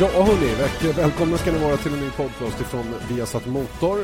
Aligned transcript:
Ja 0.00 0.08
hörni, 0.08 0.92
välkomna 0.92 1.36
ska 1.36 1.52
ni 1.52 1.58
vara 1.58 1.76
till 1.76 1.92
en 1.92 2.00
ny 2.00 2.10
podcast 2.10 2.60
ifrån 2.60 2.84
Viasat 3.10 3.46
Motor. 3.46 3.98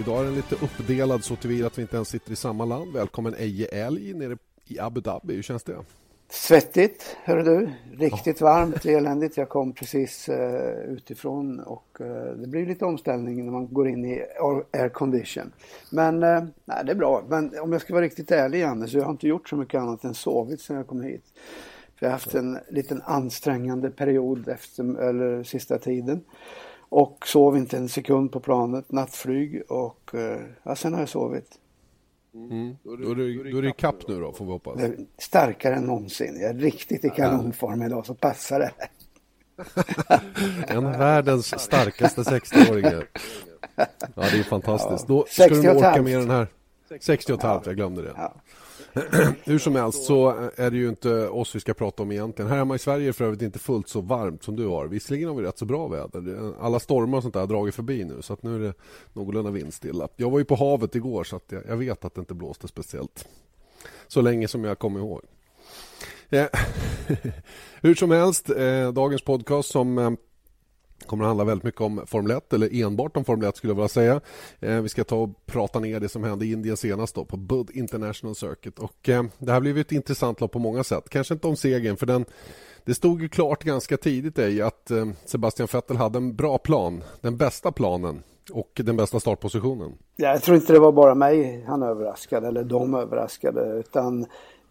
Idag 0.00 0.20
är 0.20 0.24
den 0.24 0.34
lite 0.34 0.54
uppdelad 0.54 1.24
så 1.24 1.36
tillvida 1.36 1.66
att 1.66 1.78
vi 1.78 1.82
inte 1.82 1.96
ens 1.96 2.08
sitter 2.08 2.32
i 2.32 2.36
samma 2.36 2.64
land. 2.64 2.92
Välkommen 2.92 3.34
Eje 3.38 3.66
Älg 3.66 4.14
nere 4.14 4.36
i 4.68 4.80
Abu 4.80 5.00
Dhabi, 5.00 5.34
hur 5.34 5.42
känns 5.42 5.62
det? 5.62 5.76
Svettigt, 6.30 7.16
hör 7.24 7.36
du. 7.36 7.70
Riktigt 7.92 8.40
ja. 8.40 8.46
varmt, 8.46 8.86
eländigt. 8.86 9.36
Jag 9.36 9.48
kom 9.48 9.72
precis 9.72 10.28
uh, 10.28 10.36
utifrån 10.88 11.60
och 11.60 11.98
uh, 12.00 12.06
det 12.36 12.46
blir 12.46 12.66
lite 12.66 12.84
omställning 12.84 13.44
när 13.44 13.52
man 13.52 13.74
går 13.74 13.88
in 13.88 14.04
i 14.04 14.22
air 14.72 14.88
condition. 14.88 15.52
Men 15.90 16.22
uh, 16.22 16.44
nej, 16.64 16.84
det 16.84 16.92
är 16.92 16.96
bra. 16.96 17.24
Men 17.28 17.58
om 17.60 17.72
jag 17.72 17.80
ska 17.80 17.94
vara 17.94 18.04
riktigt 18.04 18.30
ärlig 18.30 18.90
så 18.90 18.98
jag 18.98 19.04
har 19.04 19.10
inte 19.10 19.28
gjort 19.28 19.48
så 19.48 19.56
mycket 19.56 19.80
annat 19.80 20.04
än 20.04 20.14
sovit 20.14 20.60
sedan 20.60 20.76
jag 20.76 20.86
kom 20.86 21.02
hit. 21.02 21.24
Jag 22.04 22.10
har 22.10 22.12
haft 22.12 22.34
en 22.34 22.58
liten 22.68 23.02
ansträngande 23.04 23.90
period 23.90 24.48
efter, 24.48 24.98
eller 25.08 25.42
sista 25.42 25.78
tiden. 25.78 26.24
Och 26.78 27.26
sov 27.26 27.56
inte 27.56 27.76
en 27.76 27.88
sekund 27.88 28.32
på 28.32 28.40
planet, 28.40 28.92
nattflyg 28.92 29.62
och 29.68 30.10
ja, 30.62 30.76
sen 30.76 30.92
har 30.92 31.00
jag 31.00 31.08
sovit. 31.08 31.58
Mm. 32.34 32.76
Då, 32.82 32.92
är 32.92 32.96
det, 32.96 33.04
då, 33.04 33.10
är 33.10 33.44
det, 33.44 33.50
då 33.50 33.58
är 33.58 33.62
det 33.62 33.72
kapp 33.72 34.08
nu 34.08 34.20
då, 34.20 34.32
får 34.32 34.44
vi 34.44 34.50
hoppas. 34.50 34.80
starkare 35.18 35.74
än 35.74 35.84
någonsin. 35.84 36.40
Jag 36.40 36.50
är 36.50 36.54
riktigt 36.54 37.04
i 37.04 37.10
kanonform 37.10 37.82
idag, 37.82 38.06
så 38.06 38.14
passar 38.14 38.60
det. 38.60 38.70
en 40.74 40.84
världens 40.84 41.60
starkaste 41.60 42.20
60-åringar. 42.20 43.08
Ja, 43.76 43.86
det 44.14 44.38
är 44.38 44.42
fantastiskt. 44.42 45.06
Då 45.06 45.26
ska 45.28 45.48
du 45.48 45.70
orka 45.70 46.02
med 46.02 46.18
den 46.18 46.30
här. 46.30 46.46
60 47.00 47.32
och 47.32 47.38
ett 47.38 47.44
halvt, 47.44 47.66
jag 47.66 47.76
glömde 47.76 48.02
det. 48.02 48.12
Ja. 48.16 48.34
Hur 49.44 49.58
som 49.58 49.74
helst 49.74 50.04
så 50.04 50.48
är 50.56 50.70
det 50.70 50.76
ju 50.76 50.88
inte 50.88 51.28
oss 51.28 51.54
vi 51.54 51.60
ska 51.60 51.74
prata 51.74 52.02
om 52.02 52.12
egentligen. 52.12 52.50
Här 52.50 52.58
hemma 52.58 52.74
i 52.74 52.78
Sverige 52.78 53.08
är 53.08 53.12
för 53.12 53.24
övrigt 53.24 53.42
inte 53.42 53.58
fullt 53.58 53.88
så 53.88 54.00
varmt 54.00 54.42
som 54.42 54.56
du 54.56 54.66
har. 54.66 54.86
Visserligen 54.86 55.28
har 55.28 55.36
vi 55.36 55.42
rätt 55.42 55.58
så 55.58 55.64
bra 55.64 55.88
väder. 55.88 56.52
Alla 56.60 56.80
stormar 56.80 57.18
och 57.18 57.22
sånt 57.22 57.34
där 57.34 57.40
har 57.40 57.46
dragit 57.46 57.74
förbi 57.74 58.04
nu 58.04 58.22
så 58.22 58.32
att 58.32 58.42
nu 58.42 58.54
är 58.54 58.58
det 58.58 58.74
någorlunda 59.12 59.50
vindstilla. 59.50 60.08
Jag 60.16 60.30
var 60.30 60.38
ju 60.38 60.44
på 60.44 60.54
havet 60.54 60.94
igår 60.94 61.24
så 61.24 61.36
att 61.36 61.52
jag 61.68 61.76
vet 61.76 62.04
att 62.04 62.14
det 62.14 62.20
inte 62.20 62.34
blåste 62.34 62.68
speciellt. 62.68 63.28
Så 64.06 64.20
länge 64.20 64.48
som 64.48 64.64
jag 64.64 64.78
kommer 64.78 65.00
ihåg. 65.00 65.20
Eh, 66.30 66.46
hur 67.80 67.94
som 67.94 68.10
helst, 68.10 68.50
eh, 68.50 68.92
dagens 68.92 69.22
podcast 69.22 69.70
som 69.70 69.98
eh, 69.98 70.10
kommer 71.06 71.24
att 71.24 71.28
handla 71.28 71.44
väldigt 71.44 71.64
mycket 71.64 71.80
om 71.80 72.02
Formel 72.06 72.36
1, 72.36 72.52
eller 72.52 72.82
enbart 72.82 73.16
om 73.16 73.24
Formel 73.24 73.48
1 73.48 73.56
skulle 73.56 73.70
jag 73.70 73.76
vilja 73.76 73.88
säga. 73.88 74.20
Eh, 74.60 74.80
vi 74.80 74.88
ska 74.88 75.04
ta 75.04 75.16
och 75.16 75.46
prata 75.46 75.80
ner 75.80 76.00
det 76.00 76.08
som 76.08 76.24
hände 76.24 76.46
i 76.46 76.52
Indien 76.52 76.76
senast 76.76 77.14
då, 77.14 77.24
på 77.24 77.36
Bud 77.36 77.70
International 77.74 78.34
Circuit. 78.34 78.78
Och, 78.78 79.08
eh, 79.08 79.24
det 79.38 79.52
här 79.52 79.60
blev 79.60 79.78
ett 79.78 79.92
intressant 79.92 80.40
lopp 80.40 80.52
på 80.52 80.58
många 80.58 80.84
sätt. 80.84 81.08
Kanske 81.08 81.34
inte 81.34 81.46
om 81.46 81.56
segern, 81.56 81.96
för 81.96 82.06
den, 82.06 82.24
det 82.84 82.94
stod 82.94 83.22
ju 83.22 83.28
klart 83.28 83.64
ganska 83.64 83.96
tidigt 83.96 84.38
i 84.38 84.62
att 84.62 84.90
eh, 84.90 85.08
Sebastian 85.24 85.68
Vettel 85.72 85.96
hade 85.96 86.18
en 86.18 86.36
bra 86.36 86.58
plan, 86.58 87.04
den 87.20 87.36
bästa 87.36 87.72
planen 87.72 88.22
och 88.52 88.80
den 88.84 88.96
bästa 88.96 89.20
startpositionen. 89.20 89.92
Ja, 90.16 90.28
jag 90.28 90.42
tror 90.42 90.56
inte 90.56 90.72
det 90.72 90.78
var 90.78 90.92
bara 90.92 91.14
mig 91.14 91.64
han 91.66 91.82
överraskade, 91.82 92.48
eller 92.48 92.64
de 92.64 92.94
överraskade, 92.94 93.78
utan 93.78 94.26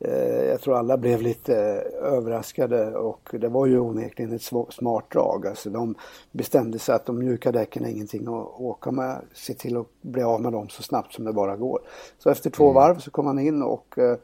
Eh, 0.05 0.43
jag 0.45 0.61
tror 0.61 0.77
alla 0.77 0.97
blev 0.97 1.21
lite 1.21 1.55
överraskade 2.01 2.95
och 2.95 3.29
det 3.31 3.47
var 3.47 3.65
ju 3.65 3.79
onekligen 3.79 4.35
ett 4.35 4.41
smart 4.69 5.11
drag. 5.11 5.47
Alltså 5.47 5.69
de 5.69 5.95
bestämde 6.31 6.79
sig 6.79 6.95
att 6.95 7.05
de 7.05 7.19
mjuka 7.19 7.51
däcken 7.51 7.85
är 7.85 7.89
ingenting 7.89 8.21
att 8.21 8.59
åka 8.59 8.91
med. 8.91 9.21
Se 9.33 9.53
till 9.53 9.77
att 9.77 9.87
bli 10.01 10.23
av 10.23 10.41
med 10.41 10.51
dem 10.51 10.69
så 10.69 10.83
snabbt 10.83 11.13
som 11.13 11.25
det 11.25 11.33
bara 11.33 11.55
går. 11.55 11.79
Så 12.17 12.29
efter 12.29 12.49
två 12.49 12.63
mm. 12.63 12.75
varv 12.75 12.99
så 12.99 13.11
kom 13.11 13.25
han 13.25 13.39
in 13.39 13.61
och 13.63 13.97
eh, 13.97 14.17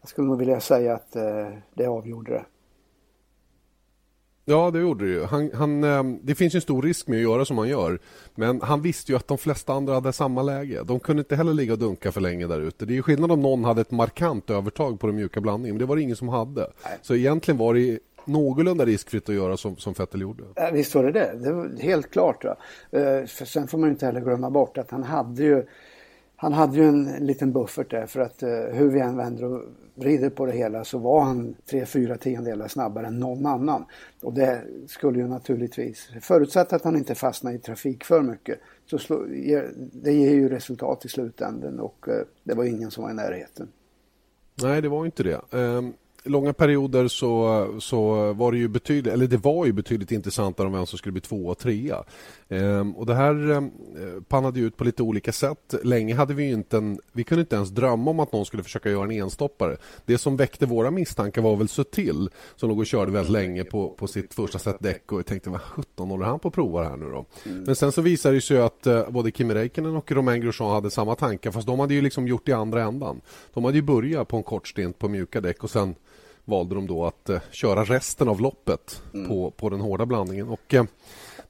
jag 0.00 0.08
skulle 0.08 0.28
nog 0.28 0.38
vilja 0.38 0.60
säga 0.60 0.94
att 0.94 1.16
eh, 1.16 1.48
det 1.74 1.86
avgjorde 1.86 2.32
det. 2.32 2.44
Ja, 4.48 4.70
det 4.70 4.78
gjorde 4.78 5.04
det 5.04 5.10
ju. 5.10 5.24
Han, 5.24 5.50
han, 5.54 5.84
ehm, 5.84 6.18
det 6.22 6.34
finns 6.34 6.54
en 6.54 6.60
stor 6.60 6.82
risk 6.82 7.06
med 7.06 7.16
att 7.16 7.22
göra 7.22 7.44
som 7.44 7.58
han 7.58 7.68
gör. 7.68 7.98
Men 8.34 8.60
han 8.60 8.82
visste 8.82 9.12
ju 9.12 9.16
att 9.16 9.28
de 9.28 9.38
flesta 9.38 9.72
andra 9.72 9.94
hade 9.94 10.12
samma 10.12 10.42
läge. 10.42 10.82
De 10.84 11.00
kunde 11.00 11.20
inte 11.20 11.36
heller 11.36 11.54
ligga 11.54 11.72
och 11.72 11.78
dunka 11.78 12.12
för 12.12 12.20
länge 12.20 12.46
där 12.46 12.60
ute. 12.60 12.86
Det 12.86 12.92
är 12.92 12.94
ju 12.94 13.02
skillnad 13.02 13.32
om 13.32 13.40
någon 13.40 13.64
hade 13.64 13.80
ett 13.80 13.90
markant 13.90 14.50
övertag 14.50 15.00
på 15.00 15.06
den 15.06 15.16
mjuka 15.16 15.40
blandningen. 15.40 15.74
Men 15.74 15.78
det 15.78 15.86
var 15.86 15.96
det 15.96 16.02
ingen 16.02 16.16
som 16.16 16.28
hade. 16.28 16.60
Nej. 16.60 16.98
Så 17.02 17.14
egentligen 17.14 17.58
var 17.58 17.74
det 17.74 17.98
någorlunda 18.24 18.84
riskfritt 18.84 19.28
att 19.28 19.34
göra 19.34 19.56
som, 19.56 19.76
som 19.76 19.92
Vettel 19.92 20.20
gjorde. 20.20 20.44
Ja, 20.54 20.70
visst 20.72 20.94
var 20.94 21.04
det 21.04 21.12
det. 21.12 21.38
Det 21.44 21.52
var 21.52 21.82
helt 21.82 22.10
klart. 22.10 22.44
Va? 22.44 22.56
För 23.26 23.44
sen 23.44 23.68
får 23.68 23.78
man 23.78 23.90
inte 23.90 24.06
heller 24.06 24.20
glömma 24.20 24.50
bort 24.50 24.78
att 24.78 24.90
han 24.90 25.02
hade 25.02 25.42
ju 25.42 25.66
han 26.36 26.52
hade 26.52 26.76
ju 26.76 26.84
en 26.84 27.04
liten 27.04 27.52
buffert 27.52 27.90
där 27.90 28.06
för 28.06 28.20
att 28.20 28.42
eh, 28.42 28.48
hur 28.48 28.90
vi 28.90 29.00
än 29.00 29.16
vänder 29.16 29.44
och 29.44 29.62
vrider 29.94 30.30
på 30.30 30.46
det 30.46 30.52
hela 30.52 30.84
så 30.84 30.98
var 30.98 31.20
han 31.20 31.54
tre 31.70 31.86
fyra 31.86 32.16
tiondelar 32.16 32.68
snabbare 32.68 33.06
än 33.06 33.18
någon 33.18 33.46
annan. 33.46 33.84
Och 34.22 34.32
det 34.32 34.62
skulle 34.86 35.18
ju 35.18 35.28
naturligtvis, 35.28 36.08
förutsatt 36.20 36.72
att 36.72 36.84
han 36.84 36.96
inte 36.96 37.14
fastnar 37.14 37.52
i 37.52 37.58
trafik 37.58 38.04
för 38.04 38.22
mycket, 38.22 38.60
så 38.90 38.98
slå, 38.98 39.24
det 39.92 40.12
ger 40.12 40.30
ju 40.30 40.48
resultat 40.48 41.04
i 41.04 41.08
slutänden 41.08 41.80
och 41.80 42.08
eh, 42.08 42.14
det 42.44 42.54
var 42.54 42.64
ingen 42.64 42.90
som 42.90 43.04
var 43.04 43.10
i 43.10 43.14
närheten. 43.14 43.68
Nej, 44.62 44.82
det 44.82 44.88
var 44.88 45.06
inte 45.06 45.22
det. 45.22 45.40
Um 45.50 45.94
långa 46.28 46.52
perioder 46.52 47.08
så, 47.08 47.66
så 47.80 48.32
var 48.32 48.52
det 48.52 48.58
ju 48.58 48.68
betydligt, 48.68 49.12
eller 49.12 49.26
det 49.26 49.36
var 49.36 49.66
ju 49.66 49.72
betydligt 49.72 50.12
intressantare 50.12 50.66
om 50.66 50.72
vem 50.72 50.86
som 50.86 50.98
skulle 50.98 51.12
bli 51.12 51.20
tvåa, 51.20 51.50
och 51.50 51.58
trea. 51.58 52.04
Ehm, 52.48 52.96
och 52.96 53.06
det 53.06 53.14
här 53.14 53.50
eh, 53.50 53.62
pannade 54.28 54.60
ut 54.60 54.76
på 54.76 54.84
lite 54.84 55.02
olika 55.02 55.32
sätt. 55.32 55.74
Länge 55.82 56.14
hade 56.14 56.34
vi 56.34 56.50
inte 56.50 56.76
en, 56.76 57.00
vi 57.12 57.24
kunde 57.24 57.40
inte 57.40 57.56
ens 57.56 57.70
drömma 57.70 58.10
om 58.10 58.20
att 58.20 58.32
någon 58.32 58.46
skulle 58.46 58.62
försöka 58.62 58.90
göra 58.90 59.04
en 59.04 59.10
enstoppare. 59.10 59.76
Det 60.04 60.18
som 60.18 60.36
väckte 60.36 60.66
våra 60.66 60.90
misstankar 60.90 61.42
var 61.42 61.56
väl 61.56 61.68
Sutil 61.68 62.30
som 62.56 62.68
låg 62.68 62.78
och 62.78 62.86
körde 62.86 63.12
väldigt 63.12 63.32
länge 63.32 63.64
på, 63.64 63.88
på 63.90 64.06
sitt 64.06 64.34
första 64.34 64.58
set 64.58 64.76
däck 64.80 65.12
och 65.12 65.18
jag 65.18 65.26
tänkte 65.26 65.50
vad 65.50 65.60
17 65.60 66.10
håller 66.10 66.26
han 66.26 66.38
på 66.38 66.48
att 66.48 66.54
prova 66.54 66.84
här 66.84 66.96
nu 66.96 67.10
då? 67.10 67.26
Mm. 67.46 67.62
Men 67.62 67.76
sen 67.76 67.92
så 67.92 68.02
visade 68.02 68.34
det 68.34 68.40
sig 68.40 68.58
att 68.58 68.86
eh, 68.86 69.10
både 69.10 69.30
Kimi 69.30 69.54
Räikkönen 69.54 69.96
och 69.96 70.12
Romain 70.12 70.40
Grosjean 70.40 70.70
hade 70.70 70.90
samma 70.90 71.14
tankar 71.14 71.50
fast 71.50 71.66
de 71.66 71.80
hade 71.80 71.94
ju 71.94 72.00
liksom 72.00 72.28
gjort 72.28 72.48
i 72.48 72.52
andra 72.52 72.82
ändan. 72.82 73.20
De 73.54 73.64
hade 73.64 73.76
ju 73.76 73.82
börjat 73.82 74.28
på 74.28 74.36
en 74.36 74.42
kort 74.42 74.68
stint 74.68 74.98
på 74.98 75.08
mjuka 75.08 75.40
däck 75.40 75.64
och 75.64 75.70
sen 75.70 75.94
valde 76.44 76.74
de 76.74 76.86
då 76.86 77.04
att 77.04 77.28
eh, 77.28 77.40
köra 77.50 77.84
resten 77.84 78.28
av 78.28 78.40
loppet 78.40 79.02
mm. 79.14 79.28
på, 79.28 79.50
på 79.50 79.68
den 79.70 79.80
hårda 79.80 80.06
blandningen. 80.06 80.48
Och, 80.48 80.74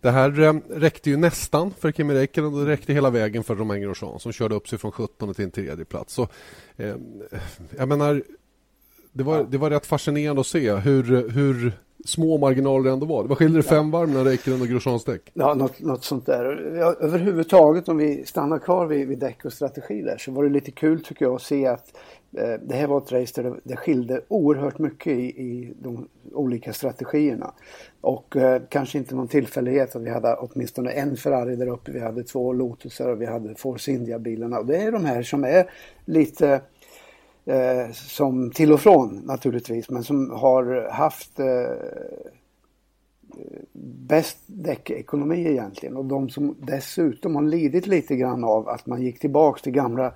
det 0.07 0.13
här 0.13 0.41
eh, 0.41 0.55
räckte 0.69 1.11
ju 1.11 1.17
nästan 1.17 1.71
för 1.79 1.93
Kimi 1.93 2.15
Räikkönen 2.15 2.55
och 2.55 2.61
det 2.61 2.71
räckte 2.73 2.93
hela 2.93 3.11
vägen 3.11 3.45
för 3.45 3.55
Romain 3.55 3.83
Grosjean 3.83 4.21
som 4.21 4.33
körde 4.33 4.55
upp 4.55 4.69
sig 4.69 4.79
från 4.79 4.93
17 4.93 5.35
till 5.35 5.45
en 5.45 5.51
tredje 5.51 5.85
plats. 5.85 6.15
Så, 6.15 6.29
eh, 6.77 6.95
jag 7.79 7.89
menar, 7.89 8.23
det 9.13 9.25
var, 9.25 9.45
det 9.45 9.59
var 9.59 9.71
rätt 9.71 9.87
fascinerande 9.87 10.41
att 10.41 10.47
se 10.47 10.75
hur, 10.75 11.31
hur 11.31 11.73
små 12.05 12.39
marginaler 12.39 12.85
det 12.85 12.91
ändå 12.91 13.07
var. 13.07 13.23
Det 13.23 13.29
var 13.29 13.37
skiljer 13.37 13.63
fem 13.63 13.91
varv 13.91 14.09
mellan 14.09 14.25
Räikkönen 14.25 14.61
och 14.61 14.69
Grosjeans 14.69 15.05
däck. 15.05 15.31
Ja, 15.35 15.55
något, 15.55 15.81
något 15.81 16.05
sånt 16.05 16.27
där. 16.27 16.75
Ja, 16.79 16.95
överhuvudtaget 17.01 17.89
om 17.89 17.97
vi 17.97 18.25
stannar 18.27 18.59
kvar 18.59 18.87
vid, 18.87 19.09
vid 19.09 19.19
däck 19.19 19.45
och 19.45 19.53
strategi 19.53 20.03
där 20.03 20.19
så 20.19 20.33
var 20.33 20.45
det 20.45 20.51
lite 20.51 20.71
kul 20.71 21.05
tycker 21.05 21.25
jag 21.25 21.35
att 21.35 21.43
se 21.43 21.67
att 21.67 21.97
Eh, 22.37 22.61
det 22.63 22.75
här 22.75 22.87
var 22.87 22.99
ett 22.99 23.13
race 23.13 23.43
där 23.43 23.61
det, 23.65 23.77
skilde 23.77 24.21
oerhört 24.29 24.79
mycket 24.79 25.13
i, 25.13 25.23
i 25.23 25.75
de 25.81 26.09
olika 26.33 26.73
strategierna. 26.73 27.53
Och 28.01 28.37
eh, 28.37 28.63
kanske 28.69 28.99
inte 28.99 29.15
någon 29.15 29.29
tillfällighet 29.29 29.97
att 29.97 30.03
vi 30.03 30.11
hade 30.11 30.35
åtminstone 30.35 30.91
en 30.91 31.17
Ferrari 31.17 31.57
där 31.57 31.69
uppe, 31.69 31.93
vi 31.93 32.01
hade 32.01 32.25
två 32.25 32.53
Lotusar 32.53 33.09
och 33.09 33.21
vi 33.21 33.27
hade 33.27 33.55
Force 33.55 33.91
India-bilarna. 33.91 34.59
Och 34.59 34.67
det 34.67 34.77
är 34.77 34.93
de 34.93 35.05
här 35.05 35.23
som 35.23 35.45
är 35.45 35.71
lite 36.05 36.61
eh, 37.45 37.91
som 37.93 38.51
till 38.51 38.73
och 38.73 38.81
från 38.81 39.23
naturligtvis, 39.25 39.91
men 39.91 40.05
som 40.05 40.31
har 40.31 40.91
haft 40.91 41.41
eh, 41.41 41.47
bäst 44.09 44.39
däckekonomi 44.47 45.47
egentligen 45.47 45.97
och 45.97 46.05
de 46.05 46.29
som 46.29 46.57
dessutom 46.59 47.35
har 47.35 47.43
lidit 47.43 47.87
lite 47.87 48.17
grann 48.17 48.45
av 48.45 48.69
att 48.69 48.87
man 48.87 49.03
gick 49.03 49.19
tillbaks 49.19 49.63
till 49.63 49.73
gamla 49.73 50.13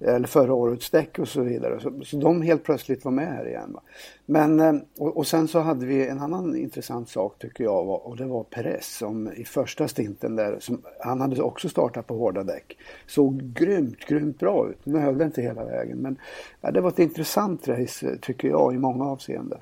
eller 0.00 0.26
förra 0.26 0.54
årets 0.54 0.90
däck 0.90 1.18
och 1.18 1.28
så 1.28 1.42
vidare. 1.42 1.80
Så, 1.80 2.04
så 2.04 2.16
de 2.16 2.42
helt 2.42 2.64
plötsligt 2.64 3.04
var 3.04 3.12
med 3.12 3.26
här 3.26 3.48
igen. 3.48 3.72
Va? 3.72 3.82
Men, 4.26 4.60
eh, 4.60 4.74
och, 4.98 5.16
och, 5.16 5.26
sen 5.26 5.48
så 5.48 5.58
hade 5.58 5.86
vi 5.86 6.08
en 6.08 6.20
annan 6.20 6.56
intressant 6.56 7.08
sak 7.08 7.38
tycker 7.38 7.64
jag 7.64 8.06
och 8.06 8.16
det 8.16 8.24
var 8.24 8.44
Perez 8.44 8.96
som 8.96 9.32
i 9.32 9.44
första 9.44 9.88
stinten 9.88 10.36
där, 10.36 10.56
som, 10.60 10.82
han 11.00 11.20
hade 11.20 11.42
också 11.42 11.68
startat 11.68 12.06
på 12.06 12.14
hårda 12.14 12.42
däck. 12.42 12.78
Såg 13.06 13.42
grymt, 13.42 14.06
grymt 14.08 14.38
bra 14.38 14.70
ut. 14.70 14.86
Nu 14.86 14.98
höll 14.98 15.18
det 15.18 15.24
inte 15.24 15.42
hela 15.42 15.64
vägen 15.64 15.98
men 15.98 16.16
ja, 16.60 16.70
det 16.70 16.80
var 16.80 16.88
ett 16.88 16.98
intressant 16.98 17.68
race 17.68 18.18
tycker 18.22 18.48
jag 18.48 18.74
i 18.74 18.78
många 18.78 19.04
avseenden. 19.04 19.58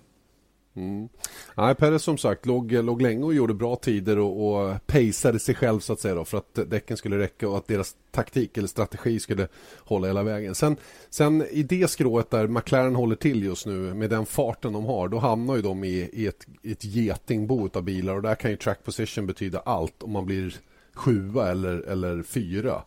Mm. 0.76 1.08
Nej, 1.54 1.74
Perre 1.74 1.98
som 1.98 2.18
sagt 2.18 2.46
låg, 2.46 2.72
låg 2.72 3.02
länge 3.02 3.24
och 3.24 3.34
gjorde 3.34 3.54
bra 3.54 3.76
tider 3.76 4.18
och, 4.18 4.54
och 4.54 4.86
pejsade 4.86 5.38
sig 5.38 5.54
själv 5.54 5.80
så 5.80 5.92
att 5.92 6.00
säga 6.00 6.14
då, 6.14 6.24
för 6.24 6.38
att 6.38 6.58
däcken 6.66 6.96
skulle 6.96 7.18
räcka 7.18 7.48
och 7.48 7.56
att 7.56 7.66
deras 7.66 7.96
taktik 8.10 8.58
eller 8.58 8.68
strategi 8.68 9.20
skulle 9.20 9.48
hålla 9.78 10.06
hela 10.06 10.22
vägen. 10.22 10.54
Sen, 10.54 10.76
sen 11.10 11.46
i 11.50 11.62
det 11.62 11.90
skrået 11.90 12.30
där 12.30 12.46
McLaren 12.46 12.94
håller 12.94 13.16
till 13.16 13.44
just 13.44 13.66
nu 13.66 13.94
med 13.94 14.10
den 14.10 14.26
farten 14.26 14.72
de 14.72 14.84
har 14.84 15.08
då 15.08 15.18
hamnar 15.18 15.56
ju 15.56 15.62
de 15.62 15.84
i, 15.84 16.10
i 16.12 16.26
ett, 16.26 16.46
ett 16.62 16.84
getingbo 16.84 17.68
av 17.74 17.82
bilar 17.82 18.14
och 18.14 18.22
där 18.22 18.34
kan 18.34 18.50
ju 18.50 18.56
track 18.56 18.84
position 18.84 19.26
betyda 19.26 19.58
allt 19.58 20.02
om 20.02 20.12
man 20.12 20.26
blir 20.26 20.56
sjua 20.94 21.50
eller, 21.50 21.80
eller 21.80 22.22
fyra. 22.22 22.82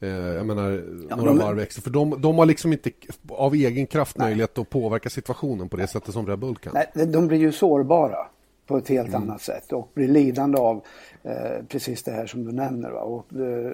Eh, 0.00 0.08
jag 0.08 0.46
menar, 0.46 0.84
ja, 1.10 1.16
några 1.16 1.30
de... 1.30 1.38
varv 1.38 1.58
extra. 1.58 1.82
För 1.82 1.90
de, 1.90 2.20
de 2.20 2.38
har 2.38 2.46
liksom 2.46 2.72
inte 2.72 2.90
av 3.28 3.54
egen 3.54 3.86
kraft 3.86 4.18
Nej. 4.18 4.28
möjlighet 4.28 4.58
att 4.58 4.70
påverka 4.70 5.10
situationen 5.10 5.68
på 5.68 5.76
det 5.76 5.86
sättet 5.86 6.14
som 6.14 6.26
Red 6.26 6.38
Bull 6.38 6.56
kan. 6.56 6.72
Nej, 6.74 7.06
de 7.06 7.26
blir 7.26 7.38
ju 7.38 7.52
sårbara. 7.52 8.26
på 8.66 8.76
ett 8.76 8.88
helt 8.88 9.08
mm. 9.08 9.22
annat 9.22 9.42
sätt 9.42 9.72
och 9.72 9.90
blir 9.94 10.08
lidande 10.08 10.58
av 10.58 10.84
eh, 11.22 11.64
precis 11.68 12.02
det 12.02 12.12
här 12.12 12.26
som 12.26 12.44
du 12.44 12.52
nämner. 12.52 12.90
Va? 12.90 13.00
Och, 13.00 13.32
eh, 13.32 13.72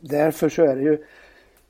därför 0.00 0.48
så 0.48 0.62
är 0.62 0.76
det 0.76 0.82
ju 0.82 1.04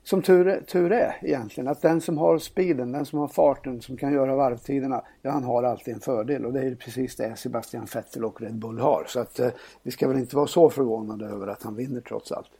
som 0.03 0.21
tur, 0.21 0.61
tur 0.67 0.91
är 0.91 1.17
egentligen 1.21 1.67
att 1.67 1.81
den 1.81 2.01
som 2.01 2.17
har 2.17 2.37
speeden, 2.37 2.91
den 2.91 3.05
som 3.05 3.19
har 3.19 3.27
farten, 3.27 3.81
som 3.81 3.97
kan 3.97 4.13
göra 4.13 4.35
varvtiderna, 4.35 5.01
ja 5.21 5.31
han 5.31 5.43
har 5.43 5.63
alltid 5.63 5.93
en 5.93 5.99
fördel 5.99 6.45
och 6.45 6.53
det 6.53 6.61
är 6.61 6.75
precis 6.75 7.15
det 7.15 7.35
Sebastian 7.35 7.87
Vettel 7.93 8.25
och 8.25 8.41
Red 8.41 8.55
Bull 8.55 8.79
har. 8.79 9.05
Så 9.07 9.19
att 9.19 9.39
eh, 9.39 9.49
vi 9.83 9.91
ska 9.91 10.07
väl 10.07 10.17
inte 10.17 10.35
vara 10.35 10.47
så 10.47 10.69
förvånade 10.69 11.25
över 11.25 11.47
att 11.47 11.63
han 11.63 11.75
vinner 11.75 12.01
trots 12.01 12.31
allt. 12.31 12.51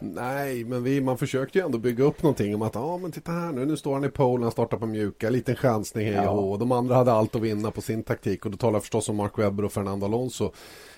Nej, 0.00 0.64
men 0.64 0.82
vi, 0.82 1.00
man 1.00 1.18
försökte 1.18 1.58
ju 1.58 1.64
ändå 1.64 1.78
bygga 1.78 2.04
upp 2.04 2.22
någonting 2.22 2.54
om 2.54 2.62
att 2.62 2.74
ja, 2.74 2.80
ah, 2.80 2.98
men 2.98 3.12
titta 3.12 3.32
här 3.32 3.52
nu, 3.52 3.66
nu 3.66 3.76
står 3.76 3.94
han 3.94 4.04
i 4.04 4.08
pole, 4.08 4.44
han 4.44 4.52
startar 4.52 4.76
på 4.76 4.86
mjuka, 4.86 5.30
liten 5.30 5.56
chansning 5.56 6.06
hej 6.06 6.28
och 6.28 6.52
ja. 6.54 6.56
De 6.58 6.72
andra 6.72 6.94
hade 6.94 7.12
allt 7.12 7.34
att 7.34 7.42
vinna 7.42 7.70
på 7.70 7.80
sin 7.80 8.02
taktik 8.02 8.44
och 8.44 8.50
då 8.50 8.56
talar 8.56 8.74
jag 8.74 8.82
förstås 8.82 9.08
om 9.08 9.16
Mark 9.16 9.38
Webber 9.38 9.64
och 9.64 9.72
Fernando 9.72 10.06
Alonso. 10.06 10.52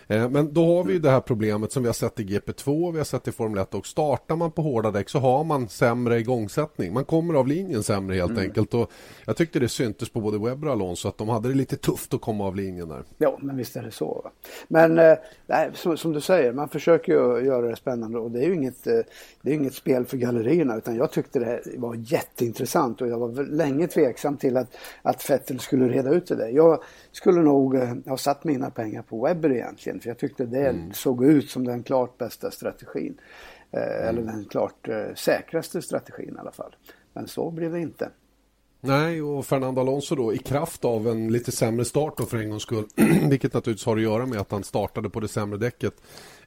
Eh, 0.08 0.30
men 0.30 0.52
då 0.52 0.76
har 0.76 0.84
vi 0.84 0.92
ju 0.92 0.98
det 0.98 1.10
här 1.10 1.20
problemet 1.20 1.72
som 1.72 1.82
vi 1.82 1.88
har 1.88 1.94
sett 1.94 2.20
i 2.20 2.24
GP2, 2.24 2.92
vi 2.92 2.98
har 2.98 3.04
sett 3.04 3.28
i 3.28 3.32
Formel 3.32 3.58
1 3.58 3.74
och 3.74 3.86
startar 3.86 4.36
man 4.36 4.50
på 4.50 4.62
hårda 4.62 4.90
däck 4.90 5.08
så 5.08 5.18
har 5.18 5.44
man 5.44 5.68
sämre 5.68 6.18
igångsättning. 6.18 6.92
Man 6.92 7.04
kommer 7.04 7.34
av 7.34 7.48
linjen 7.48 7.82
sämre 7.82 8.16
helt 8.16 8.30
mm. 8.30 8.42
enkelt 8.42 8.74
och 8.74 8.90
jag 9.26 9.36
tyckte 9.36 9.58
det 9.58 9.68
syntes 9.68 10.08
på 10.08 10.20
både 10.20 10.38
Webber 10.38 10.66
och 10.66 10.72
Alonso 10.72 11.08
att 11.08 11.18
de 11.18 11.28
hade 11.28 11.48
det 11.48 11.54
lite 11.54 11.76
tufft 11.76 12.14
att 12.14 12.20
komma 12.20 12.46
av 12.46 12.56
linjen 12.56 12.88
där. 12.88 13.02
Ja, 13.18 13.38
men 13.42 13.56
visst 13.56 13.76
är 13.76 13.82
det 13.82 13.90
så. 13.90 14.30
Men 14.68 14.98
eh, 14.98 15.16
som, 15.74 15.96
som, 15.96 16.12
du 16.12 16.20
säger, 16.20 16.52
man 16.52 16.68
försöker 16.68 17.12
ju 17.12 17.46
göra 17.46 17.70
det 17.70 17.76
spännande 17.76 18.18
och 18.18 18.30
det 18.30 18.40
är 18.40 18.46
ju 18.46 18.54
inget, 18.54 18.86
eh, 18.86 19.00
det 19.42 19.50
är 19.50 19.54
inget 19.54 19.74
spel 19.74 20.04
för 20.04 20.16
gallerierna 20.16 20.76
utan 20.76 20.96
jag 20.96 21.12
tyckte 21.12 21.38
det 21.38 21.62
var 21.76 21.94
jätteintressant 21.94 23.00
och 23.00 23.08
jag 23.08 23.18
var 23.18 23.44
länge 23.44 23.86
tveksam 23.86 24.36
till 24.36 24.56
att, 24.56 24.76
att 25.02 25.30
Vettel 25.30 25.60
skulle 25.60 25.88
reda 25.88 26.10
ut 26.10 26.26
det 26.26 26.36
där. 26.36 26.48
Jag 26.48 26.82
skulle 27.18 27.40
nog 27.40 27.76
eh, 27.76 27.94
ha 28.06 28.16
satt 28.16 28.44
mina 28.44 28.70
pengar 28.70 29.02
på 29.02 29.24
Webber 29.24 29.52
egentligen 29.52 30.00
för 30.00 30.08
jag 30.08 30.18
tyckte 30.18 30.46
det 30.46 30.68
mm. 30.68 30.92
såg 30.92 31.24
ut 31.24 31.50
som 31.50 31.64
den 31.64 31.82
klart 31.82 32.18
bästa 32.18 32.50
strategin. 32.50 33.20
Eh, 33.70 33.82
mm. 33.82 34.08
Eller 34.08 34.22
den 34.32 34.44
klart 34.44 34.88
eh, 34.88 35.14
säkraste 35.14 35.82
strategin 35.82 36.34
i 36.36 36.40
alla 36.40 36.52
fall. 36.52 36.76
Men 37.12 37.28
så 37.28 37.50
blev 37.50 37.72
det 37.72 37.80
inte. 37.80 38.10
Nej, 38.80 39.22
och 39.22 39.46
Fernando 39.46 39.80
Alonso 39.80 40.14
då 40.14 40.34
i 40.34 40.38
kraft 40.38 40.84
av 40.84 41.08
en 41.08 41.32
lite 41.32 41.52
sämre 41.52 41.84
start 41.84 42.14
då 42.16 42.24
för 42.24 42.36
en 42.36 42.50
gångs 42.50 42.62
skull. 42.62 42.86
vilket 43.28 43.54
naturligtvis 43.54 43.86
har 43.86 43.96
att 43.96 44.02
göra 44.02 44.26
med 44.26 44.40
att 44.40 44.52
han 44.52 44.64
startade 44.64 45.10
på 45.10 45.20
det 45.20 45.28
sämre 45.28 45.58
däcket. 45.58 45.94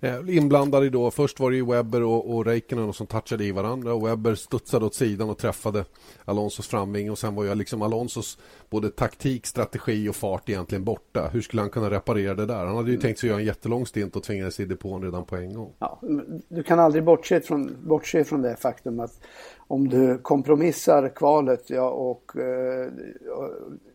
Eh, 0.04 0.38
inblandade 0.38 0.90
då, 0.90 1.12
först 1.12 1.40
var 1.40 1.52
det 1.52 1.56
ju 1.56 1.66
Webber 1.66 2.04
och, 2.04 2.36
och 2.36 2.46
Räikkönen 2.46 2.94
som 2.94 3.08
touchade 3.08 3.44
i 3.44 3.52
varandra 3.52 3.94
och 3.94 4.08
Webber 4.08 4.36
studsade 4.36 4.86
åt 4.86 4.96
sidan 4.96 5.30
och 5.30 5.38
träffade 5.38 5.86
Alonsos 6.26 6.68
framving 6.68 7.12
och 7.12 7.18
sen 7.18 7.36
var 7.36 7.44
ju 7.44 7.56
liksom 7.56 7.82
Alonsos 7.82 8.38
både 8.70 8.90
taktik, 8.90 9.46
strategi 9.46 10.10
och 10.10 10.16
fart 10.16 10.50
egentligen 10.50 10.84
borta. 10.84 11.30
Hur 11.34 11.42
skulle 11.42 11.62
han 11.62 11.70
kunna 11.70 11.90
reparera 11.90 12.34
det 12.34 12.46
där? 12.46 12.66
Han 12.66 12.76
hade 12.76 12.90
ju 12.90 12.96
mm. 12.96 13.02
tänkt 13.02 13.20
sig 13.20 13.30
göra 13.30 13.40
en 13.40 13.46
jättelång 13.46 13.86
stint 13.86 14.16
och 14.16 14.24
tvingades 14.24 14.60
i 14.60 14.66
depån 14.66 15.04
redan 15.04 15.26
på 15.26 15.36
en 15.36 15.54
gång. 15.54 15.74
Ja, 15.80 16.00
du 16.48 16.64
kan 16.64 16.80
aldrig 16.80 17.04
bortse 17.04 17.42
från, 17.42 17.76
bortse 17.84 18.24
från 18.24 18.42
det 18.42 18.56
faktum 18.56 19.00
att 19.00 19.20
om 19.58 19.88
du 19.88 20.18
kompromissar 20.18 21.10
kvalet 21.16 21.70
ja, 21.70 21.90
och 21.90 22.38
eh, 22.38 22.92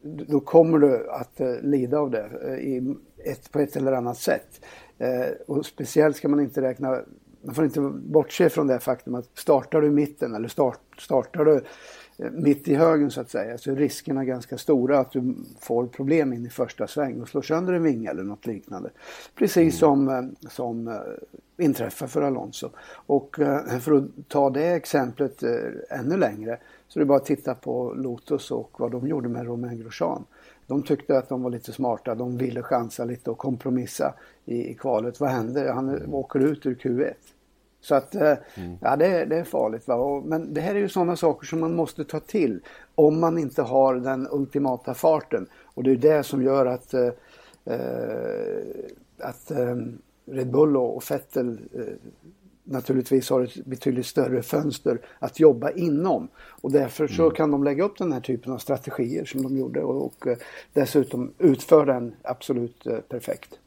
då 0.03 0.41
kommer 0.41 0.79
du 0.79 1.11
att 1.11 1.41
eh, 1.41 1.55
lida 1.63 1.99
av 1.99 2.11
det 2.11 2.59
i 2.61 2.95
ett, 3.25 3.53
på 3.53 3.59
ett 3.59 3.77
eller 3.77 3.93
annat 3.93 4.19
sätt. 4.19 4.61
Eh, 4.99 5.31
och 5.47 5.67
speciellt 5.67 6.17
ska 6.17 6.29
man 6.29 6.41
inte 6.41 6.63
räkna, 6.63 7.01
man 7.43 7.55
får 7.55 7.65
inte 7.65 7.81
bortse 7.81 8.49
från 8.49 8.67
det 8.67 8.81
faktum 8.81 9.15
att 9.15 9.39
startar 9.39 9.81
du 9.81 9.87
i 9.87 9.91
mitten 9.91 10.35
eller 10.35 10.49
start, 10.49 10.81
startar 10.99 11.45
du 11.45 11.55
eh, 12.19 12.31
mitt 12.31 12.69
i 12.69 12.75
högen 12.75 13.11
så 13.11 13.21
att 13.21 13.31
säga 13.31 13.59
så 13.59 13.71
är 13.71 13.77
riskerna 13.77 14.25
ganska 14.25 14.59
stora 14.59 14.99
att 14.99 15.13
du 15.13 15.35
får 15.61 15.87
problem 15.87 16.33
in 16.33 16.47
i 16.47 16.51
första 16.51 16.87
sväng 16.87 17.21
och 17.21 17.29
slår 17.29 17.43
sönder 17.43 17.73
en 17.73 17.83
vinge 17.83 18.11
eller 18.11 18.23
något 18.23 18.47
liknande. 18.47 18.91
Precis 19.35 19.57
mm. 19.57 19.71
som, 19.73 20.09
eh, 20.09 20.49
som 20.51 21.01
inträffar 21.59 22.07
för 22.07 22.23
Alonso. 22.23 22.71
Och 22.89 23.37
för 23.81 23.97
att 23.97 24.29
ta 24.29 24.51
det 24.51 24.67
exemplet 24.67 25.43
ännu 25.91 26.17
längre 26.17 26.59
så 26.89 26.99
är 26.99 27.01
det 27.01 27.07
bara 27.07 27.19
att 27.19 27.25
titta 27.25 27.55
på 27.55 27.95
Lotus 27.97 28.51
och 28.51 28.71
vad 28.79 28.93
de 28.93 29.09
gjorde 29.09 29.29
med 29.29 29.47
Romain 29.47 29.79
Grosjean. 29.79 30.25
De 30.67 30.83
tyckte 30.83 31.19
att 31.19 31.29
de 31.29 31.43
var 31.43 31.51
lite 31.51 31.73
smarta, 31.73 32.15
de 32.15 32.37
ville 32.37 32.63
chansa 32.63 33.05
lite 33.05 33.31
och 33.31 33.39
kompromissa 33.39 34.15
i, 34.45 34.71
i 34.71 34.75
kvalet. 34.75 35.21
Vad 35.21 35.31
händer? 35.31 35.73
Han 35.73 35.89
mm. 35.89 36.15
åker 36.15 36.41
ut 36.41 36.67
ur 36.67 36.75
Q1. 36.75 37.15
Så 37.81 37.95
att, 37.95 38.15
eh, 38.15 38.35
mm. 38.55 38.79
ja 38.81 38.97
det, 38.97 39.25
det, 39.25 39.37
är 39.37 39.45
farligt. 39.45 39.89
Va? 39.89 40.23
Men 40.25 40.55
det 40.55 40.61
här 40.61 40.75
är 40.75 40.79
ju 40.79 40.89
sådana 40.89 41.17
saker 41.17 41.47
som 41.47 41.61
man 41.61 41.75
måste 41.75 42.05
ta 42.05 42.21
till 42.21 42.61
om 42.95 43.21
man 43.21 43.39
inte 43.39 43.63
har 43.63 43.95
den 43.95 44.29
ultimata 44.31 44.95
farten. 44.95 45.47
Och 45.65 45.83
det 45.83 45.91
är 45.91 45.97
det 45.97 46.23
som 46.23 46.43
gör 46.43 46.67
att, 46.67 46.95
eh, 46.95 47.11
eh 47.65 48.61
att 49.19 49.51
eh, 49.51 49.77
Red 50.27 50.51
Bull 50.51 50.77
och 50.77 51.03
Vettel 51.11 51.59
eh, 51.75 51.83
naturligtvis 52.67 53.31
har 53.31 53.43
ett 53.43 53.65
betydligt 53.65 54.07
större 54.07 54.43
fönster 54.43 55.01
att 55.19 55.41
jobba 55.41 55.71
inom. 55.71 56.29
Och 56.37 56.73
därför 56.73 57.09
så 57.09 57.23
mm. 57.23 57.35
kan 57.35 57.51
de 57.51 57.65
lägga 57.65 57.85
upp 57.85 57.99
den 57.99 58.13
här 58.13 58.21
typen 58.21 58.53
av 58.53 58.59
strategier 58.59 59.25
som 59.25 59.43
de 59.43 59.59
gjorde 59.59 59.83
och, 59.83 60.07
och 60.07 60.27
eh, 60.27 60.37
dessutom 60.73 61.33
utföra 61.39 61.85
den 61.85 62.15
absolut 62.23 62.87
eh, 62.87 62.99
perfekt. 62.99 63.59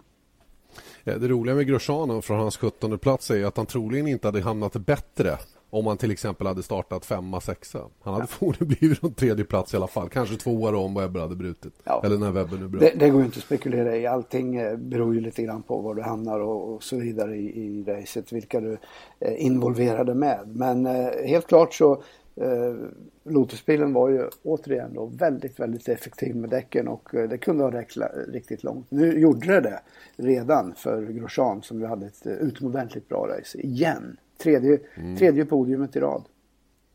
Det 1.04 1.28
roliga 1.28 1.56
med 1.56 1.68
Grosjean 1.68 2.22
från 2.22 2.40
hans 2.40 2.58
17 2.58 3.00
plats 3.00 3.32
är 3.32 3.46
att 3.46 3.58
han 3.58 3.66
troligen 3.66 4.08
inte 4.08 4.28
hade 4.28 4.42
hamnat 4.42 4.74
bättre 4.74 5.38
om 5.70 5.86
man 5.86 5.98
till 5.98 6.12
exempel 6.12 6.48
hade 6.48 6.64
startat 6.64 7.06
femma, 7.06 7.42
sexa. 7.42 7.80
Han 8.02 8.14
hade 8.14 8.24
ja. 8.24 8.28
förmodligen 8.40 8.68
blivit 8.68 9.02
någon 9.02 9.14
tredje 9.14 9.46
plats 9.46 9.74
i 9.74 9.78
alla 9.78 9.88
fall. 9.88 10.10
Kanske 10.10 10.36
tvåa 10.36 10.78
om 10.78 10.94
Webber 10.94 11.20
hade 11.20 11.36
brutit. 11.36 11.74
Ja. 11.84 12.02
Eller 12.06 12.18
när 12.18 12.32
Webber 12.32 12.58
nu 12.58 12.68
bröt. 12.68 12.82
Det, 12.82 13.00
det, 13.00 13.10
går 13.10 13.20
ju 13.20 13.26
inte 13.26 13.38
att 13.38 13.44
spekulera 13.44 13.98
i. 13.98 14.08
Allting 14.08 14.56
eh, 14.56 14.78
beror 14.78 15.16
ju 15.16 15.22
lite 15.22 15.44
grann 15.44 15.64
på 15.64 15.82
var 15.82 15.96
du 15.96 16.02
hamnar 16.02 16.40
och, 16.40 16.74
och 16.74 16.84
så 16.84 16.98
vidare 16.98 17.36
i, 17.36 17.62
i 17.66 17.84
racet. 17.84 18.32
Vilka 18.32 18.60
du 18.60 18.78
eh, 19.20 19.46
involverade 19.46 20.14
med. 20.14 20.40
Men 20.48 20.86
eh, 20.86 21.10
helt 21.26 21.48
klart 21.48 21.74
så 21.74 21.92
eh, 22.36 22.76
Lotusbilen 23.24 23.94
var 23.94 24.10
ju 24.10 24.30
återigen 24.44 24.94
då 24.94 25.06
väldigt, 25.06 25.60
väldigt 25.60 25.90
effektiv 25.90 26.36
med 26.36 26.50
däcken 26.50 26.88
och 26.88 27.16
eh, 27.16 27.30
det 27.30 27.38
kunde 27.38 27.64
ha 27.64 27.72
räckt 27.72 27.98
riktigt 28.28 28.64
långt. 28.64 28.86
Nu 28.90 29.20
gjorde 29.20 29.48
det 29.48 29.62
det 29.62 29.82
redan 30.16 30.74
för 30.76 31.06
Grosjean 31.06 31.62
som 31.62 31.80
ju 31.80 31.86
hade 31.86 32.06
ett 32.06 32.26
utomordentligt 32.26 33.10
bra 33.10 33.28
race 33.28 33.58
igen. 33.58 34.18
Tredje, 34.44 34.80
mm. 34.96 35.18
tredje 35.18 35.46
podiumet 35.46 35.96
i 35.96 36.00
rad. 36.00 36.24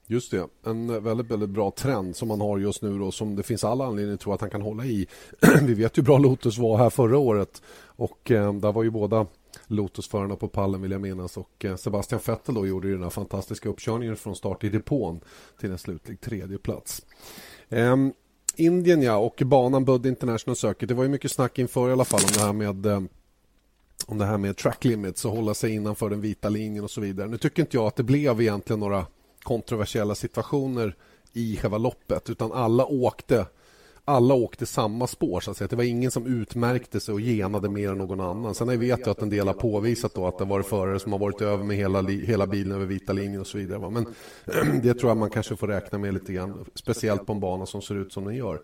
Just 0.07 0.31
det, 0.31 0.49
en 0.67 1.05
väldigt, 1.05 1.31
väldigt 1.31 1.51
bra 1.51 1.71
trend 1.71 2.17
som 2.17 2.29
man 2.29 2.41
har 2.41 2.59
just 2.59 2.83
nu 2.83 3.03
och 3.03 3.15
som 3.15 3.37
det 3.37 3.43
finns 3.43 3.65
alla 3.65 3.87
anledning 3.87 4.15
att 4.15 4.21
tro 4.21 4.33
att 4.33 4.41
han 4.41 4.51
kan 4.51 4.63
hålla 4.63 4.85
i. 4.85 5.07
Vi 5.63 5.75
vet 5.75 5.99
ju 5.99 6.03
hur 6.03 6.07
bra 6.07 6.19
Lotus 6.19 6.59
var 6.59 6.79
här 6.79 6.91
förra 6.91 7.19
året 7.19 7.63
och 7.87 8.31
eh, 8.31 8.55
där 8.55 8.73
var 8.73 8.83
ju 8.83 8.91
båda 8.91 9.27
Lotusförarna 9.67 10.37
på 10.37 10.49
pallen 10.49 10.83
vill 10.83 10.91
jag 10.91 11.01
minnas 11.01 11.37
och 11.37 11.65
eh, 11.65 11.77
Sebastian 11.77 12.21
Vettel 12.27 12.55
då 12.55 12.67
gjorde 12.67 12.89
ju 12.89 12.95
den 12.95 13.03
här 13.03 13.11
fantastiska 13.11 13.69
uppkörningen 13.69 14.17
från 14.17 14.37
start 14.37 14.65
i 14.65 14.69
depån 14.69 15.21
till 15.61 15.71
en 15.71 15.79
slutlig 15.79 16.21
tredje 16.21 16.59
plats. 16.59 17.07
Eh, 17.69 17.97
Indien 18.57 19.03
ja, 19.03 19.17
och 19.17 19.43
banan 19.45 19.85
Bud 19.85 20.07
International 20.07 20.57
Circuit. 20.57 20.89
Det 20.89 20.95
var 20.95 21.03
ju 21.03 21.11
mycket 21.11 21.31
snack 21.31 21.59
inför 21.59 21.89
i 21.89 21.93
alla 21.93 22.05
fall 22.05 22.21
om 22.21 22.33
det 22.35 22.41
här 22.41 22.53
med 22.53 22.87
eh, 22.87 23.01
om 24.07 24.19
det 24.19 24.25
här 24.25 24.39
med 24.39 24.57
track 24.57 24.85
limits 24.85 25.25
och 25.25 25.31
hålla 25.33 25.55
sig 25.55 25.75
innanför 25.75 26.11
den 26.11 26.21
vita 26.21 26.49
linjen 26.49 26.85
och 26.85 26.91
så 26.91 27.01
vidare. 27.01 27.29
Nu 27.29 27.39
tycker 27.39 27.63
inte 27.63 27.77
jag 27.77 27.87
att 27.87 27.97
det 27.97 28.03
blev 28.03 28.41
egentligen 28.41 28.81
några 28.81 29.07
kontroversiella 29.43 30.15
situationer 30.15 30.97
i 31.33 31.57
själva 31.57 31.79
loppet 31.79 32.31
utan 32.31 32.53
alla 32.53 32.87
åkte 32.87 33.47
alla 34.05 34.35
åkte 34.35 34.67
samma 34.67 35.07
spår 35.07 35.41
så 35.41 35.51
att 35.51 35.57
säga. 35.57 35.69
Det 35.69 35.77
var 35.77 35.85
ingen 35.85 36.11
som 36.11 36.27
utmärkte 36.27 37.01
sig 37.01 37.15
och 37.15 37.21
genade 37.21 37.69
mer 37.69 37.91
än 37.91 37.99
någon 37.99 38.21
annan. 38.21 38.55
Sen 38.55 38.81
vet 38.81 39.01
jag 39.01 39.09
att 39.09 39.23
en 39.23 39.31
del 39.31 39.47
har 39.47 39.55
påvisat 39.55 40.15
då 40.15 40.27
att 40.27 40.39
det 40.39 40.45
varit 40.45 40.67
förare 40.67 41.01
som 41.01 41.13
har 41.13 41.19
varit 41.19 41.41
över 41.41 41.65
med 41.65 41.77
hela, 41.77 42.03
hela 42.03 42.47
bilen 42.47 42.73
över 42.73 42.87
vita 42.87 43.13
linjen 43.13 43.41
och 43.41 43.47
så 43.47 43.59
vidare. 43.59 43.91
Men 43.91 44.07
det 44.83 44.95
tror 44.95 45.11
jag 45.11 45.17
man 45.17 45.31
kanske 45.31 45.57
får 45.57 45.67
räkna 45.67 45.99
med 45.99 46.15
lite 46.15 46.33
grann. 46.33 46.65
Speciellt 46.75 47.27
på 47.27 47.33
en 47.33 47.41
bana 47.41 47.67
som 47.67 47.83
ser 47.83 47.95
ut 47.95 48.13
som 48.13 48.25
den 48.25 48.35
gör. 48.37 48.61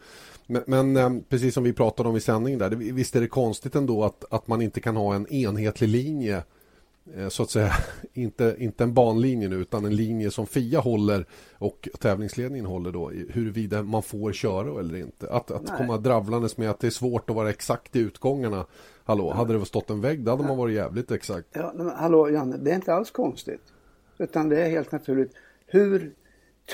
Men, 0.46 0.62
men 0.66 0.96
eh, 0.96 1.22
precis 1.28 1.54
som 1.54 1.64
vi 1.64 1.72
pratade 1.72 2.08
om 2.08 2.16
i 2.16 2.20
sändningen 2.20 2.58
där. 2.58 2.70
Visst 2.70 3.16
är 3.16 3.20
det 3.20 3.28
konstigt 3.28 3.74
ändå 3.74 4.04
att, 4.04 4.24
att 4.30 4.48
man 4.48 4.62
inte 4.62 4.80
kan 4.80 4.96
ha 4.96 5.14
en 5.14 5.32
enhetlig 5.32 5.88
linje 5.88 6.42
så 7.28 7.42
att 7.42 7.50
säga 7.50 7.72
inte, 8.12 8.56
inte 8.58 8.84
en 8.84 8.94
banlinje 8.94 9.48
nu 9.48 9.56
utan 9.56 9.84
en 9.84 9.96
linje 9.96 10.30
som 10.30 10.46
FIA 10.46 10.80
håller 10.80 11.26
och 11.58 11.88
tävlingsledningen 11.98 12.66
håller 12.66 12.92
då 12.92 13.08
huruvida 13.10 13.82
man 13.82 14.02
får 14.02 14.32
köra 14.32 14.80
eller 14.80 14.96
inte. 14.96 15.30
Att, 15.30 15.50
att 15.50 15.76
komma 15.76 15.96
dravlandes 15.96 16.56
med 16.56 16.70
att 16.70 16.80
det 16.80 16.86
är 16.86 16.90
svårt 16.90 17.30
att 17.30 17.36
vara 17.36 17.50
exakt 17.50 17.96
i 17.96 18.00
utgångarna. 18.00 18.66
Hallå, 19.04 19.24
Nej. 19.24 19.36
hade 19.36 19.58
det 19.58 19.66
stått 19.66 19.90
en 19.90 20.00
vägg 20.00 20.24
då 20.24 20.30
hade 20.30 20.44
man 20.44 20.56
varit 20.56 20.74
jävligt 20.74 21.10
exakt. 21.10 21.48
Ja, 21.52 21.72
men 21.76 21.90
hallå 21.90 22.30
Janne, 22.30 22.56
det 22.56 22.70
är 22.70 22.74
inte 22.74 22.94
alls 22.94 23.10
konstigt. 23.10 23.62
Utan 24.18 24.48
det 24.48 24.62
är 24.62 24.70
helt 24.70 24.92
naturligt. 24.92 25.32
Hur 25.66 26.14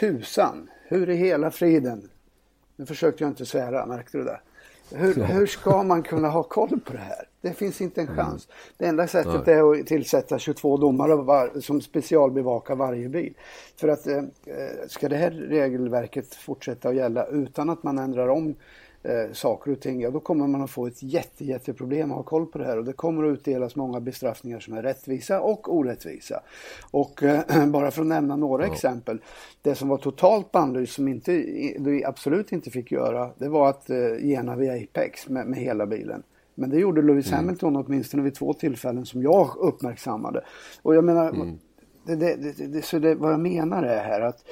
tusan, 0.01 0.69
hur 0.89 1.11
i 1.11 1.17
hela 1.17 1.51
friden. 1.51 2.09
Nu 2.77 2.87
försökte 2.87 3.25
jag 3.25 3.31
inte 3.31 3.47
svära, 3.47 3.87
märkte 3.87 4.19
du 4.19 4.25
det? 4.25 4.41
Hur, 4.91 5.15
hur, 5.15 5.47
ska 5.47 5.83
man 5.83 6.03
kunna 6.03 6.29
ha 6.29 6.43
koll 6.43 6.81
på 6.85 6.93
det 6.93 6.99
här? 6.99 7.29
Det 7.41 7.53
finns 7.53 7.81
inte 7.81 8.01
en 8.01 8.09
mm. 8.09 8.17
chans. 8.17 8.49
Mm. 8.49 8.57
Det 8.79 8.87
enda 8.87 9.07
sättet 9.07 9.47
Nej. 9.47 9.55
är 9.55 9.81
att 9.81 9.87
tillsätta 9.87 10.39
22 10.39 10.77
domare 10.77 11.17
var, 11.17 11.61
som 11.61 11.81
specialbevakar 11.81 12.77
varje 12.77 13.09
bil. 13.09 13.35
För 13.77 13.89
att 13.89 14.07
eh, 14.07 14.23
ska 14.89 15.09
det 15.09 15.17
här 15.17 15.31
regelverket 15.31 16.35
fortsätta 16.35 16.89
att 16.89 16.95
gälla 16.95 17.27
utan 17.27 17.71
att 17.71 17.83
man 17.83 17.99
ändrar 17.99 18.29
om 18.29 18.55
eh, 19.07 19.33
saker 19.33 19.73
och 19.73 19.81
ting, 19.81 20.01
ja 20.01 20.11
då 20.11 20.21
kommer 20.21 20.47
man 20.47 20.63
att 20.63 20.71
få 20.71 20.87
ett 20.87 21.03
jätte, 21.03 21.45
jätteproblem 21.45 22.11
att 22.11 22.17
ha 22.17 22.23
koll 22.23 22.47
på 22.47 22.59
det 22.59 22.65
här 22.65 22.79
och 22.79 22.85
det 22.85 22.93
kommer 22.93 23.25
att 23.25 23.33
utdelas 23.33 23.77
många 23.77 24.01
bestraffningar 24.01 24.61
som 24.61 24.75
är 24.75 24.83
rättvisa 24.83 25.41
och 25.41 25.75
orättvisa. 25.75 26.43
Och 26.91 27.23
eh, 27.23 27.67
bara 27.67 27.91
för 27.91 28.03
att 28.03 28.09
nämna 28.09 28.37
några 28.37 28.67
ja. 28.67 28.73
exempel, 28.73 29.19
det 29.63 29.75
som 29.75 29.89
var 29.89 29.99
totalt 29.99 30.53
bannlyst 30.53 30.93
som 30.93 31.09
inte, 31.09 31.33
du 31.79 32.05
absolut 32.05 32.53
inte 32.53 32.71
fick 32.71 32.93
göra, 32.93 33.31
det 33.39 33.49
var 33.49 33.69
att 33.69 33.91
eh, 33.91 33.97
gena 34.23 34.57
via 34.57 34.75
Apex 34.75 35.29
med, 35.29 35.47
med 35.47 35.59
hela 35.59 35.87
bilen. 35.87 36.23
Men 36.55 36.71
det 36.71 36.79
gjorde 36.79 37.03
Lewis 37.03 37.29
mm. 37.29 37.37
Hamilton 37.37 37.77
åtminstone 37.77 38.23
vid 38.23 38.35
två 38.35 38.53
tillfällen 38.53 39.07
som 39.07 39.23
jag 39.23 39.57
uppmärksammade. 39.57 40.45
Och 40.83 40.95
jag 40.95 41.05
menar, 41.05 41.29
mm. 41.29 41.59
det, 42.05 42.17
det, 42.17 42.67
det, 42.67 42.85
så 42.85 42.99
det, 42.99 43.15
vad 43.15 43.33
jag 43.33 43.41
menar 43.41 43.83
är 43.83 44.05
här 44.05 44.21
att 44.21 44.45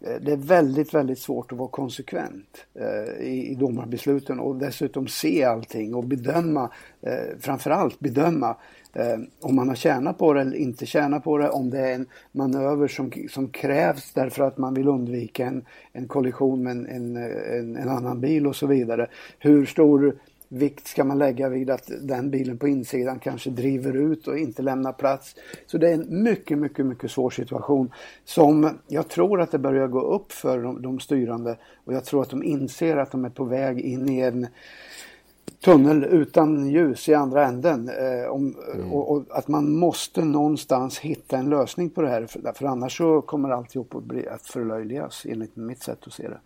Eh, 0.00 0.20
det 0.20 0.32
är 0.32 0.36
väldigt, 0.36 0.94
väldigt 0.94 1.18
svårt 1.18 1.52
att 1.52 1.58
vara 1.58 1.68
konsekvent 1.68 2.66
eh, 2.74 3.26
i, 3.26 3.48
i 3.50 3.54
domarbesluten 3.54 4.40
och 4.40 4.56
dessutom 4.56 5.06
se 5.06 5.44
allting 5.44 5.94
och 5.94 6.04
bedöma, 6.04 6.70
eh, 7.02 7.38
framförallt 7.40 8.00
bedöma 8.00 8.56
eh, 8.92 9.18
om 9.40 9.56
man 9.56 9.68
har 9.68 9.74
tjänat 9.74 10.18
på 10.18 10.32
det 10.32 10.40
eller 10.40 10.56
inte 10.56 10.86
tjänat 10.86 11.24
på 11.24 11.38
det, 11.38 11.48
om 11.48 11.70
det 11.70 11.78
är 11.78 11.94
en 11.94 12.06
manöver 12.32 12.88
som, 12.88 13.12
som 13.30 13.48
krävs 13.48 14.12
därför 14.12 14.44
att 14.44 14.58
man 14.58 14.74
vill 14.74 14.88
undvika 14.88 15.46
en, 15.46 15.64
en 15.92 16.08
kollision 16.08 16.62
med 16.62 16.72
en, 16.72 17.16
en, 17.16 17.76
en 17.76 17.88
annan 17.88 18.20
bil 18.20 18.46
och 18.46 18.56
så 18.56 18.66
vidare. 18.66 19.06
Hur 19.38 19.66
stor 19.66 20.16
vikt 20.48 20.86
ska 20.86 21.04
man 21.04 21.18
lägga 21.18 21.48
vid 21.48 21.70
att 21.70 21.90
den 22.00 22.30
bilen 22.30 22.58
på 22.58 22.68
insidan 22.68 23.18
kanske 23.18 23.50
driver 23.50 23.96
ut 23.96 24.28
och 24.28 24.38
inte 24.38 24.62
lämnar 24.62 24.92
plats. 24.92 25.34
Så 25.66 25.78
det 25.78 25.88
är 25.88 25.94
en 25.94 26.22
mycket, 26.22 26.58
mycket, 26.58 26.86
mycket 26.86 27.10
svår 27.10 27.30
situation 27.30 27.92
som 28.24 28.70
jag 28.88 29.08
tror 29.08 29.40
att 29.40 29.50
det 29.50 29.58
börjar 29.58 29.88
gå 29.88 30.00
upp 30.00 30.32
för 30.32 30.62
de, 30.62 30.82
de 30.82 31.00
styrande 31.00 31.56
och 31.84 31.94
jag 31.94 32.04
tror 32.04 32.22
att 32.22 32.30
de 32.30 32.42
inser 32.42 32.96
att 32.96 33.10
de 33.10 33.24
är 33.24 33.30
på 33.30 33.44
väg 33.44 33.80
in 33.80 34.08
i 34.08 34.20
en 34.20 34.46
tunnel 35.64 36.04
utan 36.04 36.70
ljus 36.70 37.08
i 37.08 37.14
andra 37.14 37.46
änden. 37.46 37.88
Eh, 37.88 38.30
om, 38.30 38.54
mm. 38.74 38.92
och, 38.92 39.10
och, 39.10 39.24
att 39.30 39.48
man 39.48 39.72
måste 39.72 40.24
någonstans 40.24 40.98
hitta 40.98 41.38
en 41.38 41.50
lösning 41.50 41.90
på 41.90 42.02
det 42.02 42.08
här 42.08 42.26
för, 42.26 42.52
för 42.52 42.66
annars 42.66 42.96
så 42.96 43.20
kommer 43.20 43.50
alltihop 43.50 43.94
att, 43.94 44.04
bli, 44.04 44.28
att 44.28 44.46
förlöjligas 44.46 45.26
enligt 45.28 45.56
mitt 45.56 45.82
sätt 45.82 45.98
att 46.06 46.12
se 46.12 46.28
det. 46.28 46.38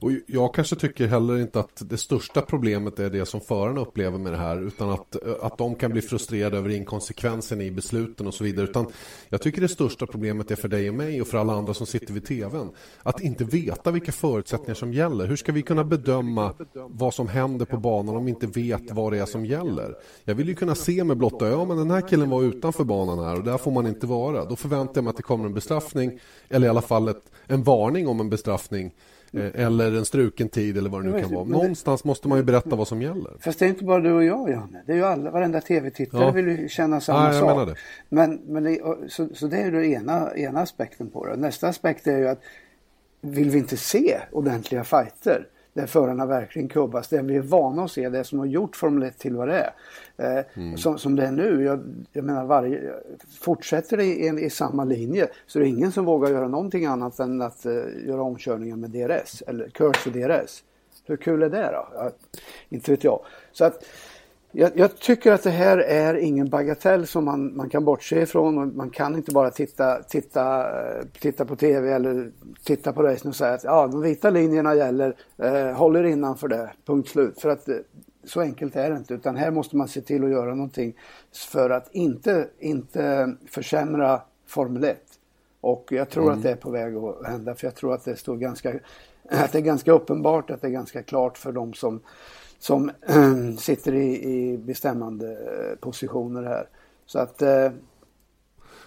Och 0.00 0.10
jag 0.26 0.54
kanske 0.54 0.76
tycker 0.76 1.06
heller 1.06 1.38
inte 1.38 1.60
att 1.60 1.82
det 1.90 1.96
största 1.96 2.42
problemet 2.42 2.98
är 2.98 3.10
det 3.10 3.26
som 3.26 3.40
förarna 3.40 3.80
upplever 3.80 4.18
med 4.18 4.32
det 4.32 4.38
här 4.38 4.66
utan 4.66 4.90
att, 4.90 5.26
eh, 5.26 5.32
att 5.40 5.58
de 5.58 5.74
kan 5.74 5.90
bli 5.90 6.02
frustrerade 6.02 6.56
över 6.56 6.70
inkonsekvensen 6.70 7.60
i 7.60 7.70
besluten 7.70 8.26
och 8.26 8.34
så 8.34 8.44
vidare 8.44 8.64
utan 8.66 8.86
jag 9.28 9.42
tycker 9.42 9.60
det 9.60 9.68
största 9.68 10.06
problemet 10.06 10.50
är 10.50 10.56
för 10.56 10.68
dig 10.68 10.88
och 10.88 10.94
mig 10.94 11.20
och 11.20 11.28
för 11.28 11.38
alla 11.38 11.52
andra 11.52 11.74
som 11.74 11.86
sitter 11.86 12.14
vid 12.14 12.26
tvn 12.26 12.70
att 13.02 13.20
inte 13.20 13.44
veta 13.44 13.90
vilka 13.90 14.12
förutsättningar 14.12 14.74
som 14.74 14.92
gäller. 14.92 15.26
Hur 15.26 15.36
ska 15.36 15.52
vi 15.52 15.62
kunna 15.62 15.84
bedöma 15.84 16.54
vad 16.74 17.14
som 17.14 17.28
händer 17.28 17.66
på 17.66 17.76
banan 17.76 18.16
om 18.16 18.24
vi 18.24 18.30
inte 18.30 18.46
vet 18.46 18.90
vad 18.90 19.12
det 19.12 19.18
är 19.18 19.26
som 19.26 19.46
gäller? 19.46 19.94
Jag 20.24 20.34
vill 20.34 20.48
ju 20.48 20.54
kunna 20.54 20.74
se 20.74 21.04
med 21.04 21.16
blotta 21.16 21.46
ögon, 21.46 21.58
ja 21.58 21.64
men 21.64 21.76
den 21.76 21.90
här 21.90 22.08
killen 22.08 22.30
var 22.30 22.42
utanför 22.42 22.84
banan 22.84 23.18
här 23.18 23.36
och 23.36 23.44
där 23.44 23.58
får 23.58 23.70
man 23.70 23.86
inte 23.86 24.06
vara. 24.06 24.44
Då 24.44 24.56
förväntar 24.56 24.92
jag 24.94 25.04
mig 25.04 25.10
att 25.10 25.16
det 25.16 25.22
kommer 25.22 25.46
en 25.46 25.54
bestraffning 25.54 26.18
eller 26.48 26.66
i 26.66 26.70
alla 26.70 26.82
fall 26.82 27.08
ett, 27.08 27.32
en 27.46 27.62
varning 27.62 28.08
om 28.08 28.20
en 28.20 28.30
bestraffning 28.30 28.92
eller 29.32 29.92
en 29.92 30.04
struken 30.04 30.48
tid 30.48 30.78
eller 30.78 30.90
vad 30.90 31.04
det 31.04 31.10
nu 31.10 31.20
kan 31.20 31.34
vara. 31.34 31.44
Någonstans 31.44 32.04
måste 32.04 32.28
man 32.28 32.38
ju 32.38 32.44
berätta 32.44 32.76
vad 32.76 32.88
som 32.88 33.02
gäller. 33.02 33.32
Fast 33.40 33.58
det 33.58 33.64
är 33.64 33.68
inte 33.68 33.84
bara 33.84 34.00
du 34.00 34.12
och 34.12 34.24
jag, 34.24 34.50
Janne. 34.50 34.82
Det 34.86 34.92
är 34.92 34.96
ju 34.96 35.04
alla, 35.04 35.30
varenda 35.30 35.60
tv-tittare 35.60 36.24
ja. 36.24 36.30
vill 36.30 36.48
ju 36.48 36.68
känna 36.68 37.00
samma 37.00 37.34
ja, 37.34 37.40
sak. 37.40 37.78
Men, 38.08 38.40
men 38.46 38.64
det, 38.64 38.80
så, 39.08 39.28
så 39.34 39.46
det 39.46 39.56
är 39.56 39.64
ju 39.64 39.70
den 39.70 39.84
ena, 39.84 40.36
ena 40.36 40.60
aspekten 40.60 41.10
på 41.10 41.26
det. 41.26 41.36
Nästa 41.36 41.68
aspekt 41.68 42.06
är 42.06 42.18
ju 42.18 42.28
att 42.28 42.40
vill 43.20 43.50
vi 43.50 43.58
inte 43.58 43.76
se 43.76 44.18
ordentliga 44.32 44.84
fighter 44.84 45.46
där 45.78 45.86
förarna 45.86 46.26
verkligen 46.26 46.68
kubbas. 46.68 47.08
Det 47.08 47.22
vi 47.22 47.36
är 47.36 47.40
vana 47.40 47.84
att 47.84 47.90
se, 47.90 48.08
det 48.08 48.24
som 48.24 48.38
har 48.38 48.46
gjort 48.46 48.76
Formel 48.76 49.08
1 49.08 49.18
till 49.18 49.36
vad 49.36 49.48
det 49.48 49.54
är. 49.54 49.72
Eh, 50.38 50.44
mm. 50.54 50.78
som, 50.78 50.98
som 50.98 51.16
det 51.16 51.26
är 51.26 51.32
nu, 51.32 51.64
jag, 51.64 51.80
jag 52.12 52.24
menar 52.24 52.44
varje, 52.44 52.94
fortsätter 53.40 53.96
det 53.96 54.04
i, 54.04 54.44
i, 54.44 54.50
samma 54.50 54.84
linje 54.84 55.28
så 55.46 55.58
är 55.58 55.62
det 55.62 55.68
ingen 55.68 55.92
som 55.92 56.04
vågar 56.04 56.30
göra 56.30 56.48
någonting 56.48 56.86
annat 56.86 57.18
än 57.18 57.42
att 57.42 57.66
uh, 57.66 58.06
göra 58.06 58.22
omkörningen 58.22 58.80
med 58.80 58.90
DRS 58.90 59.42
eller 59.46 59.68
kurs 59.68 60.06
och 60.06 60.12
DRS. 60.12 60.64
Hur 61.06 61.16
kul 61.16 61.42
är 61.42 61.50
det 61.50 61.70
då? 61.72 61.88
Ja, 61.94 62.10
inte 62.68 62.90
vet 62.90 63.04
jag. 63.04 63.20
Så 63.52 63.64
att 63.64 63.84
jag, 64.52 64.70
jag, 64.74 64.98
tycker 64.98 65.32
att 65.32 65.42
det 65.42 65.50
här 65.50 65.78
är 65.78 66.14
ingen 66.14 66.48
bagatell 66.48 67.06
som 67.06 67.24
man, 67.24 67.56
man 67.56 67.68
kan 67.68 67.84
bortse 67.84 68.20
ifrån. 68.22 68.58
Och 68.58 68.68
man 68.68 68.90
kan 68.90 69.16
inte 69.16 69.32
bara 69.32 69.50
titta, 69.50 70.02
titta, 70.02 70.66
titta 71.20 71.44
på 71.44 71.56
tv 71.56 71.92
eller 71.92 72.32
titta 72.64 72.92
på 72.92 73.02
racen 73.02 73.28
och 73.28 73.36
säga 73.36 73.54
att 73.54 73.64
ja, 73.64 73.86
de 73.86 74.02
vita 74.02 74.30
linjerna 74.30 74.74
gäller, 74.74 75.16
eh, 75.36 75.72
håller 75.72 76.04
innanför 76.04 76.48
det, 76.48 76.70
punkt 76.86 77.08
slut. 77.08 77.40
För 77.40 77.48
att 77.48 77.68
eh, 77.68 77.76
så 78.24 78.40
enkelt 78.40 78.76
är 78.76 78.90
det 78.90 78.96
inte 78.96 79.14
utan 79.14 79.36
här 79.36 79.50
måste 79.50 79.76
man 79.76 79.88
se 79.88 80.00
till 80.00 80.24
att 80.24 80.30
göra 80.30 80.54
någonting 80.54 80.94
för 81.52 81.70
att 81.70 81.88
inte, 81.92 82.48
inte 82.58 83.34
försämra 83.46 84.20
Formel 84.46 84.84
1. 84.84 84.98
Och 85.60 85.88
jag 85.90 86.10
tror 86.10 86.24
mm. 86.24 86.36
att 86.36 86.42
det 86.42 86.50
är 86.50 86.56
på 86.56 86.70
väg 86.70 86.96
att 86.96 87.26
hända 87.26 87.54
för 87.54 87.66
jag 87.66 87.74
tror 87.74 87.94
att 87.94 88.04
det, 88.04 88.16
står 88.16 88.36
ganska, 88.36 88.72
att 89.30 89.52
det 89.52 89.58
är 89.58 89.62
ganska 89.62 89.92
uppenbart, 89.92 90.50
att 90.50 90.60
det 90.60 90.66
är 90.66 90.72
ganska 90.72 91.02
klart 91.02 91.38
för 91.38 91.52
de 91.52 91.74
som 91.74 92.00
som 92.58 92.90
sitter 93.58 93.94
i, 93.94 94.24
i 94.24 94.58
bestämmande 94.58 95.32
eh, 95.32 95.76
positioner 95.76 96.42
här. 96.42 96.68
Så 97.06 97.18
att 97.18 97.42
äh, 97.42 97.70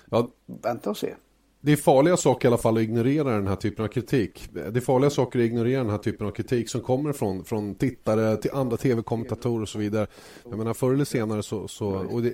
ja. 0.10 0.28
vänta 0.46 0.90
och 0.90 0.98
se 0.98 1.16
det 1.64 1.72
är 1.72 1.76
farliga 1.76 2.18
saker 2.18 2.48
i 2.48 2.50
alla 2.50 2.58
fall 2.58 2.78
att 2.78 2.84
ignorera 2.84 3.30
den 3.30 3.48
här 3.48 3.56
typen 3.56 3.86
av 3.86 3.90
kritik. 3.90 4.50
Det 4.54 4.78
är 4.78 4.82
farliga 4.82 5.10
saker 5.10 5.40
att 5.40 5.46
ignorera 5.46 5.78
den 5.78 5.90
här 5.90 5.98
typen 5.98 6.28
av 6.28 6.32
kritik 6.32 6.70
som 6.70 6.82
kommer 6.82 7.14
från, 7.14 7.44
från 7.44 7.76
tittare 7.76 8.38
till 8.38 8.52
andra 8.52 8.78
tv-kommentatorer 8.78 9.62
och 9.62 9.70
så 9.70 9.80
vidare. 9.80 10.08
Jag 10.50 10.58
menar 10.58 10.74
förr 10.74 10.94
eller 10.94 11.06
senare 11.06 11.44
så, 11.44 11.68
så 11.68 11.88
och 11.88 12.22
det, 12.22 12.34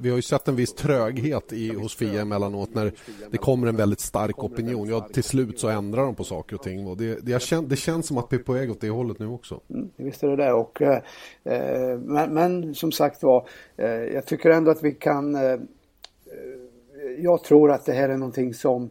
vi 0.00 0.08
har 0.08 0.16
ju 0.16 0.22
sett 0.22 0.48
en 0.48 0.56
viss 0.56 0.74
tröghet 0.74 1.52
i, 1.52 1.74
hos 1.74 1.96
FIA 1.96 2.20
emellanåt 2.20 2.74
när 2.74 2.92
det 3.30 3.38
kommer 3.38 3.66
en 3.66 3.76
väldigt 3.76 4.00
stark 4.00 4.44
opinion. 4.44 4.88
Ja, 4.88 5.08
till 5.12 5.24
slut 5.24 5.60
så 5.60 5.68
ändrar 5.68 6.02
de 6.02 6.14
på 6.14 6.24
saker 6.24 6.56
och 6.56 6.62
ting 6.62 6.86
och 6.86 6.96
det, 6.96 7.18
det, 7.22 7.42
känt, 7.42 7.70
det 7.70 7.76
känns 7.76 8.06
som 8.06 8.18
att 8.18 8.26
vi 8.30 8.36
är 8.36 8.42
på 8.42 8.52
väg 8.52 8.70
åt 8.70 8.80
det 8.80 8.90
hållet 8.90 9.18
nu 9.18 9.26
också. 9.26 9.60
Mm, 9.70 9.90
visst 9.96 10.22
är 10.22 10.28
det 10.28 10.36
det 10.36 10.52
och 10.52 10.82
eh, 10.82 11.00
eh 11.44 11.98
men, 11.98 12.34
men, 12.34 12.74
som 12.74 12.92
sagt 12.92 13.22
var, 13.22 13.48
eh, 13.76 13.88
jag 13.88 14.26
tycker 14.26 14.50
ändå 14.50 14.70
att 14.70 14.82
vi 14.82 14.92
kan 14.92 15.34
eh, 15.34 15.56
jag 17.18 17.44
tror 17.44 17.70
att 17.70 17.84
det 17.84 17.92
här 17.92 18.08
är 18.08 18.16
någonting 18.16 18.54
som, 18.54 18.90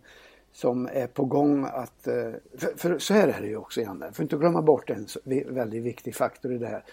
som 0.54 0.90
är 0.94 1.08
på 1.08 1.26
gång 1.26 1.66
att... 1.66 2.08
Eh, 2.08 2.32
för, 2.58 2.78
för 2.78 3.00
så 3.00 3.14
här 3.14 3.28
är 3.28 3.42
det 3.42 3.48
ju 3.48 3.58
också, 3.58 3.82
Janne. 3.82 4.12
För 4.12 4.24
inte 4.24 4.38
glömma 4.38 4.62
bort 4.62 4.90
en 4.90 5.08
väldigt 5.48 5.84
viktig 5.84 6.16
faktor 6.16 6.54
i 6.54 6.58
det 6.58 6.68
här. 6.68 6.84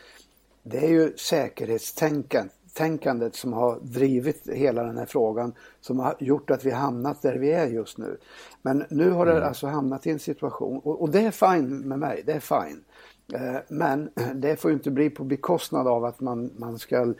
Det 0.62 0.78
är 0.78 0.88
ju 0.88 1.16
säkerhetstänkandet 1.16 3.34
som 3.34 3.52
har 3.52 3.78
drivit 3.80 4.48
hela 4.48 4.82
den 4.82 4.98
här 4.98 5.06
frågan 5.06 5.54
som 5.80 5.98
har 5.98 6.16
gjort 6.18 6.50
att 6.50 6.64
vi 6.64 6.70
hamnat 6.70 7.22
där 7.22 7.34
vi 7.34 7.52
är 7.52 7.66
just 7.66 7.98
nu. 7.98 8.16
Men 8.62 8.84
nu 8.90 9.10
har 9.10 9.26
det 9.26 9.32
mm. 9.32 9.44
alltså 9.44 9.66
hamnat 9.66 10.06
i 10.06 10.10
en 10.10 10.18
situation 10.18 10.78
och, 10.78 11.02
och 11.02 11.10
det 11.10 11.20
är 11.20 11.30
fine 11.30 11.78
med 11.78 11.98
mig, 11.98 12.22
det 12.26 12.32
är 12.32 12.40
fine. 12.40 12.84
Eh, 13.32 13.56
men 13.68 14.10
det 14.34 14.56
får 14.56 14.72
inte 14.72 14.90
bli 14.90 15.10
på 15.10 15.24
bekostnad 15.24 15.88
av 15.88 16.04
att 16.04 16.20
man, 16.20 16.50
man 16.56 16.78
ska 16.78 17.14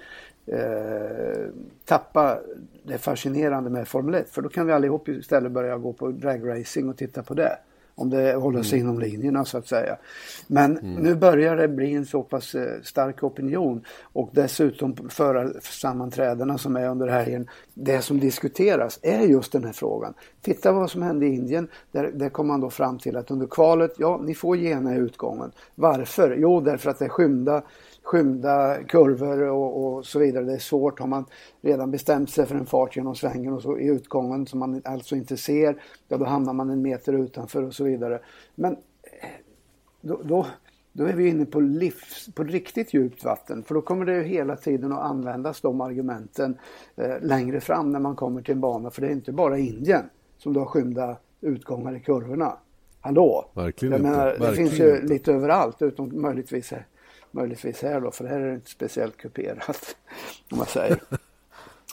eh, 0.47 1.47
tappa 1.85 2.39
det 2.83 2.99
fascinerande 2.99 3.71
med 3.71 3.89
Formel 3.89 4.15
1. 4.15 4.31
För 4.31 4.43
då 4.43 4.49
kan 4.49 4.67
vi 4.67 4.73
allihop 4.73 5.09
istället 5.09 5.53
börja 5.53 5.79
gå 5.79 5.93
på 5.93 6.11
dragracing 6.11 6.89
och 6.89 6.97
titta 6.97 7.23
på 7.23 7.35
det. 7.35 7.59
Om 7.95 8.11
det 8.11 8.35
håller 8.35 8.63
sig 8.63 8.81
mm. 8.81 8.91
inom 8.91 9.01
linjerna 9.01 9.45
så 9.45 9.59
att 9.59 9.67
säga. 9.67 9.97
Men 10.47 10.79
mm. 10.79 10.95
nu 10.95 11.15
börjar 11.15 11.57
det 11.57 11.69
bli 11.69 11.95
en 11.95 12.07
så 12.07 12.23
pass 12.23 12.55
eh, 12.55 12.81
stark 12.83 13.23
opinion 13.23 13.85
och 14.03 14.31
dessutom 14.33 14.97
förarsammanträdena 15.09 16.59
som 16.59 16.77
är 16.77 16.89
under 16.89 17.09
helgen. 17.09 17.49
Det 17.75 18.03
som 18.03 18.21
diskuteras 18.21 18.99
är 19.03 19.21
just 19.21 19.53
den 19.53 19.65
här 19.65 19.73
frågan. 19.73 20.15
Titta 20.41 20.73
vad 20.73 20.91
som 20.91 21.03
hände 21.03 21.27
i 21.27 21.35
Indien. 21.35 21.69
Där, 21.93 22.11
där 22.15 22.29
kom 22.29 22.47
man 22.47 22.61
då 22.61 22.71
fram 22.71 22.99
till 22.99 23.17
att 23.17 23.31
under 23.31 23.47
kvalet, 23.47 23.95
ja 23.99 24.21
ni 24.25 24.35
får 24.35 24.57
gena 24.57 24.97
utgången. 24.97 25.53
Varför? 25.75 26.37
Jo 26.39 26.61
därför 26.61 26.91
att 26.91 26.99
det 26.99 27.05
är 27.05 27.09
skymda 27.09 27.63
skymda 28.03 28.83
kurvor 28.89 29.43
och, 29.43 29.85
och, 29.85 30.07
så 30.07 30.19
vidare. 30.19 30.45
Det 30.45 30.53
är 30.53 30.59
svårt. 30.59 31.01
Har 31.01 31.07
man 31.07 31.25
redan 31.61 31.91
bestämt 31.91 32.31
sig 32.31 32.47
för 32.47 32.55
en 32.55 32.67
fart 32.67 32.97
genom 32.97 33.15
svängen 33.15 33.53
och 33.53 33.63
så 33.63 33.79
i 33.79 33.87
utgången 33.87 34.47
som 34.47 34.59
man 34.59 34.83
alltså 34.85 35.17
inte 35.17 35.37
ser, 35.37 35.83
ja 36.09 36.17
då 36.17 36.25
hamnar 36.25 36.53
man 36.53 36.71
en 36.71 36.83
meter 36.83 37.13
utanför 37.13 37.63
och 37.63 37.75
så 37.75 37.85
vidare. 37.85 38.21
Men 38.55 38.73
eh, 38.73 39.29
då, 40.01 40.21
då, 40.25 40.47
då 40.93 41.05
är 41.05 41.13
vi 41.13 41.29
inne 41.29 41.45
på, 41.45 41.61
livs, 41.61 42.29
på 42.35 42.45
riktigt 42.45 42.95
djupt 42.95 43.25
vatten 43.25 43.63
för 43.63 43.75
då 43.75 43.81
kommer 43.81 44.05
det 44.05 44.15
ju 44.15 44.23
hela 44.23 44.57
tiden 44.57 44.93
att 44.93 45.03
användas 45.03 45.61
de 45.61 45.81
argumenten 45.81 46.59
eh, 46.97 47.21
längre 47.23 47.61
fram 47.61 47.93
när 47.93 48.01
man 48.01 48.17
kommer 48.17 48.43
till 48.43 48.55
en 48.55 48.61
bana. 48.61 48.91
För 48.91 49.03
det 49.03 49.09
är 49.09 49.13
inte 49.13 49.33
bara 49.33 49.59
Indien 49.59 50.03
som 50.39 50.53
då 50.53 50.61
har 50.61 50.67
skymda 50.67 51.17
utgångar 51.41 51.97
i 51.97 52.01
kurvorna. 52.01 52.57
Hallå! 53.01 53.51
Verkligen 53.55 53.93
Jag 53.93 54.03
menar, 54.03 54.33
inte. 54.33 54.51
det 54.51 54.57
finns 54.57 54.81
ju 54.81 54.95
inte. 54.95 55.07
lite 55.07 55.33
överallt 55.33 55.83
utom 55.83 56.23
möjligtvis 56.23 56.73
möjligtvis 57.33 57.83
här 57.83 58.01
då, 58.01 58.11
för 58.11 58.25
här 58.25 58.41
är 58.41 58.49
det 58.49 58.55
inte 58.55 58.71
speciellt 58.71 59.17
kuperat. 59.17 59.97
Om 60.51 60.59
man 60.59 60.67
säger. 60.67 60.93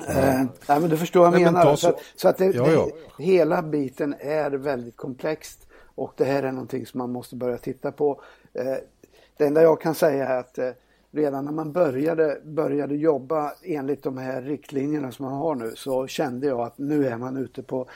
eh, 0.08 0.44
nej, 0.68 0.80
men 0.80 0.90
du 0.90 0.98
förstår 0.98 1.20
vad 1.22 1.34
jag 1.34 1.42
menar. 1.42 1.66
Men 1.66 1.78
så, 1.78 1.90
att, 1.90 2.00
så 2.16 2.28
att 2.28 2.38
det, 2.38 2.46
ja, 2.46 2.72
ja. 2.72 2.88
Det, 3.18 3.24
hela 3.24 3.62
biten 3.62 4.16
är 4.20 4.52
väldigt 4.52 4.98
komplext 4.98 5.68
och 5.96 6.14
det 6.18 6.26
här 6.26 6.44
är 6.44 6.52
någonting 6.52 6.86
som 6.86 6.98
man 6.98 7.12
måste 7.12 7.36
börja 7.36 7.58
titta 7.58 7.92
på. 7.92 8.22
Eh, 8.54 8.76
Det 9.38 9.46
enda 9.46 9.62
jag 9.62 9.82
kan 9.82 9.96
säga 9.96 10.28
är 10.28 10.40
att 10.40 10.58
eh, 10.58 10.72
redan 11.12 11.46
när 11.46 11.52
man 11.52 11.72
började, 11.72 12.42
började 12.44 12.96
jobba 12.96 13.54
enligt 13.64 14.04
de 14.04 14.18
här 14.18 14.42
riktlinjerna 14.42 15.12
som 15.12 15.26
man 15.26 15.34
har 15.34 15.56
nu 15.56 15.74
så 15.76 16.08
kände 16.08 16.48
jag 16.48 16.60
att 16.60 16.78
nu 16.78 17.08
är 17.08 17.18
man 17.18 17.38
ute 17.38 17.64
på 17.64 17.88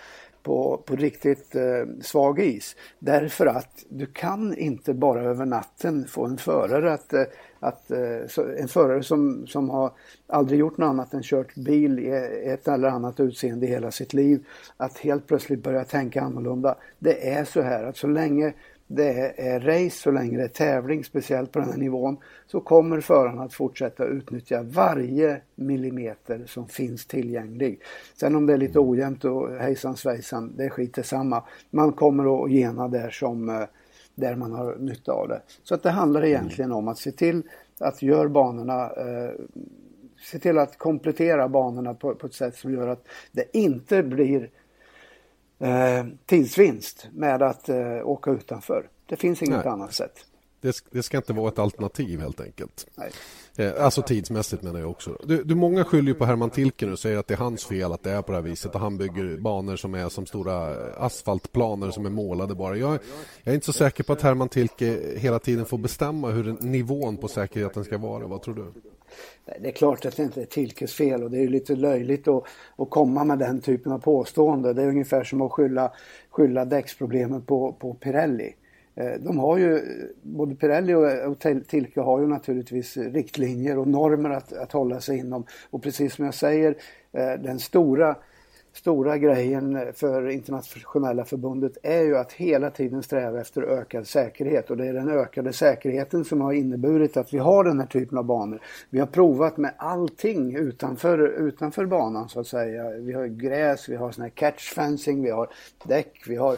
på, 0.43 0.83
på 0.85 0.95
riktigt 0.95 1.55
eh, 1.55 2.01
svag 2.01 2.39
is. 2.39 2.75
Därför 2.99 3.45
att 3.45 3.85
du 3.89 4.05
kan 4.05 4.57
inte 4.57 4.93
bara 4.93 5.21
över 5.21 5.45
natten 5.45 6.05
få 6.07 6.25
en 6.25 6.37
förare 6.37 6.93
att, 6.93 7.13
eh, 7.13 7.23
att 7.59 7.91
eh, 7.91 8.57
en 8.57 8.67
förare 8.67 9.03
som, 9.03 9.47
som 9.47 9.69
har 9.69 9.91
aldrig 10.27 10.59
gjort 10.59 10.77
något 10.77 10.87
annat 10.87 11.13
än 11.13 11.23
kört 11.23 11.55
bil 11.55 11.99
i 11.99 12.09
ett 12.45 12.67
eller 12.67 12.87
annat 12.87 13.19
utseende 13.19 13.65
i 13.65 13.69
hela 13.69 13.91
sitt 13.91 14.13
liv, 14.13 14.45
att 14.77 14.97
helt 14.97 15.27
plötsligt 15.27 15.63
börja 15.63 15.83
tänka 15.83 16.21
annorlunda. 16.21 16.75
Det 16.99 17.29
är 17.29 17.45
så 17.45 17.61
här 17.61 17.83
att 17.83 17.97
så 17.97 18.07
länge 18.07 18.53
det 18.95 19.33
är 19.37 19.59
race, 19.59 19.97
så 19.97 20.11
länge 20.11 20.37
det 20.37 20.43
är 20.43 20.47
tävling, 20.47 21.03
speciellt 21.03 21.51
på 21.51 21.59
den 21.59 21.69
här 21.69 21.77
nivån, 21.77 22.17
så 22.47 22.59
kommer 22.59 23.01
förarna 23.01 23.43
att 23.43 23.53
fortsätta 23.53 24.05
utnyttja 24.05 24.63
varje 24.63 25.41
millimeter 25.55 26.43
som 26.47 26.67
finns 26.67 27.05
tillgänglig. 27.05 27.81
Sen 28.19 28.35
om 28.35 28.45
det 28.45 28.53
är 28.53 28.57
lite 28.57 28.79
ojämnt 28.79 29.25
och 29.25 29.49
hejsan 29.55 29.97
svejsan, 29.97 30.53
det 30.57 30.65
är 30.65 30.69
skit 30.69 30.99
samma. 31.03 31.43
Man 31.69 31.93
kommer 31.93 32.45
att 32.45 32.51
gena 32.51 32.87
där 32.87 33.09
som 33.09 33.49
eh, 33.49 33.63
där 34.15 34.35
man 34.35 34.51
har 34.51 34.75
nytta 34.75 35.11
av 35.11 35.27
det. 35.27 35.41
Så 35.63 35.75
att 35.75 35.83
det 35.83 35.89
handlar 35.89 36.25
egentligen 36.25 36.71
om 36.71 36.87
att 36.87 36.97
se 36.97 37.11
till 37.11 37.43
att 37.79 38.01
göra 38.01 38.29
banorna 38.29 38.83
eh, 38.83 39.31
se 40.23 40.39
till 40.39 40.57
att 40.57 40.77
komplettera 40.77 41.49
banorna 41.49 41.93
på, 41.93 42.15
på, 42.15 42.27
ett 42.27 42.33
sätt 42.33 42.55
som 42.55 42.73
gör 42.73 42.87
att 42.87 43.07
det 43.31 43.57
inte 43.57 44.03
blir 44.03 44.49
eh, 45.59 46.05
tidsvinst 46.25 47.07
med 47.13 47.41
att 47.41 47.69
eh, 47.69 48.07
åka 48.07 48.31
utanför. 48.31 48.89
Det 49.05 49.15
finns 49.15 49.41
inget 49.41 49.65
Nej. 49.65 49.67
annat 49.67 49.93
sätt. 49.93 50.25
Det, 50.61 50.83
det, 50.91 51.03
ska 51.03 51.17
inte 51.17 51.33
vara 51.33 51.47
ett 51.47 51.59
alternativ 51.59 52.19
helt 52.19 52.41
enkelt. 52.41 52.87
Eh, 53.55 53.83
alltså 53.83 54.01
tidsmässigt 54.01 54.63
menar 54.63 54.79
jag 54.79 54.89
också. 54.89 55.17
Du, 55.23 55.43
du 55.43 55.55
många 55.55 55.83
skyller 55.83 56.13
på 56.13 56.25
Herman 56.25 56.49
Tilken 56.49 56.91
och 56.91 56.99
säger 56.99 57.17
att 57.17 57.27
det 57.27 57.33
är 57.33 57.37
hans 57.37 57.65
fel 57.65 57.91
att 57.91 58.03
det 58.03 58.11
är 58.11 58.21
på 58.21 58.31
det 58.31 58.37
här 58.37 58.43
viset 58.43 58.75
och 58.75 58.81
han 58.81 58.97
bygger 58.97 59.37
banor 59.37 59.75
som 59.75 59.93
är 59.93 60.09
som 60.09 60.25
stora 60.25 60.75
asfaltplaner 60.93 61.91
som 61.91 62.05
är 62.05 62.09
målade 62.09 62.55
bara. 62.55 62.77
Jag, 62.77 62.99
jag 63.43 63.51
är 63.51 63.53
inte 63.53 63.65
så 63.65 63.73
säker 63.73 64.03
på 64.03 64.13
att 64.13 64.21
Herman 64.21 64.49
Tilke 64.49 65.17
hela 65.17 65.39
tiden 65.39 65.65
får 65.65 65.77
bestämma 65.77 66.29
hur 66.29 66.57
nivån 66.59 67.17
på 67.17 67.27
säkerheten 67.27 67.83
ska 67.83 67.97
vara. 67.97 68.27
Vad 68.27 68.41
tror 68.41 68.55
du? 68.55 68.73
Det 69.59 69.67
är 69.67 69.71
klart 69.71 70.05
att 70.05 70.17
det 70.17 70.23
inte 70.23 70.41
är 70.41 70.45
Tilkes 70.45 70.93
fel 70.93 71.23
och 71.23 71.31
det 71.31 71.43
är 71.43 71.47
lite 71.47 71.75
löjligt 71.75 72.27
att, 72.27 72.43
att 72.75 72.89
komma 72.89 73.23
med 73.23 73.39
den 73.39 73.61
typen 73.61 73.91
av 73.91 73.99
påstående. 73.99 74.73
Det 74.73 74.83
är 74.83 74.87
ungefär 74.87 75.23
som 75.23 75.41
att 75.41 75.51
skylla, 75.51 75.91
skylla 76.29 76.65
däcksproblemen 76.65 77.41
på, 77.41 77.73
på 77.73 77.93
Pirelli. 77.93 78.55
Eh, 78.95 79.13
de 79.19 79.39
har 79.39 79.57
ju, 79.57 79.81
både 80.21 80.55
Pirelli 80.55 80.93
och 80.93 81.39
Tilke 81.67 82.01
har 82.01 82.19
ju 82.19 82.27
naturligtvis 82.27 82.97
riktlinjer 82.97 83.77
och 83.77 83.87
normer 83.87 84.29
att, 84.29 84.53
att 84.53 84.71
hålla 84.71 85.01
sig 85.01 85.17
inom. 85.17 85.45
Och 85.69 85.83
precis 85.83 86.15
som 86.15 86.25
jag 86.25 86.33
säger, 86.33 86.75
eh, 87.11 87.33
den 87.33 87.59
stora 87.59 88.15
stora 88.73 89.17
grejen 89.17 89.93
för 89.93 90.29
internationella 90.29 91.25
förbundet 91.25 91.77
är 91.83 92.01
ju 92.01 92.17
att 92.17 92.31
hela 92.31 92.69
tiden 92.69 93.03
sträva 93.03 93.41
efter 93.41 93.61
ökad 93.61 94.07
säkerhet 94.07 94.71
och 94.71 94.77
det 94.77 94.87
är 94.87 94.93
den 94.93 95.09
ökade 95.09 95.53
säkerheten 95.53 96.25
som 96.25 96.41
har 96.41 96.53
inneburit 96.53 97.17
att 97.17 97.33
vi 97.33 97.37
har 97.37 97.63
den 97.63 97.79
här 97.79 97.87
typen 97.87 98.17
av 98.17 98.23
banor. 98.25 98.59
Vi 98.89 98.99
har 98.99 99.07
provat 99.07 99.57
med 99.57 99.73
allting 99.77 100.55
utanför, 100.55 101.27
utanför 101.47 101.85
banan 101.85 102.29
så 102.29 102.39
att 102.39 102.47
säga. 102.47 102.89
Vi 102.89 103.13
har 103.13 103.25
gräs, 103.25 103.89
vi 103.89 103.95
har 103.95 104.11
sån 104.11 104.21
här 104.21 104.29
catch 104.29 104.73
fencing, 104.73 105.23
vi 105.23 105.29
har 105.29 105.49
däck, 105.83 106.23
vi 106.27 106.35
har 106.35 106.57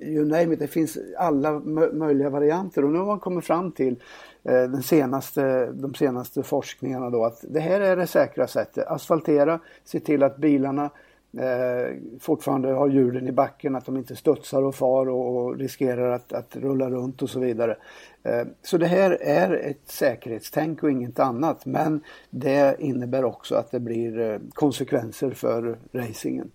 you 0.00 0.24
name 0.24 0.54
it. 0.54 0.58
Det 0.58 0.68
finns 0.68 0.98
alla 1.18 1.60
möjliga 1.92 2.30
varianter 2.30 2.84
och 2.84 2.90
nu 2.90 2.98
har 2.98 3.06
man 3.06 3.20
kommit 3.20 3.44
fram 3.44 3.72
till 3.72 4.02
eh, 4.44 4.52
den 4.52 4.82
senaste, 4.82 5.66
de 5.72 5.94
senaste 5.94 6.42
forskningarna 6.42 7.10
då 7.10 7.24
att 7.24 7.44
det 7.48 7.60
här 7.60 7.80
är 7.80 7.96
det 7.96 8.06
säkra 8.06 8.46
sättet. 8.46 8.86
Asfaltera, 8.86 9.60
se 9.84 10.00
till 10.00 10.22
att 10.22 10.36
bilarna 10.36 10.90
eh, 11.38 11.96
fortfarande 12.20 12.68
har 12.68 12.88
hjulen 12.88 13.28
i 13.28 13.32
backen, 13.32 13.76
att 13.76 13.86
de 13.86 13.96
inte 13.96 14.16
studsar 14.16 14.62
och 14.62 14.74
far 14.74 15.08
och, 15.08 15.36
och 15.36 15.58
riskerar 15.58 16.10
att, 16.12 16.32
att, 16.32 16.56
rulla 16.56 16.90
runt 16.90 17.22
och 17.22 17.30
så 17.30 17.40
vidare. 17.40 17.76
Eh, 18.22 18.46
så 18.62 18.78
det 18.78 18.86
här 18.86 19.10
är 19.22 19.54
ett 19.54 19.82
säkerhetstänk 19.90 20.82
och 20.82 20.90
inget 20.90 21.18
annat 21.18 21.66
men 21.66 22.00
det 22.30 22.76
innebär 22.78 23.24
också 23.24 23.54
att 23.54 23.70
det 23.70 23.80
blir 23.80 24.20
eh, 24.20 24.38
konsekvenser 24.54 25.30
för 25.30 25.78
racingen. 25.92 26.50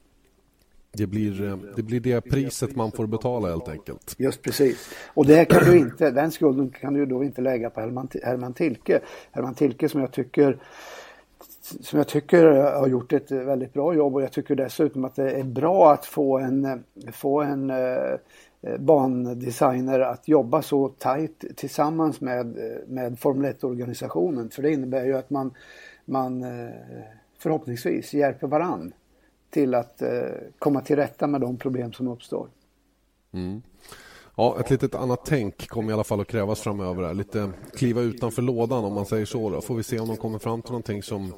Det 0.94 1.08
blir, 1.08 1.44
eh, 1.44 1.58
det 1.76 1.84
blir 1.84 2.00
det 2.00 2.22
priset 2.22 2.76
man 2.76 2.91
får 2.91 3.08
betala 3.08 3.50
helt 3.50 3.67
enkelt. 3.67 4.15
Just 4.17 4.41
precis. 4.41 4.94
Och 5.08 5.26
det 5.26 5.46
kan 5.46 5.63
du 5.63 5.78
inte, 5.78 6.12
den 6.12 6.32
skulden 6.32 6.70
kan 6.70 6.94
du 6.94 7.06
då 7.06 7.24
inte 7.24 7.41
lägga 7.41 7.70
på 7.70 7.80
Herman, 7.80 8.10
Herman 8.24 8.54
Tilke. 8.54 9.02
Herman 9.32 9.56
Tilke 9.56 9.89
som 9.89 10.02
jag 10.02 10.12
tycker 10.12 10.58
som 11.81 11.97
jag 11.97 12.07
tycker 12.07 12.45
har 12.79 12.88
gjort 12.88 13.13
ett 13.13 13.31
väldigt 13.31 13.73
bra 13.73 13.93
jobb 13.93 14.15
och 14.15 14.21
jag 14.21 14.31
tycker 14.31 14.55
dessutom 14.55 15.05
att 15.05 15.15
det 15.15 15.31
är 15.31 15.43
bra 15.43 15.93
att 15.93 16.05
få 16.05 16.39
en, 16.39 16.84
få 17.12 17.41
en 17.41 17.69
eh, 17.69 18.77
bandesigner 18.79 19.99
att 19.99 20.27
jobba 20.27 20.62
så 20.62 20.89
tajt 20.89 21.45
tillsammans 21.55 22.21
med, 22.21 22.57
med 22.88 23.19
Formel 23.19 23.53
1-organisationen. 23.53 24.49
För 24.49 24.62
det 24.62 24.71
innebär 24.71 25.05
ju 25.05 25.17
att 25.17 25.29
man, 25.29 25.53
man 26.05 26.43
eh, 26.43 26.69
förhoppningsvis 27.38 28.13
hjälper 28.13 28.47
varann 28.47 28.93
till 29.49 29.75
att 29.75 30.01
eh, 30.01 30.10
komma 30.60 30.81
till 30.81 30.95
rätta 30.95 31.27
med 31.27 31.41
de 31.41 31.57
problem 31.57 31.93
som 31.93 32.07
uppstår. 32.07 32.47
Mm. 33.31 33.62
Ja, 34.36 34.58
ett 34.60 34.70
litet 34.70 34.96
annat 34.96 35.26
tänk 35.26 35.67
kommer 35.67 35.89
i 35.89 35.94
alla 35.94 36.04
fall 36.04 36.22
att 36.22 36.28
krävas 36.28 36.62
framöver. 36.62 37.13
Lite 37.13 37.50
kliva 37.78 38.02
utanför 38.02 38.41
lådan 38.41 38.86
om 38.86 38.94
man 38.94 39.06
säger 39.06 39.26
så. 39.26 39.50
Då. 39.50 39.62
Får 39.62 39.76
vi 39.76 39.84
se 39.84 40.00
om 40.00 40.08
de 40.08 40.17
kommer 40.17 40.39
fram 40.39 40.62
till 40.62 40.72
någonting 40.72 41.04
som, 41.04 41.34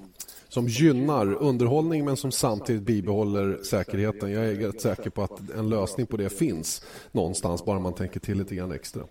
som 0.47 0.67
gynnar 0.67 1.33
underhållning 1.33 2.05
men 2.05 2.17
som 2.17 2.31
samtidigt 2.31 2.83
bibehåller 2.83 3.59
säkerheten. 3.63 4.31
Jag 4.31 4.45
är 4.45 4.55
rätt 4.55 4.81
säker 4.81 5.09
på 5.09 5.23
att 5.23 5.49
en 5.57 5.69
lösning 5.69 6.07
på 6.07 6.17
det 6.17 6.29
finns 6.29 6.85
någonstans 7.11 7.65
bara 7.65 7.79
man 7.79 7.93
tänker 7.93 8.19
till 8.19 8.37
lite 8.37 8.55
grann 8.55 8.71
extra. 8.71 9.03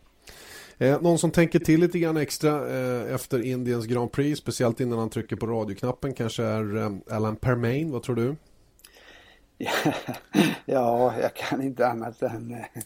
Eh, 0.78 1.02
någon 1.02 1.18
som 1.18 1.30
tänker 1.30 1.58
till 1.58 1.80
lite 1.80 1.98
grann 1.98 2.16
extra 2.16 2.68
eh, 2.68 3.14
efter 3.14 3.42
Indiens 3.42 3.86
Grand 3.86 4.12
Prix, 4.12 4.40
speciellt 4.40 4.80
innan 4.80 4.98
han 4.98 5.10
trycker 5.10 5.36
på 5.36 5.46
radioknappen, 5.46 6.14
kanske 6.14 6.42
är 6.44 6.76
eh, 6.76 7.16
Alan 7.16 7.36
Permain. 7.36 7.90
Vad 7.90 8.02
tror 8.02 8.16
du? 8.16 8.36
ja, 10.64 11.14
jag 11.20 11.34
kan 11.34 11.62
inte 11.62 11.88
annat 11.88 12.22
än 12.22 12.54
eh, 12.54 12.82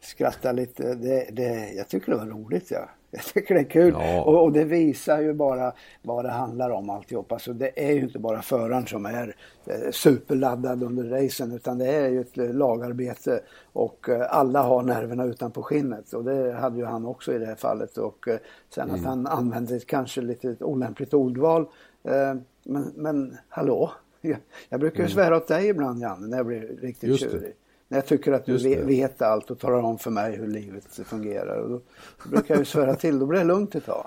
skratta 0.00 0.52
lite. 0.52 0.94
Det, 0.94 1.28
det, 1.32 1.72
jag 1.76 1.88
tycker 1.88 2.12
det 2.12 2.18
var 2.18 2.26
roligt. 2.26 2.70
Ja. 2.70 2.88
Jag 3.10 3.22
tycker 3.22 3.54
det 3.54 3.60
är 3.60 3.70
kul 3.70 3.94
ja. 3.98 4.22
och, 4.22 4.42
och, 4.42 4.52
det 4.52 4.64
visar 4.64 5.20
ju 5.20 5.32
bara 5.32 5.72
vad 6.02 6.24
det 6.24 6.30
handlar 6.30 6.70
om 6.70 6.90
alltihop. 6.90 7.32
Alltså 7.32 7.52
det 7.52 7.88
är 7.88 7.92
ju 7.92 8.00
inte 8.00 8.18
bara 8.18 8.42
föraren 8.42 8.86
som 8.86 9.06
är 9.06 9.36
eh, 9.66 9.90
superladdad 9.90 10.82
under 10.82 11.04
racen 11.04 11.52
utan 11.52 11.78
det 11.78 11.86
är 11.86 12.08
ju 12.08 12.20
ett 12.20 12.38
eh, 12.38 12.54
lagarbete 12.54 13.40
och 13.72 14.08
eh, 14.08 14.26
alla 14.30 14.62
har 14.62 14.82
nerverna 14.82 15.24
utanpå 15.24 15.62
skinnet 15.62 16.12
och 16.12 16.24
det 16.24 16.52
hade 16.52 16.78
ju 16.78 16.84
han 16.84 17.06
också 17.06 17.34
i 17.34 17.38
det 17.38 17.46
här 17.46 17.54
fallet 17.54 17.98
och 17.98 18.28
eh, 18.28 18.38
sen 18.74 18.88
mm. 18.88 19.00
att 19.00 19.06
han 19.06 19.26
använde 19.26 19.80
kanske 19.80 20.20
lite 20.20 20.56
olämpligt 20.60 21.14
ordval. 21.14 21.68
Men, 22.64 22.92
men 22.94 23.36
hallå, 23.48 23.92
jag, 24.20 24.38
jag 24.68 24.80
brukar 24.80 24.98
ju 24.98 25.04
mm. 25.04 25.14
svära 25.14 25.36
åt 25.36 25.48
dig 25.48 25.68
ibland 25.68 26.02
Janne 26.02 26.26
när 26.26 26.36
jag 26.36 26.46
blir 26.46 26.78
riktigt 26.80 27.20
tjurig. 27.20 27.54
När 27.88 27.98
jag 27.98 28.06
tycker 28.06 28.32
att 28.32 28.46
du 28.46 28.58
vet, 28.58 28.84
vet 28.84 29.22
allt 29.22 29.50
och 29.50 29.58
talar 29.58 29.78
om 29.78 29.98
för 29.98 30.10
mig 30.10 30.36
hur 30.36 30.46
livet 30.46 31.00
fungerar. 31.04 31.58
Och 31.58 31.70
då 31.70 31.80
brukar 32.30 32.54
jag 32.54 32.58
ju 32.58 32.64
svära 32.64 32.94
till, 32.94 33.18
då 33.18 33.26
blir 33.26 33.38
det 33.38 33.44
lugnt 33.44 33.74
ett 33.74 33.86
tag. 33.86 34.06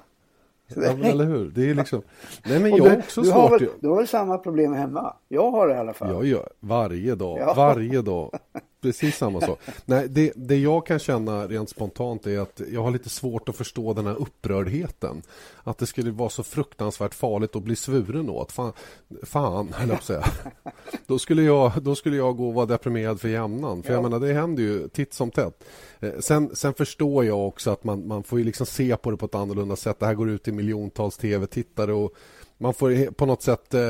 Ja, 0.75 0.95
men 0.95 1.03
eller 1.03 1.25
hur? 1.25 1.51
Det 1.55 1.69
är 1.69 1.75
liksom... 1.75 2.01
Nej, 2.45 2.59
men 2.59 2.75
jag 2.75 2.91
du, 2.91 2.97
också 2.97 3.21
du. 3.21 3.31
Har 3.31 3.49
väl, 3.49 3.69
du 3.79 3.87
har 3.87 3.95
väl 3.95 4.07
samma 4.07 4.37
problem 4.37 4.73
hemma? 4.73 5.13
Jag 5.27 5.51
har 5.51 5.67
det 5.67 5.73
i 5.73 5.77
alla 5.77 5.93
fall. 5.93 6.09
Jag 6.09 6.25
gör 6.25 6.49
varje 6.59 7.15
dag, 7.15 7.39
ja. 7.39 7.53
varje 7.53 8.01
dag 8.01 8.39
precis 8.81 9.17
samma 9.17 9.41
sak. 9.41 9.59
Nej, 9.85 10.07
det, 10.09 10.33
det 10.35 10.57
jag 10.57 10.85
kan 10.85 10.99
känna 10.99 11.47
rent 11.47 11.69
spontant 11.69 12.27
är 12.27 12.39
att 12.39 12.61
jag 12.71 12.83
har 12.83 12.91
lite 12.91 13.09
svårt 13.09 13.49
att 13.49 13.55
förstå 13.55 13.93
den 13.93 14.05
här 14.05 14.15
upprördheten. 14.15 15.21
Att 15.63 15.77
det 15.77 15.85
skulle 15.85 16.11
vara 16.11 16.29
så 16.29 16.43
fruktansvärt 16.43 17.13
farligt 17.13 17.55
att 17.55 17.63
bli 17.63 17.75
svuren 17.75 18.29
åt. 18.29 18.51
Fan, 18.51 18.73
fan 19.23 19.73
höll 19.73 19.89
jag 19.89 20.03
säga. 20.03 20.25
Då 21.07 21.19
skulle, 21.19 21.43
jag, 21.43 21.71
då 21.81 21.95
skulle 21.95 22.17
jag 22.17 22.37
gå 22.37 22.47
och 22.47 22.53
vara 22.53 22.65
deprimerad 22.65 23.21
för 23.21 23.27
jämnan. 23.27 23.83
För 23.83 23.89
ja. 23.89 23.95
jag 23.95 24.03
menar, 24.03 24.19
det 24.19 24.33
händer 24.33 24.63
ju 24.63 24.87
titt 24.87 25.13
som 25.13 25.31
tätt. 25.31 25.63
Eh, 25.99 26.19
sen, 26.19 26.55
sen 26.55 26.73
förstår 26.73 27.25
jag 27.25 27.47
också 27.47 27.71
att 27.71 27.83
man, 27.83 28.07
man 28.07 28.23
får 28.23 28.39
ju 28.39 28.45
liksom 28.45 28.65
se 28.65 28.97
på 28.97 29.11
det 29.11 29.17
på 29.17 29.25
ett 29.25 29.35
annorlunda 29.35 29.75
sätt. 29.75 29.99
Det 29.99 30.05
här 30.05 30.13
går 30.13 30.29
ut 30.29 30.43
till 30.43 30.53
miljontals 30.53 31.17
tv-tittare 31.17 31.93
och 31.93 32.13
man 32.57 32.73
får 32.73 33.11
på 33.11 33.25
något 33.25 33.41
sätt 33.41 33.73
eh, 33.73 33.81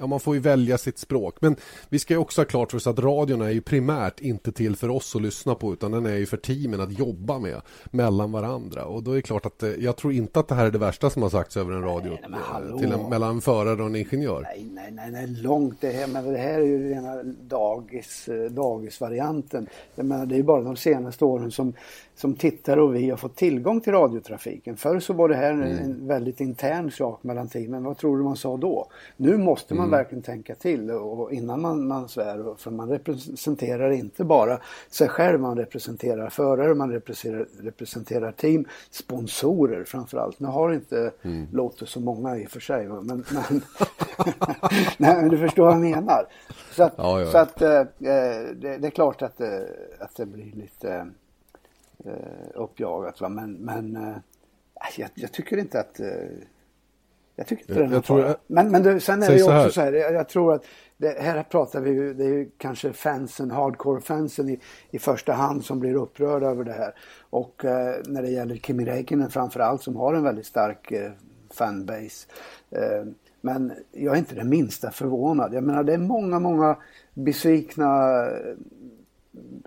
ja, 0.00 0.06
man 0.06 0.20
får 0.20 0.34
ju 0.34 0.40
välja 0.40 0.78
sitt 0.78 0.98
språk. 0.98 1.36
Men 1.40 1.56
vi 1.88 1.98
ska 1.98 2.14
ju 2.14 2.18
också 2.18 2.40
ha 2.40 2.46
klart 2.46 2.70
för 2.70 2.76
oss 2.76 2.86
att 2.86 2.98
radion 2.98 3.42
är 3.42 3.50
ju 3.50 3.60
primärt 3.60 4.20
inte 4.20 4.52
till 4.52 4.76
för 4.76 4.88
oss 4.88 5.16
att 5.16 5.22
lyssna 5.22 5.54
på 5.54 5.72
utan 5.72 5.92
den 5.92 6.06
är 6.06 6.16
ju 6.16 6.26
för 6.26 6.36
teamen 6.36 6.80
att 6.80 6.98
jobba 6.98 7.38
med 7.38 7.60
mellan 7.90 8.32
varandra. 8.32 8.84
Och 8.84 9.02
då 9.02 9.10
är 9.10 9.16
det 9.16 9.22
klart 9.22 9.46
att 9.46 9.62
eh, 9.62 9.70
jag 9.70 9.96
tror 9.96 10.12
inte 10.12 10.40
att 10.40 10.48
det 10.48 10.54
här 10.54 10.66
är 10.66 10.70
det 10.70 10.78
värsta 10.78 11.10
som 11.10 11.22
har 11.22 11.30
sagts 11.30 11.56
över 11.56 11.72
en 11.72 11.82
radio 11.82 12.10
nej, 12.10 12.40
nej, 12.62 12.78
till 12.78 12.92
en, 12.92 13.08
mellan 13.08 13.30
en 13.34 13.40
förare 13.40 13.82
och 13.82 13.86
en 13.86 13.96
ingenjör. 13.96 14.42
Nej, 14.42 14.66
nej, 14.72 14.90
nej, 14.92 15.10
nej 15.10 15.26
långt 15.26 15.80
det 15.80 15.90
här. 15.90 16.06
Men 16.06 16.32
det 16.32 16.38
här 16.38 16.60
är 16.60 16.66
ju 16.66 16.88
rena 16.88 17.22
dagis, 17.42 18.28
eh, 18.28 18.50
dagisvarianten. 18.50 19.66
Jag 19.94 20.06
menar, 20.06 20.26
det 20.26 20.34
är 20.34 20.36
ju 20.36 20.42
bara 20.42 20.62
de 20.62 20.76
senaste 20.76 21.24
åren 21.24 21.50
som 21.50 21.72
som 22.20 22.34
tittare 22.34 22.82
och 22.82 22.94
vi 22.94 23.10
har 23.10 23.16
fått 23.16 23.36
tillgång 23.36 23.80
till 23.80 23.92
radiotrafiken. 23.92 24.76
Förr 24.76 25.00
så 25.00 25.12
var 25.12 25.28
det 25.28 25.34
här 25.34 25.52
mm. 25.52 25.78
en 25.78 26.06
väldigt 26.06 26.40
intern 26.40 26.90
sak 26.90 27.22
mellan 27.22 27.48
teamen. 27.48 27.84
Vad 27.84 27.98
tror 27.98 28.18
du 28.18 28.24
man 28.24 28.36
sa 28.36 28.56
då? 28.56 28.86
Nu 29.16 29.36
måste 29.36 29.74
man 29.74 29.86
mm. 29.86 29.89
Verkligen 29.90 30.22
tänka 30.22 30.54
till 30.54 30.90
och 30.90 31.32
innan 31.32 31.60
man, 31.60 31.88
man 31.88 32.08
svär. 32.08 32.54
För 32.56 32.70
man 32.70 32.88
representerar 32.88 33.90
inte 33.90 34.24
bara 34.24 34.60
sig 34.90 35.08
själv, 35.08 35.40
man 35.40 35.56
representerar 35.56 36.30
förare, 36.30 36.74
man 36.74 36.90
representerar, 36.90 37.46
representerar 37.62 38.32
team, 38.32 38.64
sponsorer 38.90 39.84
framförallt. 39.84 40.40
Nu 40.40 40.48
har 40.48 40.72
inte 40.72 41.12
mm. 41.22 41.46
Lotus 41.52 41.90
så 41.90 42.00
många 42.00 42.36
i 42.38 42.46
och 42.46 42.50
för 42.50 42.60
sig. 42.60 42.88
Men, 42.88 43.06
men, 43.06 43.24
nej, 44.96 45.16
men 45.16 45.28
du 45.28 45.38
förstår 45.38 45.64
vad 45.64 45.72
jag 45.72 45.80
menar. 45.80 46.26
Så 46.72 46.82
att, 46.82 46.94
ja, 46.96 47.20
ja. 47.20 47.30
Så 47.30 47.38
att 47.38 47.62
äh, 47.62 47.82
det, 47.98 48.78
det, 48.78 48.86
är 48.86 48.90
klart 48.90 49.22
att, 49.22 49.40
äh, 49.40 49.48
att 49.98 50.16
det 50.16 50.26
blir 50.26 50.52
lite 50.52 51.10
eh, 52.04 52.12
uppjagat. 52.54 53.20
Va? 53.20 53.28
Men, 53.28 53.52
men 53.52 53.96
eh, 53.96 54.16
jag, 54.96 55.10
jag, 55.14 55.32
tycker 55.32 55.56
inte 55.56 55.80
att... 55.80 56.00
Jag 57.40 57.46
tycker 57.46 57.62
inte 57.62 57.80
jag, 57.80 57.90
det 57.90 57.96
är 57.96 58.00
tror 58.00 58.20
jag, 58.20 58.36
Men, 58.46 58.70
men 58.70 58.82
det, 58.82 59.00
sen 59.00 59.22
är 59.22 59.28
det 59.28 59.36
ju 59.36 59.42
också 59.42 59.52
så 59.52 59.52
här, 59.52 59.68
så 59.68 59.80
här 59.80 59.92
jag, 59.92 60.12
jag, 60.12 60.28
tror 60.28 60.54
att 60.54 60.64
det, 60.96 61.20
här 61.20 61.42
pratar 61.42 61.80
vi 61.80 61.90
ju, 61.90 62.14
det 62.14 62.24
är 62.24 62.28
ju 62.28 62.50
kanske 62.58 62.92
fansen, 62.92 63.50
hardcore-fansen 63.50 64.48
i, 64.48 64.60
i 64.90 64.98
första 64.98 65.32
hand 65.32 65.64
som 65.64 65.80
blir 65.80 65.94
upprörda 65.94 66.46
över 66.46 66.64
det 66.64 66.72
här. 66.72 66.94
Och 67.30 67.64
eh, 67.64 67.94
när 68.06 68.22
det 68.22 68.28
gäller 68.30 68.56
Kimi 68.56 68.84
Räikkönen 68.84 69.30
framförallt 69.30 69.82
som 69.82 69.96
har 69.96 70.14
en 70.14 70.22
väldigt 70.22 70.46
stark 70.46 70.92
eh, 70.92 71.10
fanbase. 71.50 72.26
Eh, 72.70 73.06
men 73.40 73.72
jag 73.92 74.14
är 74.14 74.18
inte 74.18 74.34
det 74.34 74.44
minsta 74.44 74.90
förvånad. 74.90 75.54
Jag 75.54 75.64
menar 75.64 75.84
det 75.84 75.94
är 75.94 75.98
många, 75.98 76.38
många 76.38 76.76
besvikna 77.14 78.26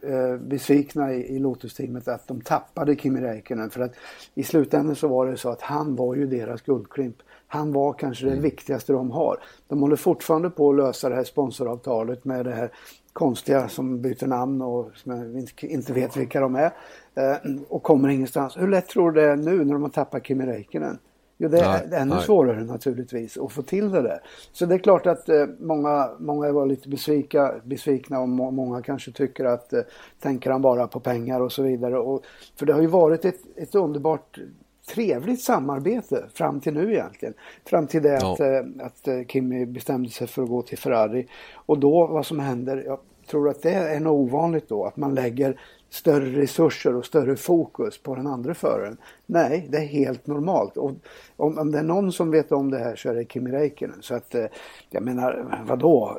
eh, 0.03 0.37
besvikna 0.37 1.13
i, 1.13 1.35
i 1.35 1.39
Lotus-teamet 1.39 2.07
att 2.07 2.27
de 2.27 2.41
tappade 2.41 2.95
Kimi 2.95 3.21
Räikkönen. 3.21 3.69
För 3.69 3.81
att 3.81 3.93
i 4.35 4.43
slutändan 4.43 4.95
så 4.95 5.07
var 5.07 5.27
det 5.27 5.37
så 5.37 5.49
att 5.49 5.61
han 5.61 5.95
var 5.95 6.15
ju 6.15 6.27
deras 6.27 6.61
guldklimp. 6.61 7.15
Han 7.53 7.73
var 7.73 7.93
kanske 7.93 8.25
mm. 8.25 8.35
det 8.35 8.41
viktigaste 8.41 8.93
de 8.93 9.11
har. 9.11 9.37
De 9.67 9.81
håller 9.81 9.95
fortfarande 9.95 10.49
på 10.49 10.69
att 10.69 10.75
lösa 10.75 11.09
det 11.09 11.15
här 11.15 11.23
sponsoravtalet 11.23 12.25
med 12.25 12.45
det 12.45 12.51
här 12.51 12.71
konstiga 13.13 13.67
som 13.67 14.01
byter 14.01 14.27
namn 14.27 14.61
och 14.61 14.91
som 14.95 15.45
inte 15.61 15.93
vet 15.93 16.17
vilka 16.17 16.39
de 16.39 16.55
är. 16.55 16.71
Eh, 17.15 17.35
och 17.69 17.83
kommer 17.83 18.09
ingenstans. 18.09 18.57
Hur 18.57 18.67
lätt 18.67 18.87
tror 18.87 19.11
du 19.11 19.21
det 19.21 19.27
är 19.27 19.35
nu 19.35 19.65
när 19.65 19.73
de 19.73 19.81
har 19.81 19.89
tappat 19.89 20.25
Kimi 20.27 20.45
Räikkönen? 20.45 20.97
Jo, 21.37 21.49
det 21.49 21.59
är 21.59 21.87
nej, 21.87 21.99
ännu 22.01 22.15
nej. 22.15 22.23
svårare 22.23 22.63
naturligtvis 22.63 23.37
att 23.37 23.51
få 23.51 23.61
till 23.61 23.91
det 23.91 24.01
där. 24.01 24.19
Så 24.51 24.65
det 24.65 24.75
är 24.75 24.79
klart 24.79 25.05
att 25.05 25.29
eh, 25.29 25.45
många, 25.59 26.09
många 26.19 26.51
var 26.51 26.65
lite 26.65 26.89
besvika, 26.89 27.55
besvikna 27.63 28.19
och 28.19 28.29
må, 28.29 28.51
många 28.51 28.81
kanske 28.81 29.11
tycker 29.11 29.45
att 29.45 29.73
eh, 29.73 29.81
tänker 30.19 30.51
han 30.51 30.61
bara 30.61 30.87
på 30.87 30.99
pengar 30.99 31.41
och 31.41 31.51
så 31.51 31.63
vidare. 31.63 31.99
Och, 31.99 32.23
för 32.55 32.65
det 32.65 32.73
har 32.73 32.81
ju 32.81 32.87
varit 32.87 33.25
ett, 33.25 33.39
ett 33.55 33.75
underbart 33.75 34.39
trevligt 34.87 35.41
samarbete 35.41 36.25
fram 36.33 36.59
till 36.59 36.73
nu 36.73 36.93
egentligen. 36.93 37.33
Fram 37.65 37.87
till 37.87 38.03
det 38.03 38.19
ja. 38.21 38.33
att, 38.33 38.39
eh, 38.39 38.85
att 38.85 39.07
eh, 39.07 39.25
Kimi 39.27 39.65
bestämde 39.65 40.09
sig 40.09 40.27
för 40.27 40.43
att 40.43 40.49
gå 40.49 40.61
till 40.61 40.77
Ferrari. 40.77 41.27
Och 41.53 41.79
då 41.79 42.07
vad 42.07 42.25
som 42.25 42.39
händer, 42.39 42.83
jag 42.85 42.99
tror 43.27 43.49
att 43.49 43.61
det 43.61 43.73
är 43.73 43.99
nog 43.99 44.19
ovanligt 44.19 44.69
då 44.69 44.85
att 44.85 44.97
man 44.97 45.15
lägger 45.15 45.59
större 45.89 46.41
resurser 46.41 46.95
och 46.95 47.05
större 47.05 47.35
fokus 47.35 47.97
på 47.97 48.15
den 48.15 48.27
andra 48.27 48.53
föraren. 48.53 48.97
Nej, 49.25 49.67
det 49.69 49.77
är 49.77 49.85
helt 49.85 50.27
normalt. 50.27 50.77
Och 50.77 50.91
om, 51.35 51.57
om 51.57 51.71
det 51.71 51.79
är 51.79 51.83
någon 51.83 52.11
som 52.11 52.31
vet 52.31 52.51
om 52.51 52.71
det 52.71 52.79
här 52.79 52.95
så 52.95 53.09
är 53.09 53.13
det 53.13 53.31
Kimi 53.31 53.51
Räikkönen. 53.51 54.01
Så 54.01 54.15
att, 54.15 54.35
eh, 54.35 54.45
jag 54.89 55.03
menar, 55.03 55.63
vadå? 55.67 56.17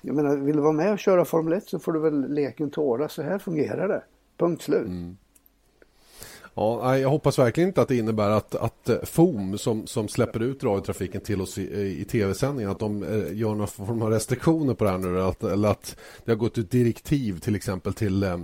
Jag 0.00 0.16
menar, 0.16 0.36
vill 0.36 0.56
du 0.56 0.62
vara 0.62 0.72
med 0.72 0.92
och 0.92 0.98
köra 0.98 1.24
Formel 1.24 1.52
1 1.52 1.68
så 1.68 1.78
får 1.78 1.92
du 1.92 2.00
väl 2.00 2.34
leken 2.34 2.70
tåla. 2.70 3.08
Så 3.08 3.22
här 3.22 3.38
fungerar 3.38 3.88
det. 3.88 4.02
Punkt 4.36 4.62
slut. 4.62 4.86
Mm. 4.86 5.16
Ja, 6.58 6.98
jag 6.98 7.08
hoppas 7.08 7.38
verkligen 7.38 7.68
inte 7.68 7.82
att 7.82 7.88
det 7.88 7.96
innebär 7.96 8.30
att, 8.30 8.54
att 8.54 8.88
eh, 8.88 8.96
FOM 9.02 9.58
som, 9.58 9.86
som 9.86 10.08
släpper 10.08 10.42
ut 10.42 10.64
radiotrafiken 10.64 11.20
till 11.20 11.40
oss 11.40 11.58
i, 11.58 11.96
i 12.00 12.04
tv-sändningen 12.04 12.70
att 12.70 12.78
de 12.78 13.02
eh, 13.02 13.38
gör 13.38 13.50
några 13.50 13.66
form 13.66 14.02
av 14.02 14.10
restriktioner 14.10 14.74
på 14.74 14.84
det 14.84 14.90
här 14.90 14.98
nu 14.98 15.22
att, 15.22 15.42
eller 15.42 15.68
att 15.68 15.96
det 16.24 16.30
har 16.30 16.36
gått 16.36 16.58
ut 16.58 16.70
direktiv 16.70 17.38
till 17.38 17.54
exempel 17.56 17.94
till 17.94 18.22
eh, 18.22 18.38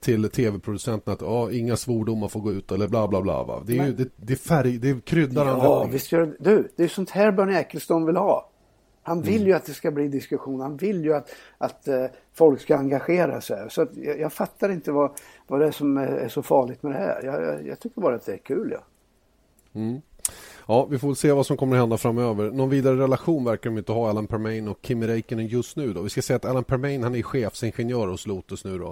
till 0.00 0.30
tv-producenten 0.30 1.12
att 1.12 1.20
ja, 1.20 1.50
inga 1.50 1.76
svordomar 1.76 2.28
får 2.28 2.40
gå 2.40 2.52
ut 2.52 2.72
eller 2.72 2.88
bla 2.88 3.08
bla 3.08 3.22
bla. 3.22 3.44
Va? 3.44 3.62
Det 3.66 3.78
är 3.78 3.86
ju 3.86 3.92
det, 3.92 4.08
det 4.16 4.36
färg, 4.36 4.78
det 4.78 5.04
kryddar 5.04 5.46
Ja, 5.46 5.88
visst 5.92 6.12
gör 6.12 6.20
det. 6.20 6.34
Du, 6.38 6.68
det 6.76 6.84
är 6.84 6.88
sånt 6.88 7.10
här 7.10 7.32
Bernie 7.32 7.58
Ecclestone 7.58 8.06
vill 8.06 8.16
ha. 8.16 8.50
Han 9.02 9.22
vill 9.22 9.36
mm. 9.36 9.48
ju 9.48 9.52
att 9.52 9.64
det 9.64 9.72
ska 9.72 9.90
bli 9.90 10.08
diskussion. 10.08 10.60
Han 10.60 10.76
vill 10.76 11.04
ju 11.04 11.14
att, 11.14 11.30
att 11.58 11.88
folk 12.34 12.60
ska 12.60 12.76
engagera 12.76 13.40
sig. 13.40 13.70
Så 13.70 13.86
jag, 13.94 14.20
jag, 14.20 14.32
fattar 14.32 14.68
inte 14.68 14.92
vad, 14.92 15.10
vad 15.46 15.60
det 15.60 15.66
är 15.66 15.70
som 15.70 15.96
är, 15.96 16.28
så 16.28 16.42
farligt 16.42 16.82
med 16.82 16.92
det 16.92 16.98
här. 16.98 17.22
Jag, 17.24 17.42
jag, 17.42 17.66
jag, 17.66 17.80
tycker 17.80 18.00
bara 18.00 18.14
att 18.14 18.26
det 18.26 18.32
är 18.32 18.38
kul. 18.38 18.70
Ja. 18.72 18.84
Mm. 19.80 20.00
Ja, 20.66 20.86
vi 20.90 20.98
får 20.98 21.14
se 21.14 21.32
vad 21.32 21.46
som 21.46 21.56
kommer 21.56 21.76
att 21.76 21.80
hända 21.80 21.96
framöver. 21.96 22.50
Någon 22.50 22.70
vidare 22.70 22.96
relation 22.96 23.44
verkar 23.44 23.70
de 23.70 23.78
inte 23.78 23.92
ha, 23.92 24.10
Alan 24.10 24.26
Permain 24.26 24.68
och 24.68 24.78
Kimi 24.82 25.06
Räikkönen 25.06 25.46
just 25.46 25.76
nu. 25.76 25.92
Då. 25.92 26.02
Vi 26.02 26.10
ska 26.10 26.22
säga 26.22 26.36
att 26.36 26.44
Alan 26.44 26.64
Permain 26.64 27.02
han 27.02 27.14
är 27.14 27.22
chefsingenjör 27.22 28.06
hos 28.06 28.26
Lotus 28.26 28.64
nu. 28.64 28.78
Då. 28.78 28.88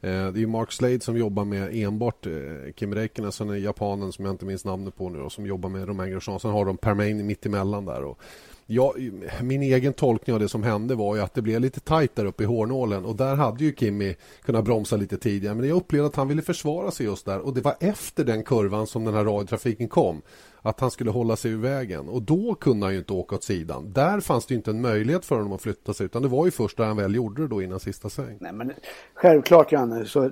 Eh, 0.00 0.28
det 0.32 0.42
är 0.42 0.46
Mark 0.46 0.72
Slade 0.72 1.00
som 1.00 1.16
jobbar 1.16 1.44
med 1.44 1.70
enbart 1.74 2.26
eh, 2.26 2.32
Kimi 2.76 2.96
Räikkönen. 2.96 3.32
Sen 3.32 3.50
är 3.50 3.54
japanen 3.54 4.12
som 4.12 4.24
jag 4.24 4.34
inte 4.34 4.44
minns 4.44 4.64
namnet 4.64 4.96
på 4.96 5.08
nu 5.08 5.18
då, 5.18 5.30
som 5.30 5.46
jobbar 5.46 5.68
med 5.68 5.88
Romain 5.88 6.10
Grosjean. 6.10 6.40
Sen 6.40 6.50
har 6.50 6.64
de 6.64 6.76
Permain 6.76 7.26
mitt 7.26 7.46
emellan 7.46 7.84
där. 7.84 8.04
Och 8.04 8.18
Ja, 8.66 8.94
min 9.42 9.62
egen 9.62 9.92
tolkning 9.92 10.34
av 10.34 10.40
det 10.40 10.48
som 10.48 10.62
hände 10.62 10.94
var 10.94 11.16
ju 11.16 11.22
att 11.22 11.34
det 11.34 11.42
blev 11.42 11.60
lite 11.60 11.80
tajt 11.80 12.16
där 12.16 12.24
uppe 12.24 12.42
i 12.42 12.46
hårnålen. 12.46 13.04
Och 13.04 13.16
där 13.16 13.36
hade 13.36 13.64
ju 13.64 13.74
Kimmy 13.74 14.14
kunnat 14.42 14.64
bromsa 14.64 14.96
lite 14.96 15.16
tidigare. 15.16 15.54
Men 15.54 15.68
jag 15.68 15.76
upplevde 15.76 16.06
att 16.06 16.16
han 16.16 16.28
ville 16.28 16.42
försvara 16.42 16.90
sig 16.90 17.06
just 17.06 17.26
där. 17.26 17.38
Och 17.38 17.54
det 17.54 17.60
var 17.60 17.74
efter 17.80 18.24
den 18.24 18.42
kurvan 18.42 18.86
som 18.86 19.04
den 19.04 19.14
här 19.14 19.24
radiotrafiken 19.24 19.88
kom. 19.88 20.22
Att 20.62 20.80
han 20.80 20.90
skulle 20.90 21.10
hålla 21.10 21.36
sig 21.36 21.50
ur 21.50 21.58
vägen. 21.58 22.08
Och 22.08 22.22
då 22.22 22.54
kunde 22.54 22.86
han 22.86 22.92
ju 22.92 22.98
inte 22.98 23.12
åka 23.12 23.36
åt 23.36 23.44
sidan. 23.44 23.92
Där 23.92 24.20
fanns 24.20 24.46
det 24.46 24.54
inte 24.54 24.70
en 24.70 24.80
möjlighet 24.80 25.24
för 25.24 25.36
honom 25.36 25.52
att 25.52 25.62
flytta 25.62 25.94
sig. 25.94 26.06
Utan 26.06 26.22
det 26.22 26.28
var 26.28 26.44
ju 26.44 26.50
först 26.50 26.76
där 26.76 26.84
han 26.84 26.96
väl 26.96 27.14
gjorde 27.14 27.42
det 27.42 27.48
då 27.48 27.62
innan 27.62 27.80
sista 27.80 28.08
sväng. 28.08 28.36
Nej 28.40 28.52
men 28.52 28.72
självklart 29.14 29.72
Janne, 29.72 30.06
så 30.06 30.30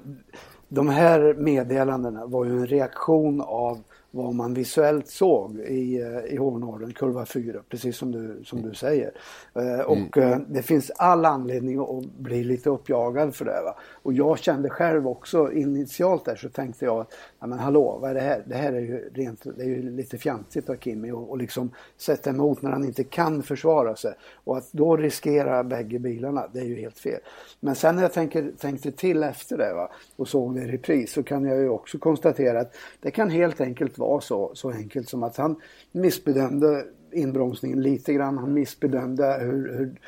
de 0.68 0.88
här 0.88 1.34
meddelandena 1.34 2.26
var 2.26 2.44
ju 2.44 2.50
en 2.50 2.66
reaktion 2.66 3.40
av 3.40 3.82
vad 4.14 4.34
man 4.34 4.54
visuellt 4.54 5.08
såg 5.08 5.58
i, 5.60 6.00
eh, 6.00 6.34
i 6.34 6.36
Hovnorden, 6.36 6.92
kurva 6.92 7.26
4, 7.26 7.62
precis 7.68 7.96
som 7.96 8.12
du, 8.12 8.44
som 8.44 8.62
du 8.62 8.74
säger. 8.74 9.12
Eh, 9.54 9.80
och 9.80 10.16
mm. 10.16 10.32
Eh, 10.32 10.38
det 10.48 10.62
finns 10.62 10.90
all 10.90 11.24
anledning 11.24 11.78
att 11.78 12.04
bli 12.04 12.44
lite 12.44 12.70
uppjagad 12.70 13.34
för 13.34 13.44
det. 13.44 13.62
Va? 13.64 13.74
Och 14.02 14.12
jag 14.12 14.38
kände 14.38 14.70
själv 14.70 15.08
också 15.08 15.52
initialt 15.52 16.24
där 16.24 16.36
så 16.36 16.48
tänkte 16.48 16.84
jag, 16.84 17.06
ja 17.40 17.46
men 17.46 17.58
hallå, 17.58 17.98
vad 18.00 18.10
är 18.10 18.14
det 18.14 18.20
här? 18.20 18.42
Det 18.46 18.54
här 18.54 18.72
är 18.72 18.80
ju, 18.80 19.10
rent, 19.14 19.44
det 19.56 19.62
är 19.62 19.68
ju 19.68 19.90
lite 19.90 20.18
fjantigt 20.18 20.70
av 20.70 20.76
Kimmy 20.76 21.10
och, 21.10 21.30
och 21.30 21.38
liksom 21.38 21.70
sätta 21.96 22.30
emot 22.30 22.62
när 22.62 22.70
han 22.70 22.84
inte 22.84 23.04
kan 23.04 23.42
försvara 23.42 23.96
sig. 23.96 24.14
Och 24.44 24.56
att 24.56 24.72
då 24.72 24.96
riskera 24.96 25.64
bägge 25.64 25.98
bilarna, 25.98 26.48
det 26.52 26.60
är 26.60 26.64
ju 26.64 26.76
helt 26.76 26.98
fel. 26.98 27.20
Men 27.60 27.74
sen 27.74 27.96
när 27.96 28.02
jag 28.02 28.12
tänker, 28.12 28.52
tänkte 28.58 28.92
till 28.92 29.22
efter 29.22 29.58
det 29.58 29.74
va, 29.74 29.90
och 30.16 30.28
såg 30.28 30.54
det 30.54 30.60
i 30.60 30.66
repris 30.66 31.12
så 31.12 31.22
kan 31.22 31.44
jag 31.44 31.58
ju 31.58 31.68
också 31.68 31.98
konstatera 31.98 32.60
att 32.60 32.74
det 33.00 33.10
kan 33.10 33.30
helt 33.30 33.60
enkelt 33.60 33.98
vara 34.08 34.20
så, 34.20 34.50
så 34.54 34.70
enkelt 34.70 35.08
som 35.08 35.22
att 35.22 35.36
han 35.36 35.56
missbedömde 35.92 36.84
inbromsningen 37.12 37.82
lite 37.82 38.12
grann. 38.12 38.38
Han 38.38 38.54
missbedömde 38.54 39.38
hur, 39.40 39.78
hur 39.78 40.00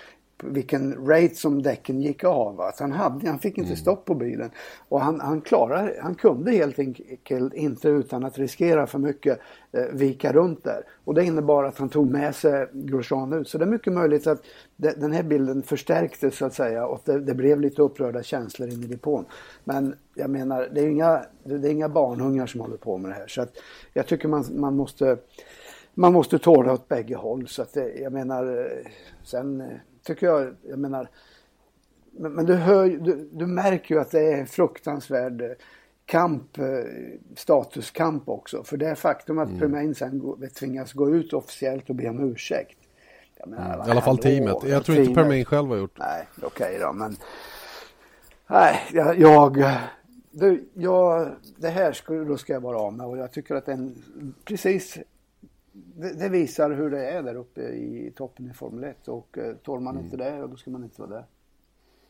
vilken 0.53 1.07
rate 1.07 1.35
som 1.35 1.63
däcken 1.63 2.01
gick 2.01 2.25
av. 2.25 2.61
Att 2.61 2.81
han, 2.81 2.93
hade, 2.93 3.29
han 3.29 3.39
fick 3.39 3.59
inte 3.59 3.69
mm. 3.69 3.77
stopp 3.77 4.05
på 4.05 4.15
bilen. 4.15 4.51
Och 4.89 5.01
han, 5.01 5.21
han, 5.21 5.41
klarade, 5.41 5.97
han 6.03 6.15
kunde 6.15 6.51
helt 6.51 6.79
enkelt 6.79 7.55
inte 7.55 7.89
utan 7.89 8.25
att 8.25 8.39
riskera 8.39 8.87
för 8.87 8.99
mycket 8.99 9.41
eh, 9.73 9.85
vika 9.93 10.33
runt 10.33 10.65
där. 10.65 10.83
Och 11.05 11.15
det 11.15 11.25
innebar 11.25 11.65
att 11.65 11.79
han 11.79 11.89
tog 11.89 12.11
med 12.11 12.35
sig 12.35 12.69
Grosjean 12.73 13.33
ut. 13.33 13.49
Så 13.49 13.59
det 13.59 13.65
är 13.65 13.67
mycket 13.67 13.93
möjligt 13.93 14.27
att 14.27 14.43
det, 14.77 15.01
den 15.01 15.13
här 15.13 15.23
bilden 15.23 15.63
förstärktes 15.63 16.37
så 16.37 16.47
att 16.47 16.55
säga 16.55 16.87
och 16.87 17.01
det, 17.05 17.21
det, 17.21 17.35
blev 17.35 17.61
lite 17.61 17.83
upprörda 17.83 18.23
känslor 18.23 18.69
in 18.69 18.83
i 18.83 18.87
depån. 18.87 19.25
Men 19.65 19.95
jag 20.15 20.31
menar, 20.31 20.69
det 20.75 20.81
är 20.81 20.89
inga, 20.89 21.23
det 21.45 21.69
är 21.69 21.73
inga 21.73 21.89
barnungar 21.89 22.47
som 22.47 22.61
håller 22.61 22.77
på 22.77 22.99
med 22.99 23.11
det 23.11 23.15
här. 23.15 23.27
Så 23.27 23.43
att 23.43 23.53
jag 23.93 24.07
tycker 24.07 24.29
man, 24.29 24.45
man 24.55 24.77
måste 24.77 25.17
man 25.95 26.13
måste 26.13 26.39
tåla 26.39 26.73
åt 26.73 26.89
bägge 26.89 27.15
håll. 27.15 27.49
Så 27.49 27.63
att 27.63 27.73
det, 27.73 27.95
jag 27.95 28.13
menar, 28.13 28.59
eh, 28.59 28.91
sen 29.23 29.61
eh, 29.61 29.67
tycker 30.05 30.27
jag, 30.27 30.55
jag 30.63 30.79
menar, 30.79 31.09
men, 32.11 32.33
men 32.33 32.47
du, 32.47 32.55
hör, 32.55 32.89
du, 32.89 33.29
du 33.33 33.47
märker 33.47 33.95
ju 33.95 34.01
att 34.01 34.11
det 34.11 34.33
är 34.33 34.45
fruktansvärd 34.45 35.57
kamp, 36.07 36.59
eh, 36.59 36.65
statuskamp 37.37 38.29
också. 38.29 38.65
För 38.65 38.77
det 38.77 38.95
faktum 38.95 39.39
att 39.39 39.49
mm. 39.49 39.61
Permain 39.61 39.95
sen 39.95 40.37
tvingas 40.55 40.93
gå 40.93 41.11
ut 41.11 41.33
officiellt 41.33 41.91
och 41.91 41.95
be 41.95 42.09
om 42.09 42.31
ursäkt. 42.31 42.79
Menar, 43.47 43.75
mm. 43.75 43.89
I 43.89 43.91
alla 43.91 44.01
fall 44.01 44.19
teamet. 44.19 44.57
Jag 44.65 44.85
tror 44.85 44.95
teamet. 44.95 45.09
inte 45.09 45.23
Permain 45.23 45.45
själv 45.45 45.69
har 45.69 45.77
gjort. 45.77 45.99
Nej, 45.99 46.29
okej 46.37 46.47
okay 46.47 46.79
då, 46.79 46.93
men 46.93 47.17
nej, 48.47 48.81
jag, 48.93 49.19
jag 49.19 49.65
du, 50.31 50.69
jag, 50.75 51.31
det 51.57 51.69
här 51.69 51.93
skulle, 51.93 52.25
då 52.25 52.37
ska 52.37 52.53
jag 52.53 52.61
vara 52.61 52.79
av 52.79 52.93
med 52.93 53.07
och 53.07 53.19
jag 53.19 53.33
tycker 53.33 53.55
att 53.55 53.67
den 53.67 54.03
precis 54.45 54.99
det, 55.97 56.13
det, 56.13 56.29
visar 56.29 56.71
hur 56.71 56.91
det 56.91 57.11
är 57.11 57.23
där 57.23 57.35
uppe 57.35 57.61
i 57.61 58.13
toppen 58.17 58.51
i 58.51 58.55
Formel 58.55 58.85
1 58.85 59.09
och 59.09 59.39
eh, 59.39 59.55
tål 59.55 59.81
man 59.81 59.95
mm. 59.95 60.05
inte 60.05 60.17
det, 60.17 60.47
då 60.47 60.57
ska 60.57 60.71
man 60.71 60.85
inte 60.85 61.01
vara 61.01 61.11
där. 61.11 61.25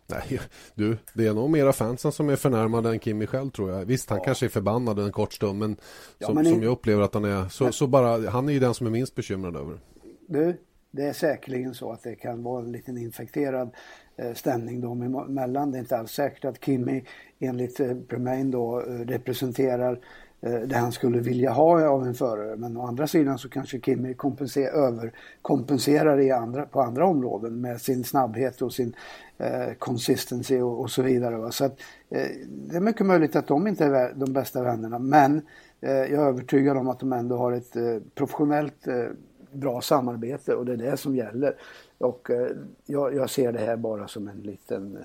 Nej, 0.07 0.41
du, 0.75 0.97
det 1.15 1.27
är 1.27 1.35
nog 1.35 1.51
mera 1.51 1.73
fansen 1.73 2.13
som 2.13 2.29
är 2.29 2.37
förnärmade 2.37 2.91
än 2.91 3.01
Kimi 3.01 3.27
själv 3.27 3.51
tror 3.51 3.71
jag. 3.71 3.85
Visst, 3.85 4.11
han 4.11 4.19
ja. 4.19 4.25
kanske 4.25 4.47
är 4.47 4.51
förbannad 4.51 4.99
en 4.99 5.13
kort 5.13 5.33
stund, 5.33 5.59
men, 5.59 5.77
ja, 6.19 6.27
som, 6.27 6.35
men 6.35 6.45
som 6.45 6.63
jag 6.63 6.73
upplever 6.73 7.03
att 7.03 7.15
han 7.15 7.25
är, 7.25 7.49
så, 7.49 7.73
så 7.73 7.87
bara, 7.87 8.31
han 8.31 8.49
är 8.49 8.53
ju 8.53 8.61
den 8.61 8.75
som 8.75 8.87
är 8.87 8.91
minst 8.91 9.15
bekymrad 9.15 9.57
över. 9.57 9.79
Du, 10.27 10.57
det 10.91 11.03
är 11.03 11.13
säkerligen 11.13 11.75
så 11.75 11.93
att 11.93 12.03
det 12.03 12.15
kan 12.15 12.43
vara 12.43 12.65
en 12.65 12.73
liten 12.73 12.99
infekterad 12.99 13.71
eh, 14.17 14.35
stämning 14.35 14.81
dem 14.81 15.03
emellan. 15.03 15.73
Det 15.73 15.79
är 15.79 15.81
inte 15.81 15.99
alls 15.99 16.13
säkert 16.13 16.45
att 16.45 16.65
Kimi 16.65 17.05
enligt 17.39 17.81
eh, 17.81 17.95
Permain 18.09 18.51
då 18.51 18.81
representerar 18.81 20.01
Eh, 20.47 20.61
det 20.61 20.77
han 20.77 20.93
skulle 20.93 21.21
vilja 21.21 21.51
ha 21.51 21.87
av 21.89 22.07
en 22.07 22.15
förare. 22.15 22.57
Men 22.57 22.77
å 22.77 22.87
andra 22.87 23.07
sidan 23.07 23.39
så 23.39 23.49
kanske 23.49 23.81
Kimi 23.81 24.15
kompenser, 24.15 24.67
överkompenserar 24.67 26.21
i 26.21 26.31
andra, 26.31 26.67
på 26.67 26.81
andra 26.81 27.07
områden 27.07 27.61
med 27.61 27.81
sin 27.81 28.05
snabbhet 28.05 28.63
och 28.63 28.73
sin 28.73 28.95
eh, 29.39 29.75
consistency 29.79 30.61
och, 30.61 30.81
och, 30.81 30.91
så 30.91 31.03
vidare. 31.03 31.37
Va? 31.37 31.51
Så 31.51 31.65
att, 31.65 31.81
eh, 32.11 32.29
det 32.47 32.77
är 32.77 32.81
mycket 32.81 33.07
möjligt 33.07 33.37
att 33.37 33.47
de 33.47 33.67
inte 33.67 33.85
är 33.85 34.15
de 34.15 34.33
bästa 34.33 34.63
vännerna 34.63 34.99
men 34.99 35.43
eh, 35.81 35.93
jag 35.93 36.11
är 36.11 36.29
övertygad 36.29 36.77
om 36.77 36.89
att 36.89 37.01
de 37.01 37.13
ändå 37.13 37.37
har 37.37 37.53
ett 37.53 37.77
eh, 37.77 37.97
professionellt 38.15 38.87
eh, 38.87 39.07
bra 39.53 39.81
samarbete 39.81 40.55
och 40.55 40.67
det 40.67 40.73
är 40.73 40.77
det 40.77 40.97
som 40.97 41.17
gäller. 41.17 41.57
Och 41.99 42.31
eh, 42.31 42.49
jag, 42.87 43.15
jag, 43.15 43.31
ser 43.31 43.53
det 43.53 43.59
här 43.59 43.77
bara 43.77 44.09
som 44.09 44.29
en 44.29 44.41
liten 44.41 44.97
eh, 44.97 45.03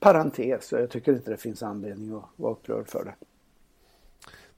parentes 0.00 0.72
och 0.72 0.80
jag 0.80 0.90
tycker 0.90 1.12
inte 1.12 1.30
det 1.30 1.36
finns 1.36 1.62
anledning 1.62 2.16
att 2.16 2.24
vara 2.36 2.52
upprörd 2.52 2.88
för 2.88 3.04
det. 3.04 3.14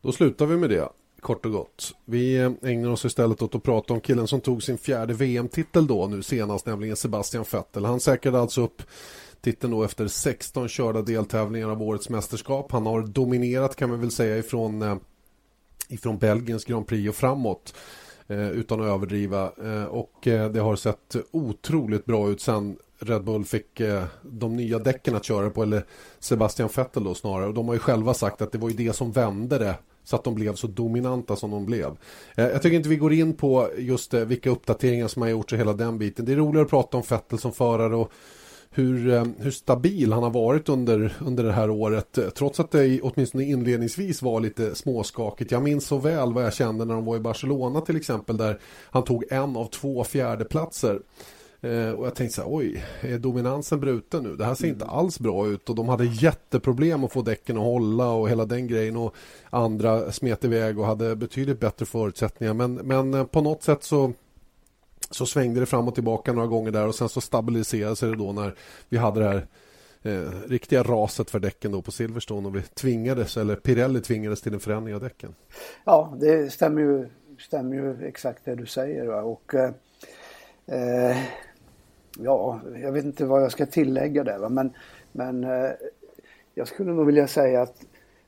Då 0.02 0.12
slutar 0.12 0.46
vi 0.46 0.56
med 0.56 0.70
det, 0.70 0.88
kort 1.20 1.46
och 1.46 1.52
gott. 1.52 1.94
Vi 2.04 2.36
eh, 2.36 2.52
ägnar 2.62 2.90
oss 2.90 3.04
istället 3.04 3.42
åt 3.42 3.54
att 3.54 3.62
prata 3.62 3.94
om 3.94 4.00
killen 4.00 4.26
som 4.26 4.40
tog 4.40 4.62
sin 4.62 4.78
fjärde 4.78 5.14
VM-titel 5.14 5.86
då 5.86 6.06
nu 6.06 6.22
senast, 6.22 6.66
nämligen 6.66 6.96
Sebastian 6.96 7.44
Vettel. 7.52 7.84
Han 7.84 8.00
säkrade 8.00 8.40
alltså 8.40 8.62
upp 8.62 8.82
titeln 9.40 9.72
då 9.72 9.84
efter 9.84 10.08
16 10.08 10.68
körda 10.68 11.02
deltävlingar 11.02 11.68
av 11.68 11.82
årets 11.82 12.08
mästerskap. 12.08 12.72
Han 12.72 12.86
har 12.86 13.02
dominerat 13.02 13.76
kan 13.76 13.90
man 13.90 14.00
väl 14.00 14.10
säga 14.10 14.38
ifrån, 14.38 14.82
eh, 14.82 14.96
ifrån 15.88 16.18
Belgiens 16.18 16.64
Grand 16.64 16.86
Prix 16.86 17.08
och 17.08 17.16
framåt 17.16 17.74
eh, 18.28 18.50
utan 18.50 18.80
att 18.80 18.86
överdriva. 18.86 19.52
Eh, 19.64 19.84
och 19.84 20.26
eh, 20.26 20.50
det 20.50 20.60
har 20.60 20.76
sett 20.76 21.16
otroligt 21.30 22.04
bra 22.04 22.30
ut 22.30 22.40
sen 22.40 22.76
Red 23.02 23.24
Bull 23.24 23.44
fick 23.44 23.80
de 24.22 24.56
nya 24.56 24.78
däcken 24.78 25.16
att 25.16 25.24
köra 25.24 25.50
på, 25.50 25.62
eller 25.62 25.84
Sebastian 26.18 26.68
Vettel 26.76 27.04
då 27.04 27.14
snarare. 27.14 27.46
Och 27.46 27.54
de 27.54 27.68
har 27.68 27.74
ju 27.74 27.80
själva 27.80 28.14
sagt 28.14 28.42
att 28.42 28.52
det 28.52 28.58
var 28.58 28.68
ju 28.70 28.76
det 28.76 28.92
som 28.92 29.12
vände 29.12 29.58
det 29.58 29.74
så 30.04 30.16
att 30.16 30.24
de 30.24 30.34
blev 30.34 30.54
så 30.54 30.66
dominanta 30.66 31.36
som 31.36 31.50
de 31.50 31.66
blev. 31.66 31.96
Eh, 32.36 32.44
jag 32.44 32.62
tycker 32.62 32.76
inte 32.76 32.88
vi 32.88 32.96
går 32.96 33.12
in 33.12 33.36
på 33.36 33.70
just 33.78 34.14
eh, 34.14 34.20
vilka 34.20 34.50
uppdateringar 34.50 35.08
som 35.08 35.22
har 35.22 35.28
gjorts 35.28 35.52
och 35.52 35.58
hela 35.58 35.72
den 35.72 35.98
biten. 35.98 36.24
Det 36.24 36.32
är 36.32 36.36
roligare 36.36 36.64
att 36.64 36.70
prata 36.70 36.96
om 36.96 37.02
Fettel 37.02 37.38
som 37.38 37.52
förare 37.52 37.96
och 37.96 38.12
hur, 38.70 39.14
eh, 39.14 39.24
hur 39.38 39.50
stabil 39.50 40.12
han 40.12 40.22
har 40.22 40.30
varit 40.30 40.68
under, 40.68 41.16
under 41.20 41.44
det 41.44 41.52
här 41.52 41.70
året. 41.70 42.18
Trots 42.34 42.60
att 42.60 42.70
det 42.70 43.00
åtminstone 43.00 43.44
inledningsvis 43.44 44.22
var 44.22 44.40
lite 44.40 44.74
småskakigt. 44.74 45.50
Jag 45.50 45.62
minns 45.62 45.86
så 45.86 45.98
väl 45.98 46.32
vad 46.32 46.44
jag 46.44 46.54
kände 46.54 46.84
när 46.84 46.94
de 46.94 47.04
var 47.04 47.16
i 47.16 47.20
Barcelona 47.20 47.80
till 47.80 47.96
exempel 47.96 48.36
där 48.36 48.58
han 48.90 49.04
tog 49.04 49.24
en 49.30 49.56
av 49.56 49.66
två 49.66 50.04
fjärdeplatser. 50.04 51.00
Eh, 51.62 51.90
och 51.90 52.07
jag 52.07 52.14
tänkte 52.14 52.37
så 52.37 52.42
här, 52.42 52.55
oj, 52.55 52.85
är 53.01 53.18
dominansen 53.18 53.81
bruten 53.81 54.23
nu? 54.23 54.37
Det 54.37 54.44
här 54.44 54.55
ser 54.55 54.64
mm. 54.64 54.75
inte 54.75 54.87
alls 54.87 55.20
bra 55.20 55.46
ut 55.46 55.68
och 55.68 55.75
de 55.75 55.88
hade 55.88 56.05
jätteproblem 56.05 57.05
att 57.05 57.12
få 57.12 57.23
däcken 57.23 57.57
att 57.57 57.62
hålla 57.62 58.11
och 58.11 58.31
hela 58.31 58.44
den 58.44 58.66
grejen 58.66 58.96
och 58.96 59.14
andra 59.51 60.12
smet 60.12 60.44
iväg 60.44 60.79
och 60.79 60.87
hade 60.87 61.16
betydligt 61.16 61.61
bättre 61.61 61.87
förutsättningar. 61.87 62.55
Men, 62.55 62.75
men 62.75 63.14
eh, 63.14 63.25
på 63.25 63.40
något 63.40 63.62
sätt 63.62 63.85
så 63.85 64.12
så 65.11 65.27
svängde 65.27 65.61
det 65.61 65.66
fram 65.66 65.88
och 65.88 65.94
tillbaka 65.94 66.33
några 66.33 66.46
gånger 66.46 66.70
där 66.70 66.87
och 66.87 66.94
sen 66.94 67.09
så 67.09 67.20
stabiliserade 67.20 67.96
sig 67.96 68.11
det 68.11 68.16
då 68.16 68.33
när 68.33 68.55
vi 68.88 68.96
hade 68.96 69.20
det 69.20 69.27
här 69.27 69.46
eh, 70.03 70.49
riktiga 70.49 70.83
raset 70.83 71.31
för 71.31 71.40
däcken 71.40 71.73
då 71.73 71.83
på 71.83 71.92
Silverstone 71.92 72.49
och 72.49 72.57
vi 72.57 72.62
tvingades, 72.62 73.37
eller 73.37 73.57
Pirelli 73.57 74.01
tvingades 74.01 74.40
till 74.40 74.55
en 74.55 74.61
förändring 74.61 74.94
av 74.94 75.01
däcken. 75.01 75.35
Ja, 75.85 76.16
det 76.20 76.53
stämmer 76.53 76.83
ju, 76.83 77.09
stämmer 77.38 77.77
ju 77.77 78.07
exakt 78.07 78.44
det 78.44 78.55
du 78.55 78.66
säger. 78.66 79.07
Va? 79.07 79.23
Och 79.23 79.55
eh, 79.55 79.70
eh 80.66 81.16
ja, 82.18 82.61
jag 82.83 82.92
vet 82.92 83.05
inte 83.05 83.25
vad 83.25 83.42
jag 83.42 83.53
ska 83.53 83.66
tillägga 83.66 84.25
där. 84.25 84.38
Va? 84.38 84.49
Men, 84.49 84.73
men 85.12 85.44
eh, 85.44 85.70
jag 86.55 86.68
skulle 86.68 86.92
nog 86.92 87.07
vilja 87.07 87.27
säga 87.27 87.62
att 87.62 87.77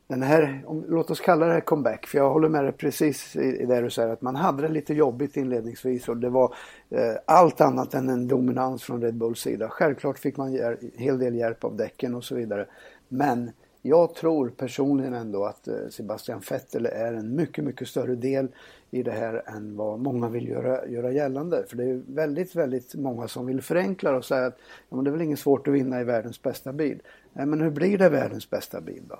den 0.07 0.23
här, 0.23 0.62
om, 0.66 0.85
låt 0.88 1.11
oss 1.11 1.21
kalla 1.21 1.47
det 1.47 1.53
här 1.53 1.61
comeback, 1.61 2.07
för 2.07 2.18
jag 2.18 2.31
håller 2.31 2.49
med 2.49 2.64
dig 2.64 2.73
precis 2.73 3.37
i, 3.37 3.62
i 3.62 3.66
det 3.66 3.81
du 3.81 3.90
säger 3.90 4.09
att 4.09 4.23
man 4.23 4.37
hade 4.37 4.62
det 4.62 4.68
lite 4.68 4.95
jobbigt 4.95 5.37
inledningsvis 5.37 6.09
och 6.09 6.16
det 6.16 6.29
var 6.29 6.55
eh, 6.90 7.14
allt 7.27 7.61
annat 7.61 7.95
än 7.95 8.09
en 8.09 8.29
dominans 8.29 8.83
från 8.83 9.03
Red 9.03 9.14
Bulls 9.14 9.40
sida. 9.40 9.68
Självklart 9.68 10.18
fick 10.18 10.37
man 10.37 10.57
en 10.57 10.77
hel 10.95 11.18
del 11.18 11.35
hjälp 11.35 11.64
av 11.64 11.77
däcken 11.77 12.14
och 12.14 12.25
så 12.25 12.35
vidare. 12.35 12.66
Men 13.09 13.51
jag 13.83 14.14
tror 14.14 14.49
personligen 14.49 15.14
ändå 15.14 15.45
att 15.45 15.68
eh, 15.68 15.75
Sebastian 15.90 16.42
Vettel 16.51 16.87
är 16.87 17.12
en 17.12 17.37
mycket, 17.37 17.64
mycket 17.64 17.88
större 17.88 18.14
del 18.14 18.49
i 18.90 19.03
det 19.03 19.11
här 19.11 19.42
än 19.47 19.77
vad 19.77 19.99
många 19.99 20.29
vill 20.29 20.49
göra, 20.49 20.88
göra 20.88 21.12
gällande. 21.12 21.64
För 21.68 21.77
det 21.77 21.85
är 21.85 22.03
väldigt, 22.07 22.55
väldigt 22.55 22.95
många 22.95 23.29
som 23.29 23.47
vill 23.47 23.62
förenkla 23.62 24.16
och 24.16 24.25
säga 24.25 24.47
att 24.47 24.59
ja, 24.88 24.97
men 24.97 25.05
det 25.05 25.11
är 25.11 25.12
väl 25.12 25.23
inget 25.23 25.38
svårt 25.38 25.68
att 25.68 25.75
vinna 25.75 26.01
i 26.01 26.05
världens 26.05 26.42
bästa 26.42 26.73
bil. 26.73 27.03
Nej, 27.33 27.47
men 27.47 27.61
hur 27.61 27.71
blir 27.71 27.99
det 27.99 28.09
världens 28.09 28.51
bästa 28.51 28.81
bil 28.81 29.03
då? 29.09 29.18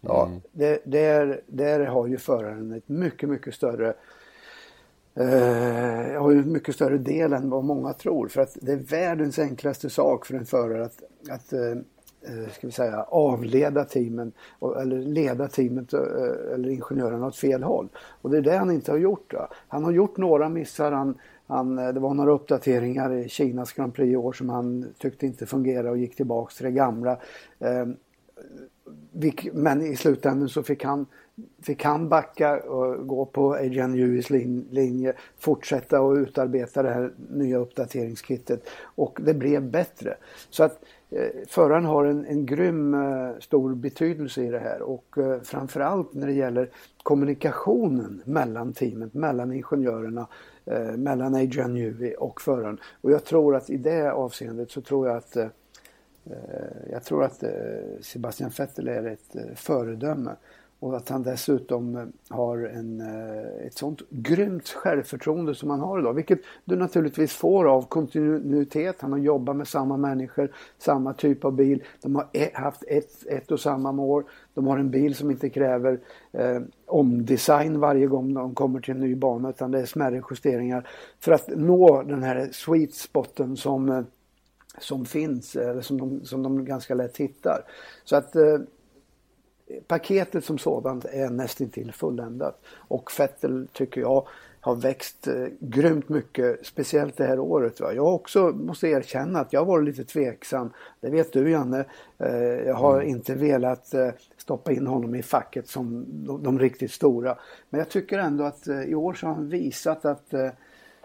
Ja, 0.00 0.26
mm. 0.26 0.40
det, 0.52 0.82
där, 0.84 1.40
där 1.46 1.80
har 1.80 2.06
ju 2.06 2.18
föraren 2.18 2.72
ett 2.72 2.88
mycket, 2.88 3.28
mycket 3.28 3.54
större 3.54 3.94
eh, 5.14 6.22
har 6.22 6.30
ju 6.30 6.44
mycket 6.44 6.74
större 6.74 6.98
del 6.98 7.32
än 7.32 7.50
vad 7.50 7.64
många 7.64 7.92
tror. 7.92 8.28
För 8.28 8.40
att 8.40 8.56
det 8.60 8.72
är 8.72 8.76
världens 8.76 9.38
enklaste 9.38 9.90
sak 9.90 10.26
för 10.26 10.34
en 10.34 10.46
förare 10.46 10.84
att, 10.84 11.02
att 11.30 11.52
Eh, 11.52 11.76
Eh, 12.24 12.52
ska 12.52 12.66
vi 12.66 12.72
säga, 12.72 13.02
avleda 13.02 13.84
teamen 13.84 14.32
eller 14.80 14.98
leda 14.98 15.48
teamet 15.48 15.92
eh, 15.92 16.00
eller 16.54 16.68
ingenjörerna 16.68 17.26
åt 17.26 17.36
fel 17.36 17.62
håll. 17.62 17.88
Och 17.96 18.30
det 18.30 18.36
är 18.36 18.42
det 18.42 18.56
han 18.56 18.70
inte 18.70 18.90
har 18.90 18.98
gjort. 18.98 19.30
Då. 19.30 19.48
Han 19.68 19.84
har 19.84 19.92
gjort 19.92 20.16
några 20.16 20.48
missar. 20.48 20.92
Han, 20.92 21.18
han, 21.46 21.78
eh, 21.78 21.88
det 21.88 22.00
var 22.00 22.14
några 22.14 22.32
uppdateringar 22.32 23.12
i 23.12 23.28
Kinas 23.28 23.72
Grand 23.72 23.94
Prix 23.94 24.12
i 24.12 24.16
år 24.16 24.32
som 24.32 24.48
han 24.48 24.94
tyckte 24.98 25.26
inte 25.26 25.46
fungerade 25.46 25.90
och 25.90 25.98
gick 25.98 26.16
tillbaks 26.16 26.56
till 26.56 26.64
det 26.64 26.72
gamla. 26.72 27.16
Ehm, 27.58 27.96
men 29.52 29.82
i 29.82 29.96
slutändan 29.96 30.48
så 30.48 30.62
fick 30.62 30.84
han, 30.84 31.06
fick 31.62 31.84
han 31.84 32.08
backa 32.08 32.60
och 32.60 33.06
gå 33.06 33.24
på 33.24 33.54
Adrian 33.54 33.96
Lewis 33.96 34.30
linje, 34.30 35.12
fortsätta 35.38 36.00
och 36.00 36.14
utarbeta 36.14 36.82
det 36.82 36.90
här 36.90 37.12
nya 37.30 37.58
uppdateringskittet 37.58 38.68
och 38.94 39.18
det 39.22 39.34
blev 39.34 39.70
bättre. 39.70 40.16
Så 40.50 40.64
att 40.64 40.82
Eh, 41.14 41.30
föraren 41.48 41.84
har 41.84 42.04
en, 42.04 42.26
en 42.26 42.46
grym 42.46 42.94
eh, 42.94 43.38
stor 43.40 43.74
betydelse 43.74 44.42
i 44.42 44.50
det 44.50 44.58
här 44.58 44.82
och 44.82 45.18
eh, 45.18 45.40
framförallt 45.40 46.14
när 46.14 46.26
det 46.26 46.32
gäller 46.32 46.70
kommunikationen 47.02 48.22
mellan 48.24 48.72
teamet, 48.72 49.14
mellan 49.14 49.52
ingenjörerna, 49.52 50.26
mellan 50.96 51.34
Adrian 51.34 51.74
Newey 51.74 52.14
och 52.14 52.40
föraren. 52.40 52.80
Och 53.00 53.10
jag 53.10 53.24
tror 53.24 53.56
att 53.56 53.70
i 53.70 53.76
det 53.76 54.12
avseendet 54.12 54.70
så 54.70 54.80
tror 54.80 55.08
jag 55.08 55.16
att 55.16 55.36
jag 56.90 57.04
tror 57.04 57.24
att 57.24 57.44
Sebastian 58.00 58.50
Vettel 58.58 58.88
är 58.88 59.06
ett 59.06 59.36
föredöme. 59.54 60.30
Och 60.82 60.96
att 60.96 61.08
han 61.08 61.22
dessutom 61.22 61.96
eh, 61.96 62.04
har 62.28 62.58
en, 62.58 63.00
eh, 63.00 63.66
ett 63.66 63.74
sånt 63.74 64.02
grymt 64.10 64.68
självförtroende 64.68 65.54
som 65.54 65.70
han 65.70 65.80
har 65.80 65.98
idag. 65.98 66.14
Vilket 66.14 66.38
du 66.64 66.76
naturligtvis 66.76 67.32
får 67.32 67.64
av 67.68 67.82
kontinuitet. 67.82 68.96
Han 69.00 69.12
har 69.12 69.18
jobbat 69.18 69.56
med 69.56 69.68
samma 69.68 69.96
människor, 69.96 70.52
samma 70.78 71.12
typ 71.14 71.44
av 71.44 71.52
bil. 71.52 71.82
De 72.00 72.14
har 72.14 72.26
e-, 72.32 72.50
haft 72.54 72.82
ett, 72.88 73.26
ett 73.26 73.50
och 73.50 73.60
samma 73.60 73.92
mål. 73.92 74.24
De 74.54 74.66
har 74.66 74.78
en 74.78 74.90
bil 74.90 75.14
som 75.14 75.30
inte 75.30 75.50
kräver 75.50 76.00
eh, 76.32 76.60
omdesign 76.86 77.80
varje 77.80 78.06
gång 78.06 78.34
de 78.34 78.54
kommer 78.54 78.80
till 78.80 78.94
en 78.94 79.00
ny 79.00 79.14
bana 79.14 79.50
utan 79.50 79.70
det 79.70 79.80
är 79.80 79.86
smärre 79.86 80.22
justeringar. 80.30 80.88
För 81.20 81.32
att 81.32 81.48
nå 81.56 82.02
den 82.02 82.22
här 82.22 82.48
sweet 82.52 82.94
spoten 82.94 83.56
som, 83.56 83.88
eh, 83.88 84.02
som 84.78 85.04
finns, 85.04 85.56
eller 85.56 85.82
som 85.82 85.98
de, 85.98 86.24
som 86.24 86.42
de 86.42 86.64
ganska 86.64 86.94
lätt 86.94 87.16
hittar. 87.16 87.64
Så 88.04 88.16
att 88.16 88.36
eh, 88.36 88.58
paketet 89.86 90.44
som 90.44 90.58
sådant 90.58 91.04
är 91.04 91.30
nästintill 91.30 91.92
fulländat. 91.92 92.60
Och 92.76 93.10
Fettel 93.10 93.68
tycker 93.72 94.00
jag 94.00 94.26
har 94.62 94.74
växt 94.76 95.26
eh, 95.26 95.46
grymt 95.60 96.08
mycket, 96.08 96.66
speciellt 96.66 97.16
det 97.16 97.24
här 97.24 97.38
året. 97.38 97.80
Va? 97.80 97.92
Jag 97.92 98.14
också 98.14 98.48
måste 98.48 98.88
erkänna 98.88 99.40
att 99.40 99.52
jag 99.52 99.64
varit 99.64 99.84
lite 99.84 100.04
tveksam. 100.04 100.70
Det 101.00 101.10
vet 101.10 101.32
du 101.32 101.50
Janne. 101.50 101.84
Eh, 102.18 102.36
jag 102.66 102.74
har 102.74 102.94
mm. 102.94 103.08
inte 103.08 103.34
velat 103.34 103.94
eh, 103.94 104.08
stoppa 104.36 104.72
in 104.72 104.86
honom 104.86 105.14
i 105.14 105.22
facket 105.22 105.68
som 105.68 106.04
de, 106.08 106.42
de, 106.42 106.58
riktigt 106.58 106.92
stora. 106.92 107.38
Men 107.70 107.78
jag 107.78 107.88
tycker 107.88 108.18
ändå 108.18 108.44
att 108.44 108.68
eh, 108.68 108.82
i 108.82 108.94
år 108.94 109.14
så 109.14 109.26
har 109.26 109.34
han 109.34 109.48
visat 109.48 110.04
att 110.04 110.34
eh, 110.34 110.48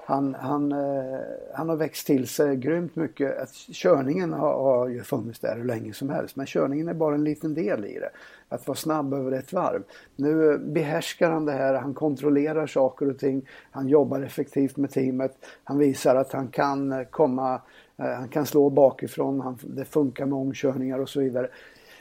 han, 0.08 0.36
han, 0.36 0.72
eh, 0.72 1.20
han 1.54 1.70
har 1.70 1.76
växt 1.76 2.08
till 2.08 2.28
sig 2.28 2.56
grymt 2.56 2.96
mycket. 2.96 3.38
Att 3.38 3.54
körningen 3.54 4.34
har, 4.34 4.54
har 4.54 4.88
ju 4.88 5.04
funnits 5.04 5.40
där 5.40 5.56
hur 5.56 5.64
länge 5.64 5.94
som 5.94 6.10
helst 6.10 6.36
men 6.36 6.46
körningen 6.46 6.88
är 6.88 6.94
bara 6.94 7.16
en 7.16 7.24
liten 7.24 7.54
del 7.54 7.86
i 7.86 8.00
det. 8.00 8.10
Att 8.50 8.68
vara 8.68 8.76
snabb 8.76 9.14
över 9.14 9.32
ett 9.32 9.54
varv. 9.54 9.84
Nu 10.16 10.52
eh, 10.52 10.58
behärskar 10.58 11.32
han 11.32 11.46
det 11.46 11.52
här, 11.52 11.74
han 11.74 11.94
kontrollerar 11.94 12.68
saker 12.68 13.10
och 13.10 13.20
ting. 13.20 13.48
Han 13.72 13.88
jobbar 13.88 14.22
effektivt 14.22 14.78
med 14.78 14.92
teamet. 14.92 15.38
Han 15.64 15.78
visar 15.78 16.16
att 16.16 16.34
han 16.34 16.48
kan 16.48 16.92
eh, 16.92 17.04
komma, 17.04 17.62
eh, 17.98 18.06
han 18.06 18.30
kan 18.30 18.46
slå 18.46 18.70
bakifrån, 18.70 19.42
han, 19.42 19.58
det 19.64 19.86
funkar 19.86 20.26
med 20.26 20.38
omkörningar 20.38 21.00
och 21.00 21.10
så 21.10 21.20
vidare. 21.20 21.48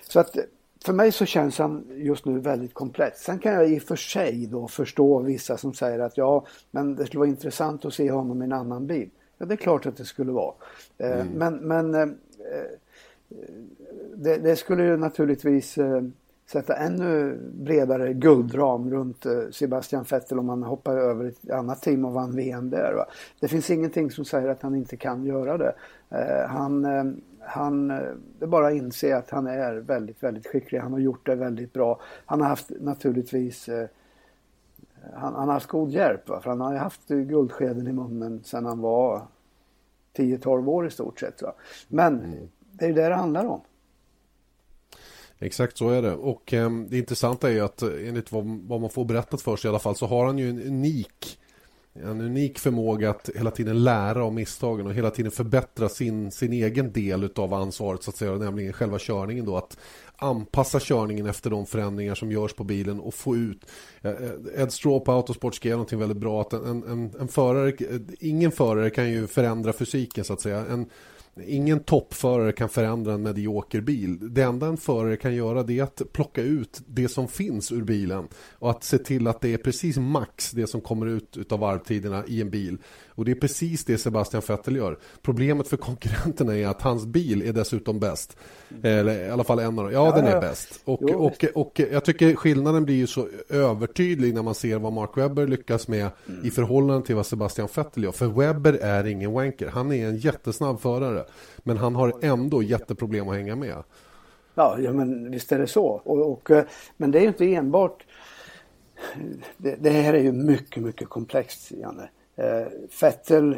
Så 0.02 0.20
att 0.20 0.36
för 0.86 0.92
mig 0.92 1.12
så 1.12 1.24
känns 1.24 1.58
han 1.58 1.84
just 1.96 2.24
nu 2.24 2.38
väldigt 2.38 2.74
komplett. 2.74 3.18
Sen 3.18 3.38
kan 3.38 3.52
jag 3.52 3.70
i 3.70 3.78
och 3.78 3.82
för 3.82 3.96
sig 3.96 4.46
då 4.46 4.68
förstå 4.68 5.18
vissa 5.18 5.56
som 5.56 5.74
säger 5.74 5.98
att 5.98 6.16
ja, 6.16 6.46
men 6.70 6.94
det 6.94 7.06
skulle 7.06 7.18
vara 7.18 7.28
intressant 7.28 7.84
att 7.84 7.94
se 7.94 8.10
honom 8.10 8.42
i 8.42 8.44
en 8.44 8.52
annan 8.52 8.86
bil. 8.86 9.10
Ja, 9.38 9.46
det 9.46 9.54
är 9.54 9.56
klart 9.56 9.86
att 9.86 9.96
det 9.96 10.04
skulle 10.04 10.32
vara. 10.32 10.54
Eh, 10.98 11.20
mm. 11.20 11.28
Men, 11.28 11.54
men 11.56 11.94
eh, 11.94 12.08
det, 14.14 14.36
det, 14.36 14.56
skulle 14.56 14.84
ju 14.84 14.96
naturligtvis 14.96 15.78
eh, 15.78 16.02
sätta 16.46 16.76
ännu 16.76 17.38
bredare 17.52 18.12
guldram 18.12 18.90
runt 18.90 19.26
Sebastian 19.50 20.04
Vettel 20.10 20.38
om 20.38 20.48
han 20.48 20.62
hoppar 20.62 20.96
över 20.96 21.24
ett 21.24 21.50
annat 21.50 21.82
team 21.82 22.04
och 22.04 22.12
vann 22.12 22.36
VM 22.36 22.70
där. 22.70 22.92
Va? 22.96 23.06
Det 23.40 23.48
finns 23.48 23.70
ingenting 23.70 24.10
som 24.10 24.24
säger 24.24 24.48
att 24.48 24.62
han 24.62 24.74
inte 24.74 24.96
kan 24.96 25.24
göra 25.24 25.58
det. 25.58 25.74
Han 26.48 26.84
han, 27.46 27.90
eh, 27.90 27.96
det 28.38 28.44
är 28.44 28.46
bara 28.46 28.68
att 28.68 28.74
inse 28.74 29.16
att 29.16 29.30
han 29.30 29.46
är 29.46 29.74
väldigt, 29.74 30.22
väldigt 30.22 30.46
skicklig. 30.46 30.78
Han 30.78 30.92
har 30.92 31.00
gjort 31.00 31.26
det 31.26 31.34
väldigt 31.34 31.72
bra. 31.72 32.00
Han 32.26 32.40
har 32.40 32.48
haft 32.48 32.70
naturligtvis 32.80 33.68
eh, 33.68 33.88
han, 35.14 35.34
han, 35.34 35.48
har 35.48 35.54
haft 35.54 35.66
god 35.66 35.90
hjälp. 35.90 36.28
Va? 36.28 36.40
För 36.40 36.50
han 36.50 36.60
har 36.60 36.74
haft 36.74 37.08
guldskeden 37.08 37.86
i 37.88 37.92
munnen 37.92 38.44
sedan 38.44 38.64
han 38.64 38.80
var 38.80 39.22
10-12 40.16 40.68
år 40.68 40.86
i 40.86 40.90
stort 40.90 41.20
sett. 41.20 41.42
Va? 41.42 41.52
Men 41.88 42.20
mm. 42.20 42.48
det 42.72 42.84
är 42.84 42.88
ju 42.88 42.94
det 42.94 43.08
det 43.08 43.14
handlar 43.14 43.44
om. 43.44 43.60
Exakt 45.38 45.76
så 45.76 45.90
är 45.90 46.02
det. 46.02 46.14
Och 46.14 46.54
eh, 46.54 46.70
det 46.70 46.98
intressanta 46.98 47.48
är 47.48 47.52
ju 47.52 47.60
att 47.60 47.82
eh, 47.82 48.08
enligt 48.08 48.32
vad, 48.32 48.44
vad, 48.46 48.80
man 48.80 48.90
får 48.90 49.04
berättat 49.04 49.42
för 49.42 49.56
sig 49.56 49.68
i 49.68 49.70
alla 49.70 49.78
fall 49.78 49.96
så 49.96 50.06
har 50.06 50.26
han 50.26 50.38
ju 50.38 50.50
en 50.50 50.62
unik 50.62 51.38
en 52.02 52.20
unik 52.20 52.58
förmåga 52.58 53.10
att 53.10 53.30
hela 53.34 53.50
tiden 53.50 53.84
lära 53.84 54.24
av 54.24 54.34
misstagen 54.34 54.86
och 54.86 54.94
hela 54.94 55.10
tiden 55.10 55.32
förbättra 55.32 55.88
sin, 55.88 56.30
sin 56.30 56.52
egen 56.52 56.92
del 56.92 57.30
av 57.36 57.54
ansvaret 57.54 58.02
så 58.02 58.10
att 58.10 58.16
säga, 58.16 58.34
nämligen 58.34 58.72
själva 58.72 58.98
körningen 58.98 59.44
då 59.44 59.56
att 59.56 59.76
anpassa 60.16 60.80
körningen 60.80 61.26
efter 61.26 61.50
de 61.50 61.66
förändringar 61.66 62.14
som 62.14 62.32
görs 62.32 62.52
på 62.52 62.64
bilen 62.64 63.00
och 63.00 63.14
få 63.14 63.36
ut 63.36 63.66
eh, 64.02 64.12
Ed 64.62 64.72
Straw 64.72 65.04
på 65.04 65.12
Autosport 65.12 65.54
skrev 65.54 65.72
någonting 65.72 65.98
väldigt 65.98 66.18
bra 66.18 66.40
att 66.40 66.52
en, 66.52 66.82
en, 66.82 67.14
en 67.20 67.28
förare, 67.28 67.72
ingen 68.20 68.52
förare 68.52 68.90
kan 68.90 69.10
ju 69.10 69.26
förändra 69.26 69.72
fysiken 69.72 70.24
så 70.24 70.32
att 70.32 70.40
säga. 70.40 70.66
En 70.66 70.86
Ingen 71.44 71.80
toppförare 71.80 72.52
kan 72.52 72.68
förändra 72.68 73.12
en 73.12 73.22
medioker 73.22 73.80
bil. 73.80 74.34
Det 74.34 74.42
enda 74.42 74.66
en 74.66 74.76
förare 74.76 75.16
kan 75.16 75.34
göra 75.34 75.62
det 75.62 75.78
är 75.78 75.82
att 75.82 76.02
plocka 76.12 76.42
ut 76.42 76.82
det 76.86 77.08
som 77.08 77.28
finns 77.28 77.72
ur 77.72 77.84
bilen 77.84 78.28
och 78.52 78.70
att 78.70 78.84
se 78.84 78.98
till 78.98 79.26
att 79.26 79.40
det 79.40 79.54
är 79.54 79.58
precis 79.58 79.96
max 79.96 80.50
det 80.50 80.66
som 80.66 80.80
kommer 80.80 81.06
ut 81.06 81.52
av 81.52 81.58
varvtiderna 81.58 82.24
i 82.26 82.40
en 82.40 82.50
bil. 82.50 82.78
Och 83.16 83.24
det 83.24 83.30
är 83.30 83.34
precis 83.34 83.84
det 83.84 83.98
Sebastian 83.98 84.42
Vettel 84.48 84.76
gör. 84.76 84.98
Problemet 85.22 85.68
för 85.68 85.76
konkurrenterna 85.76 86.56
är 86.56 86.66
att 86.66 86.82
hans 86.82 87.06
bil 87.06 87.42
är 87.42 87.52
dessutom 87.52 88.00
bäst. 88.00 88.36
Eller 88.82 89.26
i 89.26 89.30
alla 89.30 89.44
fall 89.44 89.58
en 89.58 89.66
av 89.66 89.84
dem. 89.84 89.92
Ja, 89.92 90.06
ja 90.06 90.16
den 90.16 90.24
är 90.24 90.34
ja. 90.34 90.40
bäst. 90.40 90.80
Och, 90.84 90.98
jo, 91.02 91.14
och, 91.14 91.44
och, 91.54 91.66
och, 91.66 91.80
jag 91.92 92.04
tycker 92.04 92.34
skillnaden 92.34 92.84
blir 92.84 92.94
ju 92.94 93.06
så 93.06 93.28
övertydlig 93.48 94.34
när 94.34 94.42
man 94.42 94.54
ser 94.54 94.78
vad 94.78 94.92
Mark 94.92 95.16
Webber 95.16 95.46
lyckas 95.46 95.88
med 95.88 96.08
mm. 96.28 96.46
i 96.46 96.50
förhållande 96.50 97.06
till 97.06 97.14
vad 97.14 97.26
Sebastian 97.26 97.68
Vettel 97.76 98.04
gör. 98.04 98.12
För 98.12 98.26
Webber 98.26 98.72
är 98.72 99.06
ingen 99.06 99.32
wanker. 99.32 99.68
Han 99.68 99.92
är 99.92 100.08
en 100.08 100.16
jättesnabb 100.16 100.80
förare. 100.80 101.24
Men 101.58 101.76
han 101.76 101.94
har 101.94 102.12
ändå 102.22 102.62
jätteproblem 102.62 103.28
att 103.28 103.36
hänga 103.36 103.56
med. 103.56 103.82
Ja, 104.54 104.78
ja 104.78 104.92
men 104.92 105.30
visst 105.30 105.52
är 105.52 105.58
det 105.58 105.66
så. 105.66 105.86
Och, 105.86 106.32
och 106.32 106.50
eh, 106.50 106.64
men 106.96 107.10
det 107.10 107.18
är 107.18 107.22
ju 107.22 107.28
inte 107.28 107.54
enbart 107.54 108.04
det, 109.56 109.76
det, 109.80 109.90
här 109.90 110.14
är 110.14 110.22
ju 110.22 110.32
mycket, 110.32 110.82
mycket 110.82 111.08
komplext, 111.08 111.70
Janne. 111.70 112.08
Eh, 112.36 112.66
Fettel 112.90 113.56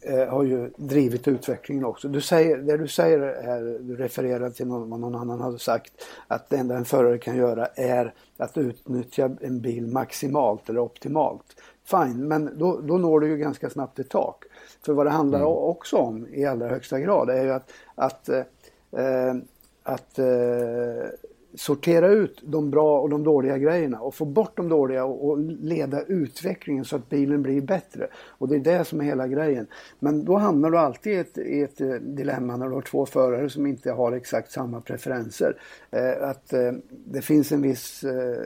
eh, 0.00 0.26
har 0.26 0.44
ju 0.44 0.70
drivit 0.76 1.28
utvecklingen 1.28 1.84
också. 1.84 2.08
Du 2.08 2.20
säger, 2.20 2.56
det 2.56 2.76
du 2.76 2.88
säger 2.88 3.42
här, 3.42 3.78
du 3.80 3.96
refererar 3.96 4.50
till 4.50 4.66
någon, 4.66 4.90
vad 4.90 5.00
någon 5.00 5.14
annan 5.14 5.40
hade 5.40 5.58
sagt, 5.58 5.92
att 6.28 6.50
det 6.50 6.56
enda 6.56 6.76
en 6.76 6.84
förare 6.84 7.18
kan 7.18 7.36
göra 7.36 7.66
är 7.66 8.14
att 8.36 8.58
utnyttja 8.58 9.30
en 9.40 9.60
bil 9.60 9.86
maximalt 9.86 10.68
eller 10.68 10.80
optimalt. 10.80 11.60
Fine, 11.84 12.28
men 12.28 12.58
då, 12.58 12.80
då 12.80 12.98
når 12.98 13.20
du 13.20 13.28
ju 13.28 13.36
ganska 13.36 13.70
snabbt 13.70 13.98
ett 13.98 14.08
tak. 14.08 14.44
För 14.84 14.92
vad 14.92 15.06
det 15.06 15.10
handlar 15.10 15.38
mm. 15.38 15.50
också 15.50 15.96
om 15.96 16.26
i 16.30 16.46
allra 16.46 16.68
högsta 16.68 17.00
grad 17.00 17.30
är 17.30 17.44
ju 17.44 17.50
att, 17.50 17.72
att, 17.94 18.28
eh, 18.28 19.34
att 19.82 20.18
eh, 20.18 21.06
sortera 21.54 22.08
ut 22.08 22.42
de 22.42 22.70
bra 22.70 23.00
och 23.00 23.10
de 23.10 23.24
dåliga 23.24 23.58
grejerna 23.58 24.00
och 24.00 24.14
få 24.14 24.24
bort 24.24 24.56
de 24.56 24.68
dåliga 24.68 25.04
och, 25.04 25.38
leda 25.38 26.02
utvecklingen 26.02 26.84
så 26.84 26.96
att 26.96 27.08
bilen 27.08 27.42
blir 27.42 27.60
bättre. 27.60 28.08
Och 28.14 28.48
det 28.48 28.56
är 28.56 28.60
det 28.60 28.84
som 28.84 29.00
är 29.00 29.04
hela 29.04 29.28
grejen. 29.28 29.66
Men 29.98 30.24
då 30.24 30.36
hamnar 30.36 30.70
du 30.70 30.78
alltid 30.78 31.12
i 31.12 31.16
ett, 31.16 31.38
i 31.38 31.62
ett 31.62 31.80
eh, 31.80 31.88
dilemma 31.88 32.56
när 32.56 32.68
du 32.68 32.74
har 32.74 32.82
två 32.82 33.06
förare 33.06 33.50
som 33.50 33.66
inte 33.66 33.90
har 33.90 34.12
exakt 34.12 34.52
samma 34.52 34.80
preferenser. 34.80 35.56
Eh, 35.90 36.28
att 36.28 36.52
eh, 36.52 36.72
det 36.90 37.22
finns 37.22 37.52
en 37.52 37.62
viss, 37.62 38.04
eh, 38.04 38.40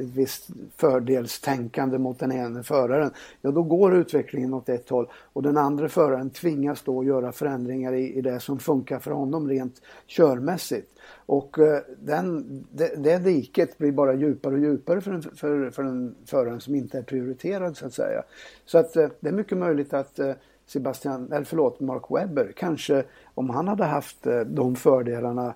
ett 0.00 0.08
visst 0.14 0.46
fördelstänkande 0.76 1.98
mot 1.98 2.18
den 2.18 2.32
ena 2.32 2.62
föraren. 2.62 3.10
Ja, 3.40 3.50
då 3.50 3.62
går 3.62 3.94
utvecklingen 3.94 4.54
åt 4.54 4.68
ett 4.68 4.88
håll 4.88 5.08
och 5.32 5.42
den 5.42 5.56
andra 5.56 5.88
föraren 5.88 6.30
tvingas 6.30 6.82
då 6.82 7.04
göra 7.04 7.32
förändringar 7.32 7.92
i, 7.92 8.14
i 8.14 8.20
det 8.20 8.40
som 8.40 8.58
funkar 8.58 8.98
för 8.98 9.10
honom 9.10 9.48
rent 9.48 9.82
körmässigt. 10.06 10.97
Och 11.28 11.58
eh, 11.58 11.82
den, 12.00 12.44
det, 12.72 12.92
det 12.96 13.18
diket 13.18 13.78
blir 13.78 13.92
bara 13.92 14.14
djupare 14.14 14.54
och 14.54 14.60
djupare 14.60 15.00
för, 15.00 15.12
en, 15.12 15.22
för, 15.22 15.70
för 15.70 15.82
den 15.82 16.14
föraren 16.26 16.60
som 16.60 16.74
inte 16.74 16.98
är 16.98 17.02
prioriterad 17.02 17.76
så 17.76 17.86
att 17.86 17.92
säga. 17.92 18.22
Så 18.64 18.78
att 18.78 18.96
eh, 18.96 19.08
det 19.20 19.28
är 19.28 19.32
mycket 19.32 19.58
möjligt 19.58 19.92
att 19.92 20.18
eh, 20.18 20.32
Sebastian, 20.66 21.32
eller 21.32 21.44
förlåt, 21.44 21.80
Mark 21.80 22.02
Webber 22.10 22.52
kanske 22.56 23.04
om 23.34 23.50
han 23.50 23.68
hade 23.68 23.84
haft 23.84 24.26
de 24.46 24.76
fördelarna 24.76 25.54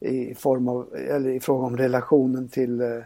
i 0.00 0.34
form 0.34 0.68
av, 0.68 0.96
eller 0.96 1.30
i 1.30 1.40
fråga 1.40 1.66
om 1.66 1.76
relationen 1.76 2.48
till 2.48 3.02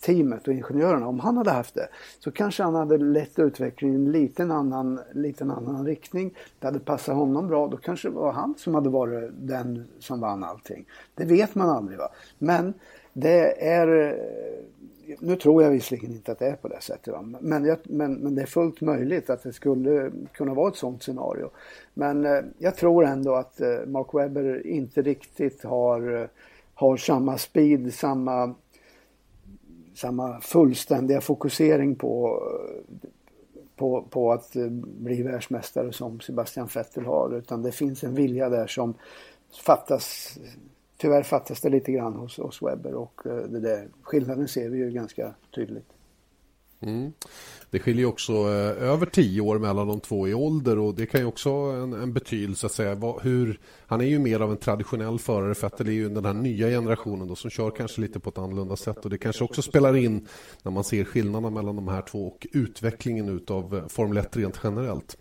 teamet 0.00 0.48
och 0.48 0.54
ingenjörerna, 0.54 1.08
om 1.08 1.20
han 1.20 1.36
hade 1.36 1.50
haft 1.50 1.74
det, 1.74 1.88
så 2.18 2.30
kanske 2.30 2.62
han 2.62 2.74
hade 2.74 2.98
lett 2.98 3.38
utvecklingen 3.38 4.00
i 4.00 4.06
en 4.06 4.12
liten 4.12 4.50
annan, 4.50 5.00
liten 5.12 5.50
annan 5.50 5.86
riktning. 5.86 6.34
Det 6.58 6.66
hade 6.66 6.78
passat 6.78 7.14
honom 7.14 7.48
bra, 7.48 7.68
då 7.68 7.76
kanske 7.76 8.08
det 8.08 8.14
var 8.14 8.32
han 8.32 8.54
som 8.58 8.74
hade 8.74 8.88
varit 8.88 9.30
den 9.38 9.84
som 9.98 10.20
vann 10.20 10.44
allting. 10.44 10.84
Det 11.14 11.24
vet 11.24 11.54
man 11.54 11.68
aldrig. 11.68 11.98
Va? 11.98 12.08
Men 12.38 12.74
det 13.12 13.66
är, 13.66 14.18
nu 15.18 15.36
tror 15.36 15.62
jag 15.62 15.70
visserligen 15.70 16.10
inte 16.10 16.32
att 16.32 16.38
det 16.38 16.46
är 16.46 16.56
på 16.56 16.68
det 16.68 16.80
sättet, 16.80 17.14
va? 17.14 17.22
Men, 17.40 17.64
jag, 17.64 17.78
men, 17.82 18.14
men 18.14 18.34
det 18.34 18.42
är 18.42 18.46
fullt 18.46 18.80
möjligt 18.80 19.30
att 19.30 19.42
det 19.42 19.52
skulle 19.52 20.10
kunna 20.32 20.54
vara 20.54 20.68
ett 20.68 20.76
sådant 20.76 21.02
scenario. 21.02 21.50
Men 21.94 22.26
eh, 22.26 22.40
jag 22.58 22.76
tror 22.76 23.04
ändå 23.04 23.34
att 23.34 23.60
eh, 23.60 23.86
Mark 23.86 24.14
Webber 24.14 24.66
inte 24.66 25.02
riktigt 25.02 25.64
har, 25.64 26.20
eh, 26.22 26.28
har 26.74 26.96
samma 26.96 27.38
speed, 27.38 27.94
samma 27.94 28.54
samma 29.98 30.40
fullständiga 30.40 31.20
fokusering 31.20 31.94
på, 31.96 32.42
på, 33.76 34.02
på 34.10 34.32
att 34.32 34.56
eh, 34.56 34.66
bli 34.70 35.22
världsmästare 35.22 35.92
som 35.92 36.20
Sebastian 36.20 36.68
Vettel 36.74 37.04
har. 37.04 37.34
Utan 37.34 37.62
det 37.62 37.72
finns 37.72 38.04
en 38.04 38.14
vilja 38.14 38.48
där 38.48 38.66
som 38.66 38.94
fattas 39.64 40.38
Tyvärr 41.00 41.22
fattas 41.22 41.60
det 41.60 41.68
lite 41.68 41.92
grann 41.92 42.14
hos, 42.14 42.38
hos 42.38 42.62
Webber 42.62 42.94
och 42.94 43.26
eh, 43.26 43.36
det 43.36 43.60
där, 43.60 43.88
skillnaden 44.02 44.48
ser 44.48 44.68
vi 44.68 44.78
ju 44.78 44.90
ganska 44.90 45.34
tydligt. 45.54 45.97
Mm. 46.80 47.12
Det 47.70 47.78
skiljer 47.78 48.06
också 48.06 48.32
eh, 48.32 48.88
över 48.90 49.06
tio 49.06 49.40
år 49.40 49.58
mellan 49.58 49.88
de 49.88 50.00
två 50.00 50.28
i 50.28 50.34
ålder 50.34 50.78
och 50.78 50.94
det 50.94 51.06
kan 51.06 51.20
ju 51.20 51.26
också 51.26 51.50
ha 51.50 51.72
en, 51.72 51.92
en 51.92 52.12
betydelse 52.12 52.66
att 52.66 52.72
säga 52.72 52.94
vad, 52.94 53.22
hur, 53.22 53.60
han 53.86 54.00
är 54.00 54.04
ju 54.04 54.18
mer 54.18 54.40
av 54.40 54.50
en 54.50 54.56
traditionell 54.56 55.18
förare 55.18 55.54
Vettel 55.62 55.88
är 55.88 55.92
ju 55.92 56.08
den 56.08 56.24
här 56.24 56.32
nya 56.32 56.68
generationen 56.68 57.28
då, 57.28 57.34
som 57.34 57.50
kör 57.50 57.70
kanske 57.70 58.00
lite 58.00 58.20
på 58.20 58.30
ett 58.30 58.38
annorlunda 58.38 58.76
sätt 58.76 59.04
och 59.04 59.10
det 59.10 59.18
kanske 59.18 59.44
också 59.44 59.62
spelar 59.62 59.96
in 59.96 60.28
när 60.62 60.72
man 60.72 60.84
ser 60.84 61.04
skillnaderna 61.04 61.50
mellan 61.50 61.76
de 61.76 61.88
här 61.88 62.02
två 62.02 62.26
och 62.26 62.46
utvecklingen 62.52 63.28
utav 63.28 63.76
eh, 63.76 63.88
Formel 63.88 64.16
1 64.16 64.36
rent 64.36 64.60
generellt. 64.64 65.16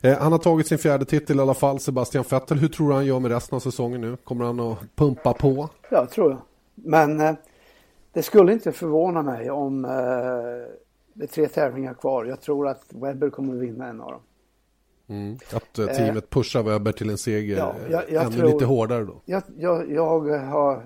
Eh, 0.00 0.18
han 0.18 0.32
har 0.32 0.38
tagit 0.38 0.66
sin 0.66 0.78
fjärde 0.78 1.04
titel 1.04 1.36
i 1.36 1.40
alla 1.40 1.54
fall, 1.54 1.80
Sebastian 1.80 2.24
Vettel. 2.30 2.58
Hur 2.58 2.68
tror 2.68 2.88
du 2.88 2.94
han 2.94 3.06
gör 3.06 3.20
med 3.20 3.30
resten 3.30 3.56
av 3.56 3.60
säsongen 3.60 4.00
nu? 4.00 4.16
Kommer 4.16 4.44
han 4.44 4.60
att 4.60 4.96
pumpa 4.96 5.32
på? 5.32 5.68
Ja, 5.90 6.06
tror 6.06 6.30
jag. 6.30 6.40
Men 6.74 7.20
eh, 7.20 7.34
det 8.12 8.22
skulle 8.22 8.52
inte 8.52 8.72
förvåna 8.72 9.22
mig 9.22 9.50
om 9.50 9.84
eh, 9.84 9.90
det 11.18 11.24
är 11.24 11.28
tre 11.28 11.48
tävlingar 11.48 11.94
kvar. 11.94 12.24
Jag 12.24 12.40
tror 12.40 12.68
att 12.68 12.84
Webber 12.88 13.30
kommer 13.30 13.54
att 13.54 13.60
vinna 13.60 13.86
en 13.86 14.00
av 14.00 14.10
dem. 14.10 14.20
Mm. 15.06 15.38
Att 15.52 15.78
uh, 15.78 15.86
teamet 15.86 16.30
pushar 16.30 16.62
Webber 16.62 16.92
till 16.92 17.10
en 17.10 17.18
seger 17.18 17.56
ja, 17.56 17.74
jag, 17.90 18.10
jag 18.10 18.24
ännu 18.24 18.36
tror, 18.36 18.48
lite 18.48 18.64
hårdare 18.64 19.04
då? 19.04 19.20
Jag, 19.24 19.42
jag, 19.56 19.92
jag, 19.92 20.06
har, 20.38 20.82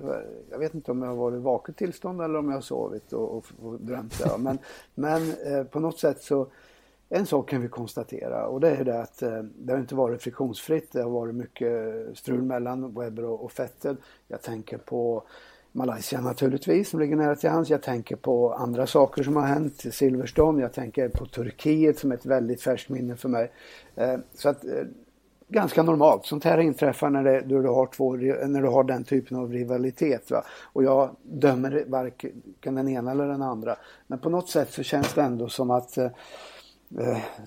jag 0.51 0.59
vet 0.59 0.75
inte 0.75 0.91
om 0.91 1.03
jag 1.03 1.09
har 1.09 1.17
varit 1.17 1.37
i 1.37 1.41
vaket 1.43 1.77
tillstånd 1.77 2.23
eller 2.23 2.39
om 2.39 2.49
jag 2.49 2.57
har 2.57 2.61
sovit 2.61 3.13
och, 3.13 3.37
och, 3.37 3.47
och 3.63 3.81
drömt 3.81 4.19
det. 4.19 4.39
men 4.39 4.59
men 4.95 5.23
eh, 5.47 5.65
på 5.65 5.81
något 5.81 5.99
sätt 5.99 6.23
så 6.23 6.47
en 7.09 7.27
sak 7.27 7.49
kan 7.49 7.63
vi 7.63 7.69
konstatera 7.69 8.47
och 8.47 8.61
det 8.61 8.71
är 8.71 8.85
det 8.85 9.01
att 9.01 9.23
eh, 9.23 9.43
det 9.43 9.73
har 9.73 9.81
inte 9.81 9.95
varit 9.95 10.23
friktionsfritt. 10.23 10.93
Det 10.93 11.03
har 11.03 11.11
varit 11.11 11.35
mycket 11.35 11.73
strul 12.15 12.43
mellan 12.43 12.95
Webber 12.95 13.25
och, 13.25 13.45
och 13.45 13.53
Fettel. 13.53 13.97
Jag 14.29 14.43
tänker 14.43 14.79
på 14.79 15.23
Malaysia 15.73 16.21
naturligtvis 16.21 16.91
som 16.91 17.01
ligger 17.01 17.17
nära 17.17 17.37
till 17.37 17.51
hands. 17.51 17.71
Jag 17.71 17.83
tänker 17.83 18.17
på 18.17 18.53
andra 18.53 18.87
saker 18.87 19.23
som 19.23 19.37
har 19.37 19.47
hänt, 19.47 19.85
Silverstone. 19.91 20.63
Jag 20.63 20.73
tänker 20.73 21.09
på 21.09 21.27
Turkiet 21.27 21.99
som 21.99 22.13
är 22.13 22.17
ett 22.17 22.27
väldigt 22.27 22.63
färskt 22.63 22.89
minne 22.89 23.17
för 23.17 23.29
mig. 23.29 23.53
Eh, 23.97 24.17
så 24.35 24.49
att 24.49 24.65
eh, 24.65 24.71
ganska 25.49 25.83
normalt. 25.83 26.27
Sånt 26.27 26.45
här 26.45 26.59
inträffar 26.59 27.11
när, 27.11 27.25
det, 27.25 27.43
när, 27.47 27.63
du, 27.63 27.69
har 27.69 27.87
två, 27.87 28.17
när 28.47 28.63
du 28.63 28.69
har 28.69 28.85
den 28.85 29.05
typen 29.05 29.37
av 29.37 29.53
rivalitet. 29.53 30.31
Va? 30.31 30.45
Och 30.63 30.85
jag 30.85 31.11
dömer 31.23 31.85
varken 31.87 32.75
den 32.75 32.89
ena 32.89 33.11
eller 33.11 33.27
den 33.27 33.43
andra. 33.43 33.77
Men 34.07 34.19
på 34.19 34.31
något 34.31 34.49
sätt 34.49 34.73
så 34.73 34.83
känns 34.83 35.15
det 35.15 35.23
ändå 35.23 35.49
som 35.49 35.71
att 35.71 35.99
eh, 35.99 36.11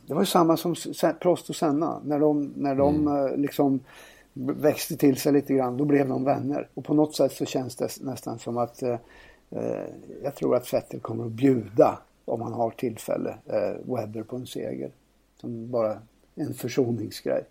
det 0.06 0.14
var 0.14 0.22
ju 0.22 0.26
samma 0.26 0.58
som 0.58 0.76
Prost 1.20 1.50
och 1.50 1.56
Senna. 1.56 2.02
När 2.06 2.20
de, 2.20 2.54
när 2.56 2.76
de 2.76 3.08
mm. 3.08 3.42
Liksom 3.42 3.80
växte 4.36 4.98
till 4.98 5.18
sig 5.18 5.34
lite 5.34 5.54
grann, 5.54 5.78
då 5.78 5.86
blev 5.86 6.08
de 6.08 6.24
vänner. 6.24 6.70
Och 6.74 6.86
på 6.86 6.94
något 6.94 7.16
sätt 7.16 7.32
så 7.32 7.46
känns 7.46 7.76
det 7.76 7.90
nästan 8.02 8.40
som 8.40 8.58
att 8.58 8.84
eh, 8.84 8.98
eh 9.50 9.86
jag 10.24 10.36
tror 10.36 10.56
att 10.56 10.74
Vettel 10.74 11.00
kommer 11.00 11.26
att 11.26 11.32
bjuda, 11.32 12.00
om 12.26 12.42
han 12.42 12.54
har 12.54 12.70
tillfälle, 12.70 13.36
eh, 13.46 13.96
Webber 13.96 14.24
på 14.24 14.36
en 14.36 14.48
seger. 14.48 14.92
Som 15.42 15.72
bara 15.72 16.02
en 16.36 16.54
försoningsgrej. 16.54 17.44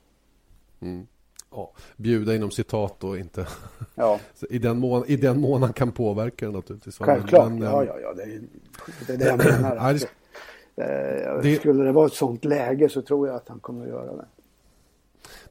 Mm. 0.80 1.06
Ja, 1.50 1.72
bjuda 1.96 2.34
inom 2.34 2.50
citat 2.50 3.04
och 3.04 3.18
inte 3.18 3.46
ja. 3.94 4.20
I, 4.50 4.58
den 4.58 4.78
mån, 4.78 5.04
I 5.06 5.16
den 5.16 5.40
mån 5.40 5.62
han 5.62 5.72
kan 5.72 5.92
påverka 5.92 6.46
det 6.46 6.52
naturligtvis. 6.52 6.98
Självklart, 6.98 7.48
men, 7.48 7.62
ja, 7.62 7.84
ja, 7.84 7.98
ja, 8.02 8.14
det 8.14 8.22
är 8.22 8.42
det, 9.06 9.12
är 9.12 9.16
det 9.16 9.26
jag 9.26 9.38
menar. 9.38 9.98
Det, 10.76 11.40
det, 11.42 11.56
skulle 11.56 11.84
det 11.84 11.92
vara 11.92 12.06
ett 12.06 12.12
sånt 12.12 12.44
läge 12.44 12.88
så 12.88 13.02
tror 13.02 13.28
jag 13.28 13.36
att 13.36 13.48
han 13.48 13.60
kommer 13.60 13.82
att 13.82 13.88
göra 13.88 14.16
det. 14.16 14.24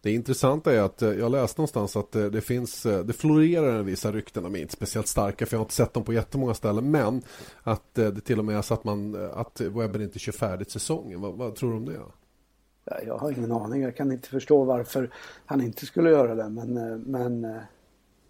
Det 0.03 0.11
intressanta 0.11 0.73
är 0.73 0.81
att 0.81 1.01
eh, 1.01 1.09
jag 1.09 1.31
läste 1.31 1.61
någonstans 1.61 1.95
att 1.95 2.15
eh, 2.15 2.25
det 2.25 2.41
finns, 2.41 2.85
eh, 2.85 3.05
det 3.05 3.13
florerar 3.13 3.79
en 3.79 3.85
vissa 3.85 4.11
rykten, 4.11 4.43
de 4.43 4.55
är 4.55 4.59
inte 4.59 4.73
speciellt 4.73 5.07
starka 5.07 5.45
för 5.45 5.55
jag 5.55 5.59
har 5.59 5.65
inte 5.65 5.73
sett 5.73 5.93
dem 5.93 6.03
på 6.03 6.13
jättemånga 6.13 6.53
ställen, 6.53 6.91
men 6.91 7.21
att 7.63 7.93
det 7.93 8.21
till 8.21 8.39
och 8.39 8.45
med 8.45 8.57
är 8.57 8.61
så 8.61 8.73
att, 8.73 8.83
man, 8.83 9.29
att 9.33 9.61
Webber 9.61 10.01
inte 10.01 10.19
kör 10.19 10.31
färdigt 10.31 10.71
säsongen. 10.71 11.21
Vad, 11.21 11.33
vad 11.33 11.55
tror 11.55 11.71
du 11.71 11.77
om 11.77 11.85
det? 11.85 11.99
Jag 13.05 13.17
har 13.17 13.31
ingen 13.31 13.51
aning. 13.51 13.81
Jag 13.81 13.95
kan 13.95 14.11
inte 14.11 14.29
förstå 14.29 14.63
varför 14.63 15.09
han 15.45 15.61
inte 15.61 15.85
skulle 15.85 16.09
göra 16.09 16.35
det. 16.35 16.49
Men, 16.49 17.01
men 17.01 17.41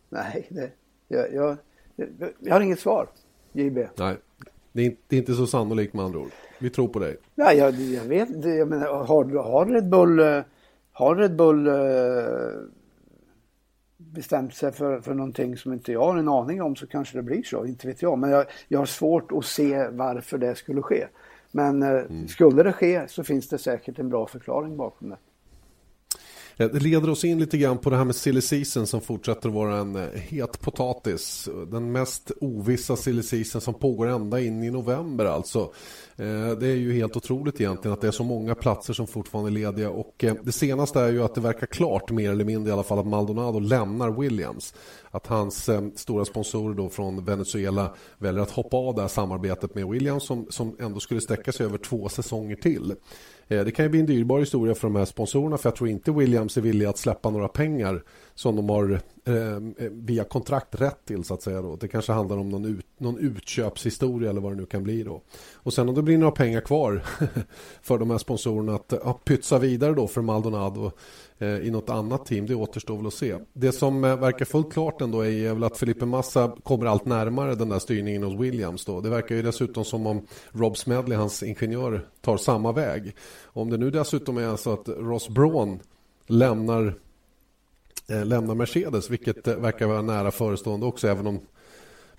nej, 0.10 0.48
det, 0.50 0.72
jag, 1.08 1.34
jag, 1.34 1.58
jag 2.40 2.54
har 2.54 2.62
inget 2.62 2.80
svar. 2.80 3.08
JB. 3.52 3.78
Nej, 3.96 4.18
det 4.72 4.82
är, 4.82 4.86
inte, 4.86 5.02
det 5.08 5.16
är 5.16 5.20
inte 5.20 5.34
så 5.34 5.48
sannolikt 5.48 5.94
med 5.94 6.06
andra 6.06 6.20
ord. 6.20 6.32
Vi 6.60 6.70
tror 6.70 6.88
på 6.88 7.00
dig. 7.00 7.18
Nej, 7.36 7.58
jag, 7.58 7.74
jag 7.74 8.04
vet 8.04 8.46
jag 8.46 8.68
menar, 8.68 8.88
har, 8.88 9.44
har 9.44 9.66
Red 9.66 9.90
Bull 9.90 10.44
har 10.94 11.16
Red 11.16 11.36
Bull 11.36 11.68
eh, 11.68 11.74
bestämt 13.98 14.56
sig 14.56 14.72
för, 14.72 15.02
för 15.02 15.14
någonting 15.14 15.58
som 15.58 15.74
inte 15.74 15.92
jag 15.92 16.06
har 16.06 16.18
en 16.18 16.30
aning 16.30 16.62
om 16.62 16.76
så 16.76 16.88
kanske 16.88 17.18
det 17.18 17.24
blir 17.24 17.44
så, 17.44 17.66
inte 17.66 17.88
vet 17.88 18.02
jag. 18.02 18.20
Men 18.20 18.30
jag, 18.30 18.46
jag 18.68 18.80
har 18.80 18.86
svårt 18.86 19.32
att 19.32 19.46
se 19.46 19.88
varför 19.88 20.38
det 20.38 20.56
skulle 20.56 20.82
ske. 20.82 21.08
Men 21.52 21.84
eh, 21.84 21.90
mm. 21.90 22.28
skulle 22.28 22.64
det 22.64 22.74
ske 22.74 23.08
så 23.08 23.24
finns 23.24 23.50
det 23.50 23.58
säkert 23.58 24.00
en 24.00 24.10
bra 24.10 24.28
förklaring 24.28 24.78
bakom 24.78 25.10
det. 25.10 25.18
Eh, 26.58 26.70
det 26.70 26.80
leder 26.80 27.10
oss 27.10 27.24
in 27.24 27.40
lite 27.40 27.58
grann 27.58 27.78
på 27.78 27.90
det 27.90 27.98
här 27.98 28.06
med 28.06 28.16
silly 28.16 28.42
season 28.42 28.88
som 28.88 29.02
fortsätter 29.02 29.50
att 29.50 29.56
vara 29.56 29.78
en 29.78 29.96
eh, 29.96 30.10
het 30.14 30.62
potatis. 30.62 31.50
Den 31.72 31.92
mest 31.92 32.32
ovissa 32.42 32.96
silly 32.96 33.24
season 33.24 33.62
som 33.62 33.74
pågår 33.74 34.08
ända 34.08 34.40
in 34.40 34.64
i 34.64 34.72
november 34.72 35.26
alltså. 35.26 35.60
Eh, 36.16 36.52
det 36.60 36.68
är 36.68 36.76
ju 36.76 36.94
helt 36.94 37.16
otroligt 37.16 37.62
egentligen 37.62 37.94
att 37.94 38.02
det 38.02 38.08
är 38.08 38.12
så 38.12 38.24
många 38.24 38.56
platser 38.56 38.94
som 38.94 39.08
fortfarande 39.08 39.50
är 39.50 39.54
lediga 39.54 39.90
och 39.90 40.26
det 40.44 40.52
senaste 40.52 41.00
är 41.00 41.12
ju 41.12 41.24
att 41.24 41.36
det 41.36 41.42
verkar 41.42 41.68
klart 41.68 42.12
mer 42.12 42.32
eller 42.32 42.46
mindre 42.46 42.70
i 42.70 42.74
alla 42.74 42.84
fall 42.84 43.00
att 43.00 43.08
Maldonado 43.08 43.60
lämnar 43.60 44.12
Williams. 44.12 44.74
Att 45.12 45.28
hans 45.28 45.70
stora 45.96 46.26
sponsorer 46.26 46.76
då 46.76 46.90
från 46.90 47.26
Venezuela 47.26 47.94
väljer 48.18 48.44
att 48.44 48.52
hoppa 48.52 48.78
av 48.78 48.96
det 48.96 49.02
här 49.02 49.08
samarbetet 49.08 49.76
med 49.76 49.88
Williams 49.88 50.24
som, 50.24 50.48
som 50.50 50.76
ändå 50.80 51.00
skulle 51.00 51.22
sträcka 51.22 51.52
sig 51.52 51.66
över 51.66 51.78
två 51.78 52.10
säsonger 52.10 52.56
till. 52.56 52.96
Eh, 53.54 53.66
det 53.66 53.72
kan 53.72 53.86
ju 53.86 53.90
bli 53.90 54.00
en 54.00 54.06
dyrbar 54.06 54.40
historia 54.40 54.76
för 54.76 54.88
de 54.88 54.96
här 54.96 55.06
sponsorerna 55.06 55.58
för 55.58 55.70
jag 55.70 55.76
tror 55.76 55.90
inte 55.90 56.12
Williams 56.12 56.58
är 56.58 56.62
villiga 56.62 56.90
att 56.90 56.98
släppa 56.98 57.30
några 57.30 57.48
pengar 57.48 58.04
som 58.36 58.56
de 58.56 58.70
har 58.70 59.02
ehm, 59.26 59.76
eh, 59.78 59.90
via 59.92 60.24
kontrakt 60.24 60.82
rätt 60.82 61.06
till 61.06 61.24
så 61.24 61.34
att 61.34 61.42
säga. 61.42 61.62
Då. 61.62 61.76
Det 61.76 61.88
kanske 61.88 62.12
handlar 62.12 62.38
om 62.38 62.50
någon, 62.50 62.66
ut, 62.66 62.86
någon 62.98 63.18
utköpshistoria 63.18 64.30
eller 64.30 64.42
vad 64.42 64.52
det 64.52 64.56
nu 64.56 64.66
kan 64.66 64.84
bli 64.84 65.04
då. 65.04 65.22
Och 65.54 65.74
sen 65.74 65.90
om 65.90 65.96
det 65.96 66.02
blir 66.02 66.18
några 66.18 66.32
pengar 66.32 66.62
kvar 66.62 67.04
för 67.82 67.98
de 67.98 68.10
här 68.10 68.18
sponsorerna 68.18 68.76
att, 68.76 68.94
ja, 69.04 69.20
pytsa 69.24 69.60
vidare 69.60 69.94
då 69.94 70.08
för 70.08 70.22
Maldonado 70.22 70.92
eh, 71.38 71.58
i 71.58 71.72
något 71.72 71.90
annat 71.90 72.26
team, 72.26 72.46
det 72.46 72.56
återstår 72.56 72.98
väl 72.98 73.08
att 73.08 73.14
se. 73.14 73.36
Det 73.54 73.72
som 73.72 74.04
eh, 74.04 74.16
verkar 74.16 74.46
fullt 74.46 74.74
klart 74.74 75.02
ändå 75.02 75.26
är 75.26 75.54
väl 75.54 75.64
att 75.64 75.78
Felipe 75.78 76.06
Massa 76.06 76.56
kommer 76.64 76.86
allt 76.86 77.06
närmare 77.06 77.56
den 77.56 77.70
där 77.70 77.80
styrningen 77.80 78.24
hos 78.24 78.40
Williams 78.40 78.86
då. 78.86 79.02
Det 79.02 79.10
verkar 79.10 79.36
ju 79.36 79.42
dessutom 79.42 79.86
som 79.86 80.08
om 80.08 80.28
Rob 80.52 80.78
Smedley, 80.78 81.18
hans 81.18 81.44
ingenjör, 81.44 82.08
tar 82.22 82.38
samma 82.38 82.72
väg. 82.72 83.16
Om 83.44 83.70
det 83.70 83.78
nu 83.78 83.92
dessutom 83.92 84.38
är 84.38 84.56
så 84.56 84.74
att 84.74 84.88
Ross 84.88 85.30
Braun 85.30 85.80
lämnar 86.28 86.96
Eh, 88.08 88.26
lämnar 88.26 88.56
Mercedes, 88.56 89.10
vilket 89.10 89.48
eh, 89.48 89.56
verkar 89.56 89.88
vara 89.88 90.02
nära 90.02 90.32
förestående 90.32 90.86
också, 90.86 91.08
även 91.08 91.28
om 91.28 91.40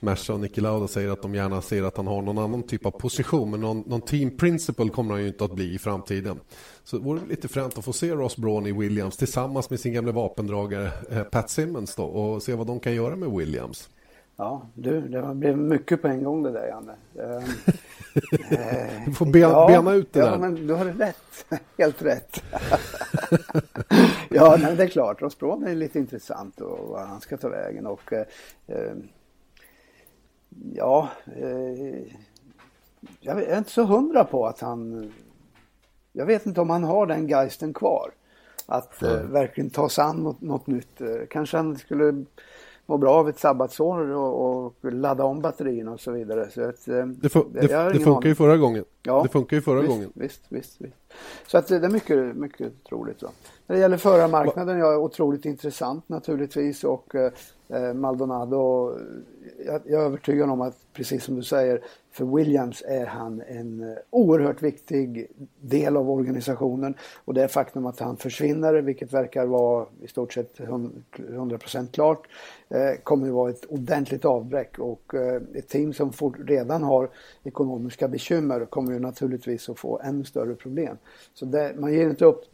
Merca 0.01 0.35
och 0.35 0.41
Niki 0.41 0.61
Lauda 0.61 0.89
säger 0.89 1.11
att 1.11 1.23
de 1.23 1.35
gärna 1.35 1.63
ser 1.63 1.83
att 1.83 1.97
han 1.97 2.07
har 2.07 2.23
någon 2.23 2.39
annan 2.39 2.63
typ 2.63 2.87
av 2.87 2.91
position, 2.91 3.51
men 3.51 3.61
någon, 3.61 3.81
någon 3.87 4.01
team 4.01 4.37
principal 4.37 4.91
kommer 4.91 5.11
han 5.15 5.23
ju 5.23 5.29
inte 5.29 5.45
att 5.45 5.55
bli 5.55 5.75
i 5.75 5.79
framtiden. 5.79 6.41
Så 6.85 6.99
det 6.99 7.05
vore 7.05 7.21
lite 7.29 7.49
fränt 7.49 7.79
att 7.79 7.85
få 7.85 7.93
se 7.93 8.11
Ross 8.11 8.37
Braun 8.37 8.67
i 8.67 8.73
Williams 8.73 9.17
tillsammans 9.17 9.71
med 9.71 9.81
sin 9.81 9.93
gamla 9.93 10.13
vapendragare 10.13 10.91
eh, 11.11 11.23
Pat 11.23 11.51
Simmons 11.51 11.95
då, 11.95 12.05
och 12.05 12.43
se 12.43 12.55
vad 12.55 12.67
de 12.67 12.81
kan 12.81 12.95
göra 12.95 13.17
med 13.17 13.31
Williams. 13.31 13.89
Ja, 14.37 14.63
du, 14.75 15.01
det 15.01 15.35
blev 15.35 15.59
mycket 15.59 16.03
på 16.03 16.09
en 16.09 16.25
gång 16.25 16.43
det 16.43 16.51
där, 16.51 16.67
Janne. 16.67 16.95
Ehm, 17.19 17.43
du 19.07 19.13
får 19.13 19.27
bena, 19.27 19.49
ja, 19.49 19.67
bena 19.67 19.93
ut 19.93 20.13
det 20.13 20.19
ja, 20.19 20.25
där. 20.27 20.33
Ja, 20.33 20.39
men 20.39 20.67
du 20.67 20.75
har 20.75 20.85
rätt. 20.85 21.47
Helt 21.79 22.03
rätt. 22.03 22.43
ja, 24.31 24.57
nej, 24.61 24.77
det 24.77 24.83
är 24.83 24.89
klart. 24.89 25.23
Rosprån 25.23 25.65
är 25.67 25.75
lite 25.75 25.99
intressant 25.99 26.61
och 26.61 26.89
vad 26.89 27.07
han 27.07 27.21
ska 27.21 27.37
ta 27.37 27.49
vägen. 27.49 27.87
Och, 27.87 28.13
eh, 28.13 28.27
ehm, 28.67 29.09
ja, 30.73 31.09
eh, 31.37 32.03
jag 33.21 33.43
är 33.43 33.59
inte 33.59 33.71
så 33.71 33.85
hundra 33.85 34.25
på 34.25 34.47
att 34.47 34.61
han... 34.61 35.13
Jag 36.13 36.27
vet 36.27 36.47
inte 36.47 36.61
om 36.61 36.71
han 36.71 36.85
har 36.85 37.07
den 37.07 37.29
geisten 37.29 37.75
kvar. 37.75 38.11
Att 38.67 39.03
eh, 39.03 39.21
verkligen 39.21 39.71
ta 39.71 39.89
sig 39.89 40.05
an 40.05 40.17
något, 40.17 40.41
något 40.41 40.67
nytt. 40.67 41.01
Eh, 41.01 41.27
kanske 41.31 41.57
han 41.57 41.77
skulle 41.77 42.25
må 42.87 42.99
bra 42.99 43.15
av 43.15 43.29
ett 43.29 43.39
sabbatsår 43.39 44.11
och, 44.11 44.65
och 44.67 44.93
ladda 44.93 45.25
om 45.25 45.41
batterierna 45.41 45.93
och 45.93 46.01
så 46.01 46.13
vidare. 46.13 46.51
Så 46.51 46.69
att, 46.69 46.89
eh, 46.89 47.07
det, 47.07 47.29
fu 47.29 47.43
det, 47.53 47.93
det 47.93 48.01
funkar 48.01 48.29
ju 48.29 48.35
förra 48.35 48.57
gången. 48.57 48.85
Ja, 49.03 49.23
det 49.23 49.29
funkar 49.29 49.57
ju 49.57 49.61
förra 49.61 49.81
visst, 49.81 49.93
gången. 49.93 50.13
Visst, 50.15 50.43
visst, 50.49 50.81
visst. 50.81 50.97
Så 51.47 51.59
att 51.59 51.69
det 51.69 51.77
är 51.77 51.89
mycket, 51.89 52.37
mycket 52.37 52.85
troligt. 52.89 53.21
Då. 53.21 53.31
När 53.67 53.77
det 53.77 53.83
gäller 53.83 53.97
förarmarknaden, 53.97 54.79
ja, 54.79 54.97
otroligt 54.97 55.45
intressant 55.45 56.09
naturligtvis 56.09 56.85
och 56.85 57.15
eh, 57.15 57.95
Maldonado, 57.95 58.91
eh, 58.91 59.67
jag, 59.67 59.81
jag 59.85 60.03
är 60.03 60.07
övertygad 60.07 60.51
om 60.51 60.61
att 60.61 60.77
precis 60.93 61.25
som 61.25 61.37
du 61.37 61.43
säger, 61.43 61.81
för 62.15 62.25
Williams 62.25 62.83
är 62.87 63.07
han 63.07 63.43
en 63.49 63.83
eh, 63.83 63.97
oerhört 64.11 64.63
viktig 64.63 65.27
del 65.61 65.97
av 65.97 66.11
organisationen 66.11 66.95
och 67.25 67.35
det 67.35 67.49
faktum 67.49 67.87
att 67.87 68.01
han 68.01 68.17
försvinner, 68.17 68.75
vilket 68.75 69.13
verkar 69.13 69.47
vara 69.47 69.87
i 70.03 70.09
stort 70.09 70.33
sett 70.33 70.59
100% 70.59 71.93
klart, 71.93 72.27
eh, 72.69 73.01
kommer 73.03 73.27
att 73.27 73.35
vara 73.35 73.51
ett 73.51 73.65
ordentligt 73.65 74.25
avbräck 74.25 74.79
och 74.79 75.15
eh, 75.15 75.43
ett 75.55 75.69
team 75.69 75.93
som 75.93 76.13
redan 76.47 76.83
har 76.83 77.11
ekonomiska 77.45 78.09
bekymmer 78.09 78.67
kommer 78.67 78.93
ju 78.93 78.99
naturligtvis 78.99 79.69
att 79.69 79.79
få 79.79 80.01
ännu 80.05 80.25
större 80.25 80.55
problem. 80.55 80.97
Så 81.35 81.45
det, 81.45 81.75
man 81.79 81.93
ger 81.93 82.11
inte 82.11 82.25
upp 82.25 82.45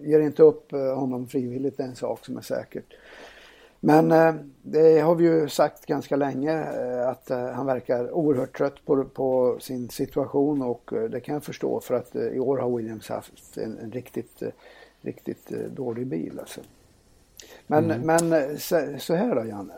ger 0.00 0.20
inte 0.20 0.42
upp 0.42 0.70
honom 0.70 1.26
frivilligt, 1.26 1.76
det 1.76 1.82
är 1.82 1.88
en 1.88 1.96
sak 1.96 2.24
som 2.26 2.36
är 2.36 2.40
säkert. 2.40 2.94
Men 3.84 4.12
eh, 4.12 4.34
det 4.62 5.00
har 5.00 5.14
vi 5.14 5.24
ju 5.24 5.48
sagt 5.48 5.86
ganska 5.86 6.16
länge 6.16 6.52
eh, 6.52 7.08
att 7.08 7.30
eh, 7.30 7.46
han 7.46 7.66
verkar 7.66 8.10
oerhört 8.10 8.56
trött 8.58 8.84
på, 8.86 9.04
på 9.04 9.56
sin 9.60 9.88
situation 9.88 10.62
och 10.62 10.90
det 11.10 11.20
kan 11.20 11.34
jag 11.34 11.44
förstå 11.44 11.80
för 11.80 11.94
att 11.94 12.16
i 12.16 12.38
år 12.38 12.58
har 12.58 12.76
Williams 12.76 13.08
haft 13.08 13.56
en, 13.56 13.78
en 13.78 13.92
riktigt, 13.92 14.42
riktigt 15.00 15.48
dålig 15.48 16.06
bil. 16.06 16.38
Alltså. 16.38 16.60
Men, 17.66 17.90
mm. 17.90 18.28
men 18.28 18.58
så 19.00 19.14
här 19.14 19.34
då 19.34 19.44
Janne. 19.44 19.74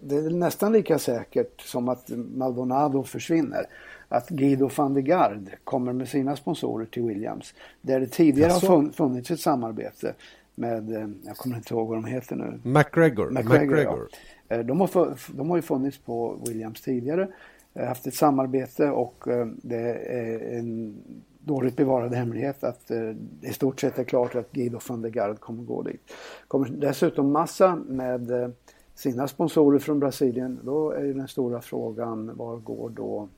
Det 0.00 0.16
är 0.16 0.30
nästan 0.30 0.72
lika 0.72 0.98
säkert 0.98 1.60
som 1.60 1.88
att 1.88 2.08
Maldonado 2.08 3.02
försvinner 3.02 3.66
att 4.12 4.28
Guido 4.28 4.70
van 4.76 4.94
de 4.94 5.02
Gard 5.02 5.50
kommer 5.64 5.92
med 5.92 6.08
sina 6.08 6.36
sponsorer 6.36 6.86
till 6.86 7.02
Williams. 7.02 7.54
Där 7.82 8.00
det 8.00 8.06
tidigare 8.06 8.52
har 8.52 8.92
funnits 8.92 9.30
ett 9.30 9.40
samarbete 9.40 10.14
med, 10.54 10.92
eh, 10.96 11.08
jag 11.22 11.36
kommer 11.36 11.56
inte 11.56 11.74
ihåg 11.74 11.88
vad 11.88 11.96
de 11.96 12.04
heter 12.04 12.36
nu. 12.36 12.60
McGregor. 12.62 13.30
McGregor, 13.30 13.66
McGregor. 13.66 14.08
Ja. 14.48 14.56
Eh, 14.56 14.64
de, 14.64 14.80
har, 14.80 15.36
de 15.36 15.50
har 15.50 15.56
ju 15.56 15.62
funnits 15.62 15.98
på 15.98 16.38
Williams 16.46 16.80
tidigare, 16.80 17.28
eh, 17.74 17.86
haft 17.86 18.06
ett 18.06 18.14
samarbete 18.14 18.90
och 18.90 19.24
det 19.62 19.94
är 19.94 20.58
en 20.58 20.96
dåligt 21.38 21.76
bevarad 21.76 22.14
hemlighet 22.14 22.64
att 22.64 22.86
det 22.86 23.16
i 23.40 23.52
stort 23.52 23.80
sett 23.80 23.98
är 23.98 24.04
klart 24.04 24.34
att 24.34 24.52
Guido 24.52 24.78
van 24.88 25.02
der 25.02 25.10
Gard 25.10 25.40
kommer 25.40 25.62
gå 25.62 25.82
dit. 25.82 26.12
Kommer 26.48 26.68
dessutom 26.68 27.32
Massa 27.32 27.76
med 27.76 28.52
sina 28.94 29.28
sponsorer 29.28 29.78
från 29.78 30.00
Brasilien. 30.00 30.58
Då 30.62 30.90
är 30.90 31.04
ju 31.04 31.14
den 31.14 31.28
stora 31.28 31.60
frågan, 31.60 32.36
var 32.36 32.56
går 32.56 32.90
då 32.90 33.28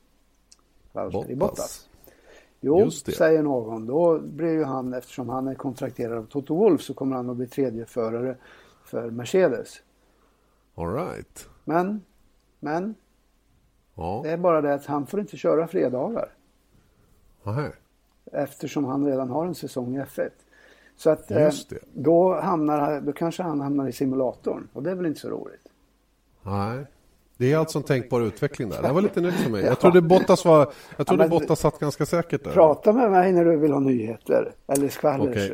Valtteri 0.92 1.34
Bottas? 1.36 1.56
Bottas? 1.56 1.88
Jo, 2.60 2.90
säger 2.90 3.42
någon. 3.42 3.86
Då 3.86 4.18
blir 4.18 4.52
ju 4.52 4.64
han, 4.64 4.94
eftersom 4.94 5.28
han 5.28 5.48
är 5.48 5.54
kontrakterad 5.54 6.18
av 6.18 6.26
Toto 6.26 6.54
Wolff, 6.54 6.82
så 6.82 6.94
kommer 6.94 7.16
han 7.16 7.30
att 7.30 7.36
bli 7.36 7.46
tredje 7.46 7.86
förare 7.86 8.36
för 8.84 9.10
Mercedes. 9.10 9.82
All 10.74 10.94
right. 10.94 11.48
Men, 11.64 12.02
men. 12.60 12.94
Ja. 13.94 14.20
Det 14.24 14.30
är 14.30 14.36
bara 14.36 14.60
det 14.60 14.74
att 14.74 14.86
han 14.86 15.06
får 15.06 15.20
inte 15.20 15.36
köra 15.36 15.66
fredagar. 15.66 16.28
Aha. 17.44 17.68
Eftersom 18.32 18.84
han 18.84 19.06
redan 19.06 19.30
har 19.30 19.46
en 19.46 19.54
säsong 19.54 19.96
i 19.96 20.00
F1. 20.00 20.30
Så 20.96 21.10
att 21.10 21.30
eh, 21.30 21.50
då, 21.94 22.40
hamnar, 22.40 23.00
då 23.00 23.12
kanske 23.12 23.42
han 23.42 23.60
hamnar 23.60 23.88
i 23.88 23.92
simulatorn 23.92 24.68
och 24.72 24.82
det 24.82 24.90
är 24.90 24.94
väl 24.94 25.06
inte 25.06 25.20
så 25.20 25.28
roligt. 25.28 25.68
Nej. 26.42 26.86
Det 27.42 27.52
är 27.52 27.56
alltså 27.56 27.78
en 27.78 27.84
tänkbar 27.84 28.20
utveckling 28.20 28.68
där. 28.68 28.82
Det 28.82 28.92
var 28.92 29.00
lite 29.00 29.20
nytt 29.20 29.34
för 29.34 29.50
mig. 29.50 29.64
Jag 29.64 29.80
trodde 29.80 30.02
Bottas, 30.02 30.44
var, 30.44 30.72
jag 30.96 31.06
trodde 31.06 31.24
ja, 31.24 31.28
Bottas 31.28 31.60
satt 31.60 31.78
ganska 31.78 32.06
säkert 32.06 32.44
där. 32.44 32.52
Prata 32.52 32.92
med 32.92 33.10
mig 33.10 33.32
när 33.32 33.44
du 33.44 33.56
vill 33.56 33.72
ha 33.72 33.80
nyheter 33.80 34.52
eller 34.66 34.88
skvaller. 34.88 35.30
Okay. 35.30 35.50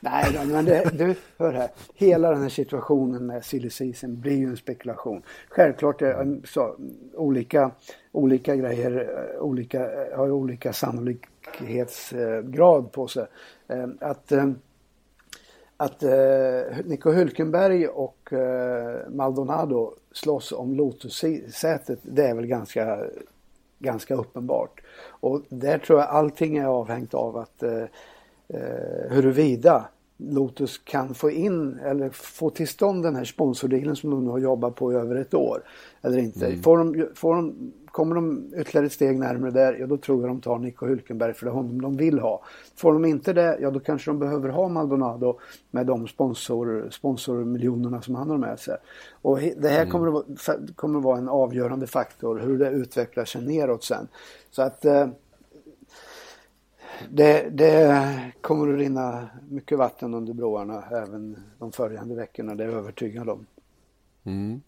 Nej, 0.00 0.38
men 0.46 0.64
det, 0.64 0.90
du, 0.92 1.14
hör 1.38 1.52
här. 1.52 1.68
Hela 1.94 2.30
den 2.30 2.42
här 2.42 2.48
situationen 2.48 3.26
med 3.26 3.44
silly 3.44 3.70
season 3.70 4.20
blir 4.20 4.36
ju 4.36 4.46
en 4.46 4.56
spekulation. 4.56 5.22
Självklart 5.48 6.02
är 6.02 6.46
så, 6.46 6.76
olika, 7.14 7.70
olika 8.12 8.56
grejer 8.56 9.10
olika, 9.40 9.90
har 10.16 10.30
olika 10.30 10.72
sannolikhetsgrad 10.72 12.92
på 12.92 13.08
sig. 13.08 13.26
Eh, 13.68 13.86
att 14.00 14.32
eh, 14.32 14.46
att 15.76 16.02
eh, 16.02 16.10
Nico 16.84 17.12
Hülkenberg 17.12 17.86
och 17.86 18.32
eh, 18.32 19.10
Maldonado 19.10 19.94
slåss 20.16 20.52
om 20.52 20.74
Lotus-sätet, 20.74 21.98
det 22.02 22.26
är 22.26 22.34
väl 22.34 22.46
ganska, 22.46 22.98
ganska 23.78 24.14
uppenbart. 24.14 24.80
Och 25.08 25.42
där 25.48 25.78
tror 25.78 25.98
jag 25.98 26.08
allting 26.08 26.56
är 26.56 26.66
avhängt 26.66 27.14
av 27.14 27.36
att 27.36 27.62
eh, 27.62 27.82
eh 28.48 29.10
huruvida 29.10 29.88
Lotus 30.16 30.78
kan 30.78 31.14
få 31.14 31.30
in 31.30 31.78
eller 31.78 32.10
få 32.10 32.50
till 32.50 32.68
stånd 32.68 33.02
den 33.02 33.16
här 33.16 33.24
sponsordealen 33.24 33.96
som 33.96 34.10
de 34.10 34.24
nu 34.24 34.30
har 34.30 34.38
jobbat 34.38 34.74
på 34.74 34.92
i 34.92 34.96
över 34.96 35.16
ett 35.16 35.34
år. 35.34 35.62
Eller 36.02 36.18
inte. 36.18 36.46
Mm. 36.46 36.62
Får 36.62 36.78
de, 36.78 37.08
får 37.14 37.34
de 37.34 37.72
Kommer 37.96 38.14
de 38.14 38.52
ytterligare 38.56 38.86
ett 38.86 38.92
steg 38.92 39.18
närmare 39.18 39.50
där, 39.50 39.76
ja 39.80 39.86
då 39.86 39.96
tror 39.96 40.20
jag 40.20 40.30
de 40.30 40.40
tar 40.40 40.58
Nico 40.58 40.86
Hülkenberg 40.86 41.32
för 41.32 41.46
det 41.46 41.50
är 41.50 41.54
honom 41.54 41.82
de 41.82 41.96
vill 41.96 42.18
ha. 42.18 42.44
Får 42.74 42.92
de 42.92 43.04
inte 43.04 43.32
det, 43.32 43.58
ja 43.60 43.70
då 43.70 43.80
kanske 43.80 44.10
de 44.10 44.18
behöver 44.18 44.48
ha 44.48 44.68
Maldonado 44.68 45.38
med 45.70 45.86
de 45.86 46.08
sponsor, 46.08 46.88
sponsormiljonerna 46.90 48.02
som 48.02 48.14
han 48.14 48.30
har 48.30 48.38
med 48.38 48.58
sig. 48.58 48.76
Och 49.22 49.38
det 49.38 49.68
här 49.68 49.80
mm. 49.80 49.90
kommer, 49.90 50.06
att 50.06 50.12
vara, 50.12 50.58
kommer 50.74 50.98
att 50.98 51.04
vara 51.04 51.18
en 51.18 51.28
avgörande 51.28 51.86
faktor 51.86 52.38
hur 52.38 52.58
det 52.58 52.70
utvecklar 52.70 53.24
sig 53.24 53.42
neråt 53.42 53.84
sen. 53.84 54.08
Så 54.50 54.62
att 54.62 54.84
eh, 54.84 55.08
det, 57.10 57.48
det, 57.50 58.20
kommer 58.40 58.72
att 58.72 58.78
rinna 58.78 59.28
mycket 59.48 59.78
vatten 59.78 60.14
under 60.14 60.32
broarna 60.32 60.84
även 60.90 61.36
de 61.58 61.72
följande 61.72 62.14
veckorna, 62.14 62.54
det 62.54 62.64
är 62.64 62.68
jag 62.68 62.78
övertygad 62.78 63.28
om. 63.28 63.46
Mm. 64.24 64.60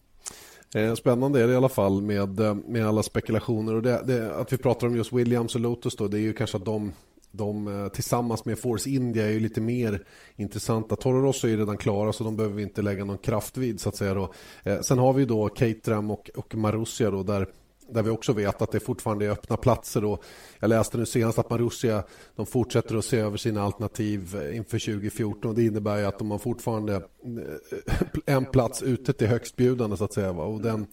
Eh, 0.75 0.93
spännande 0.93 1.43
är 1.43 1.47
det 1.47 1.53
i 1.53 1.55
alla 1.55 1.69
fall 1.69 2.01
med, 2.01 2.39
eh, 2.39 2.55
med 2.55 2.87
alla 2.87 3.03
spekulationer 3.03 3.75
och 3.75 3.81
det, 3.81 4.03
det, 4.05 4.35
att 4.35 4.53
vi 4.53 4.57
pratar 4.57 4.87
om 4.87 4.95
just 4.95 5.13
Williams 5.13 5.55
och 5.55 5.61
Lotus 5.61 5.95
då, 5.95 6.07
det 6.07 6.17
är 6.17 6.21
ju 6.21 6.33
kanske 6.33 6.57
att 6.57 6.65
de, 6.65 6.91
de 7.31 7.67
eh, 7.67 7.87
tillsammans 7.87 8.45
med 8.45 8.59
Force 8.59 8.89
India 8.89 9.25
är 9.25 9.31
ju 9.31 9.39
lite 9.39 9.61
mer 9.61 10.03
intressanta. 10.35 10.95
Toro 10.95 11.21
Rosso 11.21 11.47
är 11.47 11.51
ju 11.51 11.57
redan 11.57 11.77
klara 11.77 12.13
så 12.13 12.23
de 12.23 12.35
behöver 12.35 12.55
vi 12.55 12.63
inte 12.63 12.81
lägga 12.81 13.05
någon 13.05 13.17
kraft 13.17 13.57
vid 13.57 13.79
så 13.79 13.89
att 13.89 13.95
säga 13.95 14.13
då. 14.13 14.33
Sen 14.81 14.97
har 14.97 15.13
vi 15.13 15.25
då 15.25 15.49
Caterham 15.49 16.11
och, 16.11 16.29
och 16.35 16.55
Marussia 16.55 17.11
då 17.11 17.23
där 17.23 17.47
där 17.91 18.03
vi 18.03 18.09
också 18.09 18.33
vet 18.33 18.61
att 18.61 18.71
det 18.71 18.79
fortfarande 18.79 19.25
är 19.25 19.29
öppna 19.29 19.57
platser. 19.57 20.05
Och 20.05 20.23
jag 20.59 20.69
läste 20.69 20.97
nu 20.97 21.05
senast 21.05 21.39
att 21.39 21.49
Marussia 21.49 22.03
de 22.35 22.45
fortsätter 22.45 22.95
att 22.95 23.05
se 23.05 23.19
över 23.19 23.37
sina 23.37 23.63
alternativ 23.63 24.21
inför 24.53 24.79
2014. 24.79 25.55
Det 25.55 25.63
innebär 25.63 25.97
ju 25.97 26.05
att 26.05 26.19
de 26.19 26.31
har 26.31 26.37
fortfarande 26.37 26.95
eh, 26.95 28.35
en 28.35 28.45
plats 28.45 28.83
ute 28.83 29.13
till 29.13 29.27
högstbjudande 29.27 29.97
så 29.97 30.03
att 30.03 30.13
säga. 30.13 30.31
Och 30.31 30.61
den, 30.61 30.87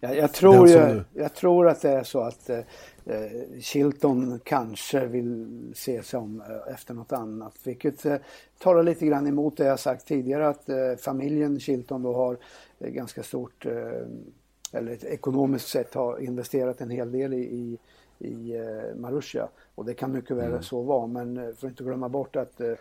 jag, 0.00 0.16
jag 0.16 0.32
tror, 0.32 0.68
jag, 0.68 0.94
nu... 0.94 1.04
jag, 1.12 1.34
tror 1.34 1.68
att 1.68 1.82
det 1.82 1.90
är 1.90 2.04
så 2.04 2.20
att 2.20 2.50
eh, 2.50 2.60
Chilton 3.60 4.40
kanske 4.44 5.06
vill 5.06 5.72
se 5.74 6.02
sig 6.02 6.18
om 6.18 6.40
eh, 6.40 6.74
efter 6.74 6.94
något 6.94 7.12
annat. 7.12 7.54
Vilket 7.64 8.06
eh, 8.06 8.16
talar 8.58 8.82
lite 8.82 9.06
grann 9.06 9.26
emot 9.26 9.56
det 9.56 9.64
jag 9.64 9.80
sagt 9.80 10.06
tidigare 10.08 10.48
att 10.48 10.68
eh, 10.68 10.76
familjen 10.98 11.60
Chilton 11.60 12.02
då 12.02 12.14
har 12.14 12.38
eh, 12.78 12.90
ganska 12.90 13.22
stort 13.22 13.66
eh, 13.66 13.72
eller 14.72 15.04
ekonomiskt 15.04 15.68
sett 15.68 15.94
har 15.94 16.18
investerat 16.18 16.80
en 16.80 16.90
hel 16.90 17.12
del 17.12 17.34
i, 17.34 17.38
i, 17.38 17.78
i 18.18 18.56
eh, 18.56 18.96
Marussia. 18.96 19.48
Och 19.74 19.84
det 19.84 19.94
kan 19.94 20.12
mycket 20.12 20.36
väl 20.36 20.50
mm. 20.50 20.62
så 20.62 20.82
vara 20.82 21.06
men 21.06 21.36
eh, 21.36 21.48
att 21.48 21.62
inte 21.62 21.84
glömma 21.84 22.08
bort 22.08 22.36
att 22.36 22.60
eh, 22.60 22.74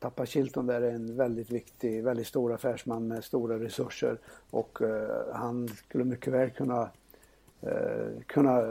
pappa 0.00 0.26
Chilton 0.26 0.66
där 0.66 0.80
är 0.80 0.92
en 0.92 1.16
väldigt 1.16 1.50
viktig, 1.50 2.04
väldigt 2.04 2.26
stor 2.26 2.52
affärsman 2.52 3.08
med 3.08 3.24
stora 3.24 3.58
resurser 3.58 4.18
och 4.50 4.78
han 5.32 5.68
skulle 5.68 6.04
mycket 6.04 6.32
väl 6.32 6.50
kunna, 6.50 6.90
kunna 8.26 8.62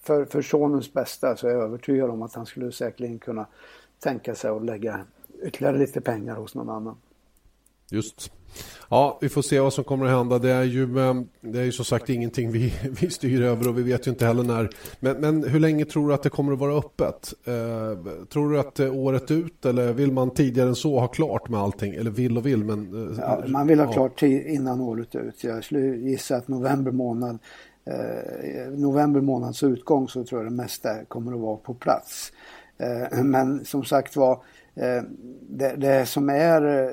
för, 0.00 0.24
för 0.24 0.42
sonens 0.42 0.92
bästa 0.92 1.36
så 1.36 1.46
är 1.48 1.50
jag 1.50 1.62
övertygad 1.62 2.10
om 2.10 2.22
att 2.22 2.34
han 2.34 2.46
skulle 2.46 2.72
säkerligen 2.72 3.18
kunna 3.18 3.46
tänka 3.98 4.34
sig 4.34 4.50
att 4.50 4.64
lägga 4.64 5.04
ytterligare 5.42 5.78
lite 5.78 6.00
pengar 6.00 6.34
hos 6.34 6.54
någon 6.54 6.70
annan. 6.70 6.96
Just. 7.90 8.32
Ja, 8.90 9.18
vi 9.20 9.28
får 9.28 9.42
se 9.42 9.60
vad 9.60 9.72
som 9.72 9.84
kommer 9.84 10.06
att 10.06 10.10
hända. 10.10 10.38
Det 10.38 10.50
är 10.50 10.62
ju, 10.62 10.98
eh, 10.98 11.14
det 11.40 11.60
är 11.60 11.64
ju 11.64 11.72
som 11.72 11.84
sagt 11.84 12.08
ingenting 12.08 12.52
vi, 12.52 12.74
vi 13.00 13.10
styr 13.10 13.42
över 13.42 13.68
och 13.68 13.78
vi 13.78 13.82
vet 13.82 14.06
ju 14.06 14.10
inte 14.10 14.26
heller 14.26 14.42
när. 14.42 14.70
Men, 15.00 15.16
men 15.20 15.48
hur 15.48 15.60
länge 15.60 15.84
tror 15.84 16.08
du 16.08 16.14
att 16.14 16.22
det 16.22 16.30
kommer 16.30 16.52
att 16.52 16.58
vara 16.58 16.74
öppet? 16.78 17.34
Eh, 17.44 18.24
tror 18.24 18.52
du 18.52 18.60
att 18.60 18.74
det 18.74 18.84
är 18.84 18.94
året 18.94 19.30
ut 19.30 19.66
eller 19.66 19.92
vill 19.92 20.12
man 20.12 20.30
tidigare 20.30 20.68
än 20.68 20.74
så 20.74 21.00
ha 21.00 21.08
klart 21.08 21.48
med 21.48 21.60
allting? 21.60 21.94
Eller 21.94 22.10
vill 22.10 22.36
och 22.36 22.46
vill 22.46 22.64
men... 22.64 23.10
Eh, 23.10 23.18
ja, 23.18 23.42
man 23.46 23.66
vill 23.66 23.78
ha 23.78 23.86
ja. 23.86 23.92
klart 23.92 24.22
innan 24.22 24.80
året 24.80 25.14
ut. 25.14 25.44
Jag 25.44 25.64
skulle 25.64 25.96
gissa 25.96 26.36
att 26.36 26.48
november 26.48 26.90
månad 26.90 27.38
eh, 27.84 28.70
november 28.70 29.20
månads 29.20 29.62
utgång 29.62 30.08
så 30.08 30.24
tror 30.24 30.42
jag 30.42 30.52
det 30.52 30.56
mesta 30.56 31.04
kommer 31.04 31.32
att 31.32 31.40
vara 31.40 31.56
på 31.56 31.74
plats. 31.74 32.32
Eh, 32.78 33.22
men 33.24 33.64
som 33.64 33.84
sagt 33.84 34.16
var, 34.16 34.32
eh, 34.74 35.02
det, 35.48 35.74
det 35.76 36.06
som 36.06 36.28
är 36.28 36.92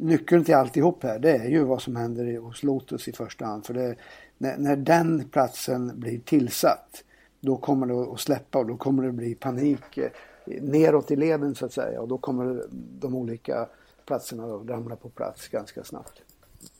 nyckeln 0.00 0.44
till 0.44 0.54
alltihop 0.54 1.02
här 1.02 1.18
det 1.18 1.30
är 1.30 1.48
ju 1.48 1.64
vad 1.64 1.82
som 1.82 1.96
händer 1.96 2.38
hos 2.38 2.62
Lotus 2.62 3.08
i 3.08 3.12
första 3.12 3.44
hand. 3.44 3.66
För 3.66 3.74
det, 3.74 3.96
när, 4.38 4.58
när 4.58 4.76
den 4.76 5.28
platsen 5.28 6.00
blir 6.00 6.18
tillsatt 6.18 7.04
då 7.40 7.56
kommer 7.56 7.86
det 7.86 8.12
att 8.12 8.20
släppa 8.20 8.58
och 8.58 8.66
då 8.66 8.76
kommer 8.76 9.02
det 9.02 9.12
bli 9.12 9.34
panik 9.34 9.98
eh, 9.98 10.10
neråt 10.44 11.10
i 11.10 11.16
leden 11.16 11.54
så 11.54 11.66
att 11.66 11.72
säga 11.72 12.00
och 12.00 12.08
då 12.08 12.18
kommer 12.18 12.64
de 13.00 13.14
olika 13.14 13.66
platserna 14.06 14.44
att 14.44 14.68
ramla 14.68 14.96
på 14.96 15.08
plats 15.08 15.48
ganska 15.48 15.84
snabbt. 15.84 16.22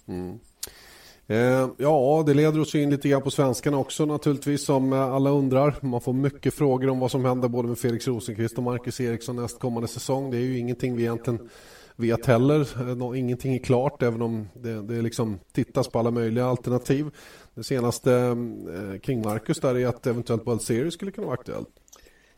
Mm. 0.06 0.38
Eh, 1.26 1.68
ja, 1.76 2.22
det 2.26 2.34
leder 2.34 2.60
oss 2.60 2.74
in 2.74 2.90
lite 2.90 3.08
grann 3.08 3.22
på 3.22 3.30
svenskarna 3.30 3.78
också 3.78 4.06
naturligtvis 4.06 4.64
som 4.64 4.92
eh, 4.92 5.00
alla 5.00 5.30
undrar. 5.30 5.74
Man 5.80 6.00
får 6.00 6.12
mycket 6.12 6.54
frågor 6.54 6.88
om 6.88 7.00
vad 7.00 7.10
som 7.10 7.24
händer 7.24 7.48
både 7.48 7.68
med 7.68 7.78
Felix 7.78 8.06
Rosenqvist 8.06 8.56
och 8.56 8.62
Marcus 8.62 9.00
Eriksson 9.00 9.36
nästkommande 9.36 9.88
säsong. 9.88 10.30
Det 10.30 10.36
är 10.36 10.40
ju 10.40 10.58
ingenting 10.58 10.96
vi 10.96 11.02
egentligen 11.02 11.48
vet 12.00 12.26
heller. 12.26 12.94
Nå, 12.94 13.14
ingenting 13.14 13.54
är 13.54 13.58
klart 13.58 14.02
även 14.02 14.22
om 14.22 14.48
det, 14.54 14.82
det 14.82 15.02
liksom 15.02 15.38
tittas 15.52 15.88
på 15.88 15.98
alla 15.98 16.10
möjliga 16.10 16.46
alternativ. 16.46 17.10
Det 17.54 17.64
senaste 17.64 18.12
eh, 18.12 19.00
kring 19.00 19.22
Marcus 19.22 19.60
där 19.60 19.78
är 19.78 19.86
att 19.86 20.06
eventuellt 20.06 20.46
World 20.46 20.62
Series 20.62 20.94
skulle 20.94 21.10
kunna 21.10 21.26
vara 21.26 21.34
aktuellt. 21.38 21.68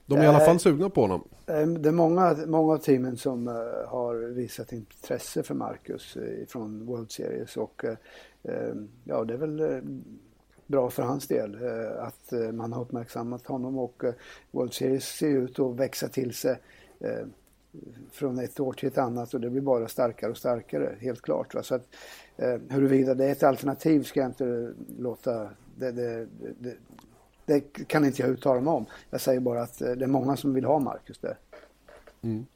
De 0.06 0.18
är 0.18 0.24
i 0.24 0.26
alla 0.26 0.40
fall 0.40 0.58
sugna 0.58 0.90
på 0.90 1.00
honom. 1.00 1.28
Eh, 1.46 1.66
det 1.66 1.88
är 1.88 1.92
många, 1.92 2.36
många 2.46 2.72
av 2.72 2.78
teamen 2.78 3.16
som 3.16 3.46
har 3.88 4.34
visat 4.34 4.72
intresse 4.72 5.42
för 5.42 5.54
Marcus 5.54 6.16
från 6.48 6.86
World 6.86 7.12
Series 7.12 7.56
och 7.56 7.84
ja, 9.04 9.24
det 9.24 9.34
är 9.34 9.38
väl 9.38 9.82
bra 10.66 10.90
för 10.90 11.02
hans 11.02 11.28
del 11.28 11.58
att 11.98 12.32
man 12.52 12.72
har 12.72 12.82
uppmärksammat 12.82 13.46
honom 13.46 13.78
och 13.78 14.02
World 14.50 14.72
Series 14.72 15.04
ser 15.04 15.28
ut 15.28 15.58
att 15.58 15.76
växa 15.76 16.08
till 16.08 16.34
sig 16.34 16.58
från 18.12 18.38
ett 18.38 18.60
år 18.60 18.72
till 18.72 18.88
ett 18.88 18.98
annat 18.98 19.34
och 19.34 19.40
det 19.40 19.50
blir 19.50 19.62
bara 19.62 19.88
starkare 19.88 20.30
och 20.30 20.36
starkare, 20.36 20.96
helt 21.00 21.22
klart. 21.22 21.54
Va? 21.54 21.62
Så 21.62 21.74
att, 21.74 21.86
eh, 22.36 22.56
huruvida 22.68 23.14
det 23.14 23.24
är 23.24 23.32
ett 23.32 23.42
alternativ 23.42 24.02
ska 24.02 24.20
jag 24.20 24.28
inte 24.28 24.72
låta... 24.98 25.48
Det, 25.76 25.92
det, 25.92 26.26
det, 26.58 26.74
det 27.46 27.60
kan 27.60 28.04
inte 28.04 28.22
jag 28.22 28.30
uttala 28.30 28.60
mig 28.60 28.72
om. 28.72 28.86
Jag 29.10 29.20
säger 29.20 29.40
bara 29.40 29.62
att 29.62 29.80
eh, 29.80 29.90
det 29.90 30.04
är 30.04 30.08
många 30.08 30.36
som 30.36 30.54
vill 30.54 30.64
ha 30.64 30.78
Marcus 30.78 31.18
där. 31.18 31.38
Mm. 32.22 32.46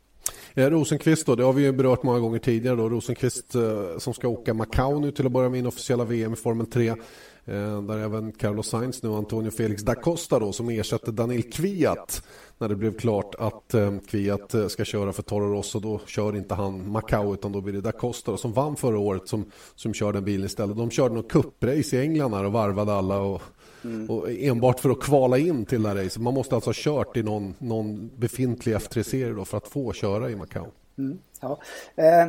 Eh, 0.55 0.71
Rosenqvist 0.71 1.27
då, 1.27 1.35
det 1.35 1.45
har 1.45 1.53
vi 1.53 1.63
ju 1.63 1.73
berört 1.73 2.03
många 2.03 2.19
gånger 2.19 2.39
tidigare 2.39 2.77
då. 2.77 2.89
Rosenqvist 2.89 3.55
eh, 3.55 3.99
som 3.99 4.15
ska 4.15 4.29
åka 4.29 4.55
Macau 4.55 5.01
nu 5.01 5.11
till 5.13 5.27
att 5.27 5.33
börja 5.33 5.49
med 5.49 5.59
inofficiella 5.59 6.05
VM 6.05 6.33
i 6.33 6.37
Formel 6.37 6.67
3. 6.67 6.89
Eh, 6.89 7.83
där 7.83 7.99
även 7.99 8.33
Carlos 8.33 8.69
Sainz 8.69 9.03
nu 9.03 9.09
Antonio 9.09 9.51
Felix 9.51 9.83
da 9.83 9.95
Costa 9.95 10.39
då 10.39 10.53
som 10.53 10.69
ersätter 10.69 11.13
Daniel 11.13 11.43
Kviat 11.43 12.23
när 12.59 12.69
det 12.69 12.77
blev 12.77 12.99
klart 12.99 13.35
att 13.39 13.75
eh, 13.75 13.99
Kviat 14.09 14.55
eh, 14.55 14.67
ska 14.67 14.85
köra 14.85 15.13
för 15.13 15.23
Toro 15.23 15.53
Rosso 15.53 15.81
då 15.81 16.01
kör 16.07 16.37
inte 16.37 16.55
han 16.55 16.91
Macau 16.91 17.35
utan 17.35 17.53
då 17.53 17.61
blir 17.61 17.73
det 17.73 17.81
da 17.81 17.93
Costa 17.93 18.37
som 18.37 18.53
vann 18.53 18.77
förra 18.77 18.99
året 18.99 19.29
som, 19.29 19.51
som 19.75 19.95
kör 19.95 20.13
den 20.13 20.25
bilen 20.25 20.47
istället. 20.47 20.77
De 20.77 20.91
körde 20.91 21.15
någon 21.15 21.25
kupprace 21.25 21.97
i 21.97 22.01
England 22.01 22.35
här 22.35 22.45
och 22.45 22.53
varvade 22.53 22.93
alla 22.93 23.19
och, 23.19 23.43
mm. 23.85 24.11
och 24.11 24.31
enbart 24.31 24.81
för 24.81 24.91
att 24.91 25.01
kvala 25.01 25.39
in 25.39 25.65
till 25.65 25.83
det 25.83 25.89
här 25.89 25.97
racet. 25.97 26.23
Man 26.23 26.35
måste 26.35 26.55
alltså 26.55 26.69
ha 26.69 26.75
kört 26.77 27.17
i 27.17 27.23
någon, 27.23 27.55
någon 27.59 28.11
befintlig 28.17 28.77
F3-serie 28.77 29.33
då 29.33 29.45
för 29.45 29.57
att 29.57 29.69
få 29.69 29.93
köra 29.93 30.31
i 30.31 30.37
Macau. 30.37 30.67
Mm. 30.99 31.19
Ja. 31.41 31.61
Eh, 31.97 32.27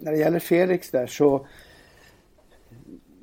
när 0.00 0.12
det 0.12 0.18
gäller 0.18 0.38
Felix 0.38 0.90
där 0.90 1.06
så 1.06 1.46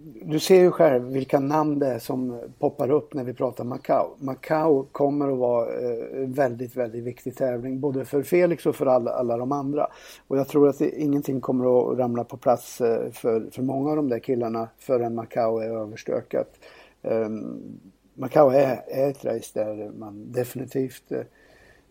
du 0.05 0.39
ser 0.39 0.59
ju 0.59 0.71
själv 0.71 1.03
vilka 1.03 1.39
namn 1.39 1.79
det 1.79 1.87
är 1.87 1.99
som 1.99 2.41
poppar 2.59 2.91
upp 2.91 3.13
när 3.13 3.23
vi 3.23 3.33
pratar 3.33 3.63
Macau. 3.63 4.15
Macau 4.19 4.85
kommer 4.91 5.31
att 5.31 5.37
vara 5.37 5.67
eh, 5.69 6.23
en 6.23 6.33
väldigt, 6.33 6.75
väldigt 6.75 7.03
viktig 7.03 7.35
tävling 7.35 7.79
både 7.79 8.05
för 8.05 8.23
Felix 8.23 8.65
och 8.65 8.75
för 8.75 8.85
alla, 8.85 9.11
alla 9.11 9.37
de 9.37 9.51
andra. 9.51 9.87
Och 10.27 10.37
jag 10.37 10.47
tror 10.47 10.69
att 10.69 10.79
det, 10.79 11.01
ingenting 11.01 11.41
kommer 11.41 11.91
att 11.91 11.97
ramla 11.97 12.23
på 12.23 12.37
plats 12.37 12.81
eh, 12.81 13.11
för, 13.11 13.49
för 13.51 13.61
många 13.61 13.89
av 13.89 13.95
de 13.95 14.09
där 14.09 14.19
killarna 14.19 14.69
förrän 14.77 15.15
Macau 15.15 15.59
är 15.59 15.69
överstökat. 15.69 16.49
Um, 17.01 17.79
Macau 18.13 18.49
är, 18.49 18.81
är 18.87 19.09
ett 19.09 19.25
race 19.25 19.51
där 19.53 19.91
man 19.97 20.31
definitivt 20.31 21.11
uh, 21.11 21.17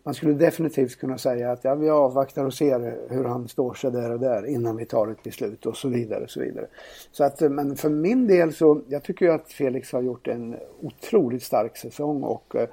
man 0.05 0.13
skulle 0.13 0.33
definitivt 0.33 0.95
kunna 0.95 1.17
säga 1.17 1.51
att 1.51 1.63
ja, 1.63 1.75
vi 1.75 1.89
avvaktar 1.89 2.45
och 2.45 2.53
ser 2.53 2.97
hur 3.09 3.23
han 3.23 3.47
står 3.47 3.73
sig 3.73 3.91
där 3.91 4.11
och 4.11 4.19
där 4.19 4.45
innan 4.45 4.77
vi 4.77 4.85
tar 4.85 5.07
ett 5.07 5.23
beslut 5.23 5.65
och 5.65 5.77
så 5.77 5.89
vidare. 5.89 6.23
Och 6.23 6.29
så 6.29 6.39
vidare. 6.39 6.67
Så 7.11 7.23
att, 7.23 7.41
eh, 7.41 7.49
men 7.49 7.75
för 7.75 7.89
min 7.89 8.27
del 8.27 8.53
så, 8.53 8.81
jag 8.87 9.03
tycker 9.03 9.25
ju 9.25 9.31
att 9.31 9.51
Felix 9.51 9.91
har 9.91 10.01
gjort 10.01 10.27
en 10.27 10.55
otroligt 10.81 11.43
stark 11.43 11.77
säsong 11.77 12.23
och 12.23 12.55
eh, 12.55 12.69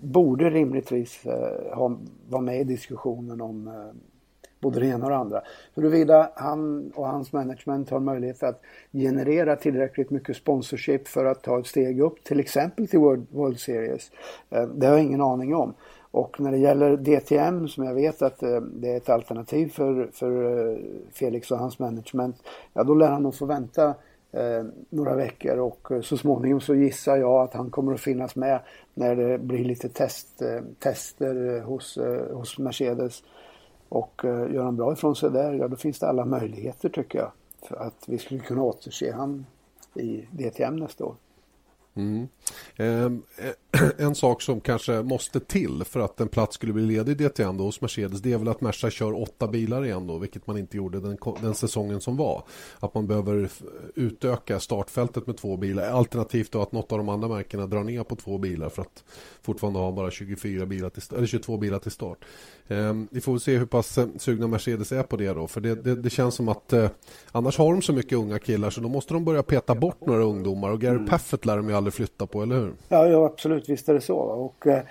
borde 0.00 0.50
rimligtvis 0.50 1.26
eh, 1.26 1.76
ha, 1.76 1.98
vara 2.28 2.42
med 2.42 2.60
i 2.60 2.64
diskussionen 2.64 3.40
om 3.40 3.68
eh, 3.68 3.96
både 4.60 4.80
det 4.80 4.86
ena 4.86 5.04
och 5.04 5.10
det 5.10 5.16
andra. 5.16 5.42
Huruvida 5.74 6.30
han 6.34 6.90
och 6.94 7.06
hans 7.06 7.32
management 7.32 7.90
har 7.90 8.00
möjlighet 8.00 8.42
att 8.42 8.62
generera 8.92 9.56
tillräckligt 9.56 10.10
mycket 10.10 10.36
sponsorship 10.36 11.08
för 11.08 11.24
att 11.24 11.42
ta 11.42 11.60
ett 11.60 11.66
steg 11.66 12.00
upp, 12.00 12.24
till 12.24 12.40
exempel 12.40 12.88
till 12.88 12.98
World, 12.98 13.26
World 13.30 13.60
Series. 13.60 14.10
Eh, 14.50 14.66
det 14.66 14.86
har 14.86 14.94
jag 14.94 15.04
ingen 15.04 15.20
aning 15.20 15.54
om. 15.54 15.74
Och 16.16 16.40
när 16.40 16.50
det 16.50 16.58
gäller 16.58 16.96
DTM 16.96 17.68
som 17.68 17.84
jag 17.84 17.94
vet 17.94 18.22
att 18.22 18.42
eh, 18.42 18.60
det 18.60 18.92
är 18.92 18.96
ett 18.96 19.08
alternativ 19.08 19.68
för, 19.68 20.08
för 20.12 20.60
eh, 20.70 20.78
Felix 21.12 21.50
och 21.50 21.58
hans 21.58 21.78
management. 21.78 22.36
Ja 22.72 22.84
då 22.84 22.94
lär 22.94 23.10
han 23.10 23.22
nog 23.22 23.34
få 23.34 23.46
vänta 23.46 23.94
eh, 24.32 24.64
några 24.90 25.14
veckor 25.14 25.58
och 25.58 25.90
eh, 25.90 26.00
så 26.00 26.16
småningom 26.16 26.60
så 26.60 26.74
gissar 26.74 27.16
jag 27.16 27.42
att 27.42 27.54
han 27.54 27.70
kommer 27.70 27.94
att 27.94 28.00
finnas 28.00 28.36
med 28.36 28.60
när 28.94 29.16
det 29.16 29.38
blir 29.38 29.64
lite 29.64 29.88
test, 29.88 30.42
tester 30.78 31.60
hos, 31.60 31.98
hos 32.32 32.58
Mercedes. 32.58 33.22
Och 33.88 34.22
gör 34.24 34.62
han 34.62 34.76
bra 34.76 34.92
ifrån 34.92 35.16
sig 35.16 35.30
där, 35.30 35.52
ja 35.52 35.68
då 35.68 35.76
finns 35.76 35.98
det 35.98 36.08
alla 36.08 36.24
möjligheter 36.24 36.88
tycker 36.88 37.18
jag. 37.18 37.30
För 37.62 37.76
att 37.76 38.04
vi 38.06 38.18
skulle 38.18 38.40
kunna 38.40 38.62
återse 38.62 39.12
han 39.12 39.46
i 39.94 40.24
DTM 40.30 40.76
nästa 40.76 41.04
år. 41.04 41.14
Mm. 41.94 42.28
Ehm, 42.76 43.22
en 43.98 44.14
sak 44.14 44.42
som 44.42 44.60
kanske 44.60 45.02
måste 45.02 45.40
till 45.40 45.84
för 45.84 46.00
att 46.00 46.20
en 46.20 46.28
plats 46.28 46.54
skulle 46.54 46.72
bli 46.72 46.82
ledig 46.82 47.12
i 47.12 47.14
DTM 47.14 47.56
då 47.56 47.64
hos 47.64 47.80
Mercedes 47.80 48.20
det 48.20 48.32
är 48.32 48.38
väl 48.38 48.48
att 48.48 48.60
Merca 48.60 48.90
kör 48.90 49.22
åtta 49.22 49.46
bilar 49.46 49.84
igen 49.84 50.06
då 50.06 50.18
vilket 50.18 50.46
man 50.46 50.58
inte 50.58 50.76
gjorde 50.76 51.00
den, 51.00 51.18
den 51.42 51.54
säsongen 51.54 52.00
som 52.00 52.16
var. 52.16 52.42
Att 52.80 52.94
man 52.94 53.06
behöver 53.06 53.48
utöka 53.94 54.60
startfältet 54.60 55.26
med 55.26 55.36
två 55.36 55.56
bilar 55.56 55.90
alternativt 55.90 56.52
då 56.52 56.62
att 56.62 56.72
något 56.72 56.92
av 56.92 56.98
de 56.98 57.08
andra 57.08 57.28
märkena 57.28 57.66
drar 57.66 57.84
ner 57.84 58.04
på 58.04 58.16
två 58.16 58.38
bilar 58.38 58.68
för 58.68 58.82
att 58.82 59.04
fortfarande 59.42 59.78
ha 59.78 59.92
bara 59.92 60.10
24 60.10 60.66
bilar 60.66 60.90
till, 60.90 61.02
eller 61.16 61.26
22 61.26 61.56
bilar 61.56 61.78
till 61.78 61.90
start. 61.90 62.18
Ehm, 62.68 63.08
vi 63.10 63.20
får 63.20 63.32
väl 63.32 63.40
se 63.40 63.56
hur 63.56 63.66
pass 63.66 63.98
eh, 63.98 64.06
sugna 64.18 64.46
Mercedes 64.46 64.92
är 64.92 65.02
på 65.02 65.16
det 65.16 65.32
då 65.32 65.46
för 65.46 65.60
det, 65.60 65.74
det, 65.74 65.94
det 65.94 66.10
känns 66.10 66.34
som 66.34 66.48
att 66.48 66.72
eh, 66.72 66.90
annars 67.32 67.58
har 67.58 67.72
de 67.72 67.82
så 67.82 67.92
mycket 67.92 68.18
unga 68.18 68.38
killar 68.38 68.70
så 68.70 68.80
då 68.80 68.88
måste 68.88 69.14
de 69.14 69.24
börja 69.24 69.42
peta 69.42 69.74
bort 69.74 70.00
några 70.06 70.22
ungdomar 70.24 70.70
och 70.70 70.80
Gary 70.80 70.96
mm. 70.96 71.06
Paffett 71.06 71.44
lär 71.44 71.56
de 71.56 71.68
ju 71.68 71.74
aldrig 71.74 71.94
flytta 71.94 72.26
på, 72.26 72.35
eller 72.42 72.56
hur? 72.56 72.72
Ja, 72.88 73.08
ja 73.08 73.26
absolut, 73.26 73.68
visst 73.68 73.88
är 73.88 73.94
det 73.94 74.00
så. 74.00 74.16
Och, 74.16 74.66
eh, 74.66 74.82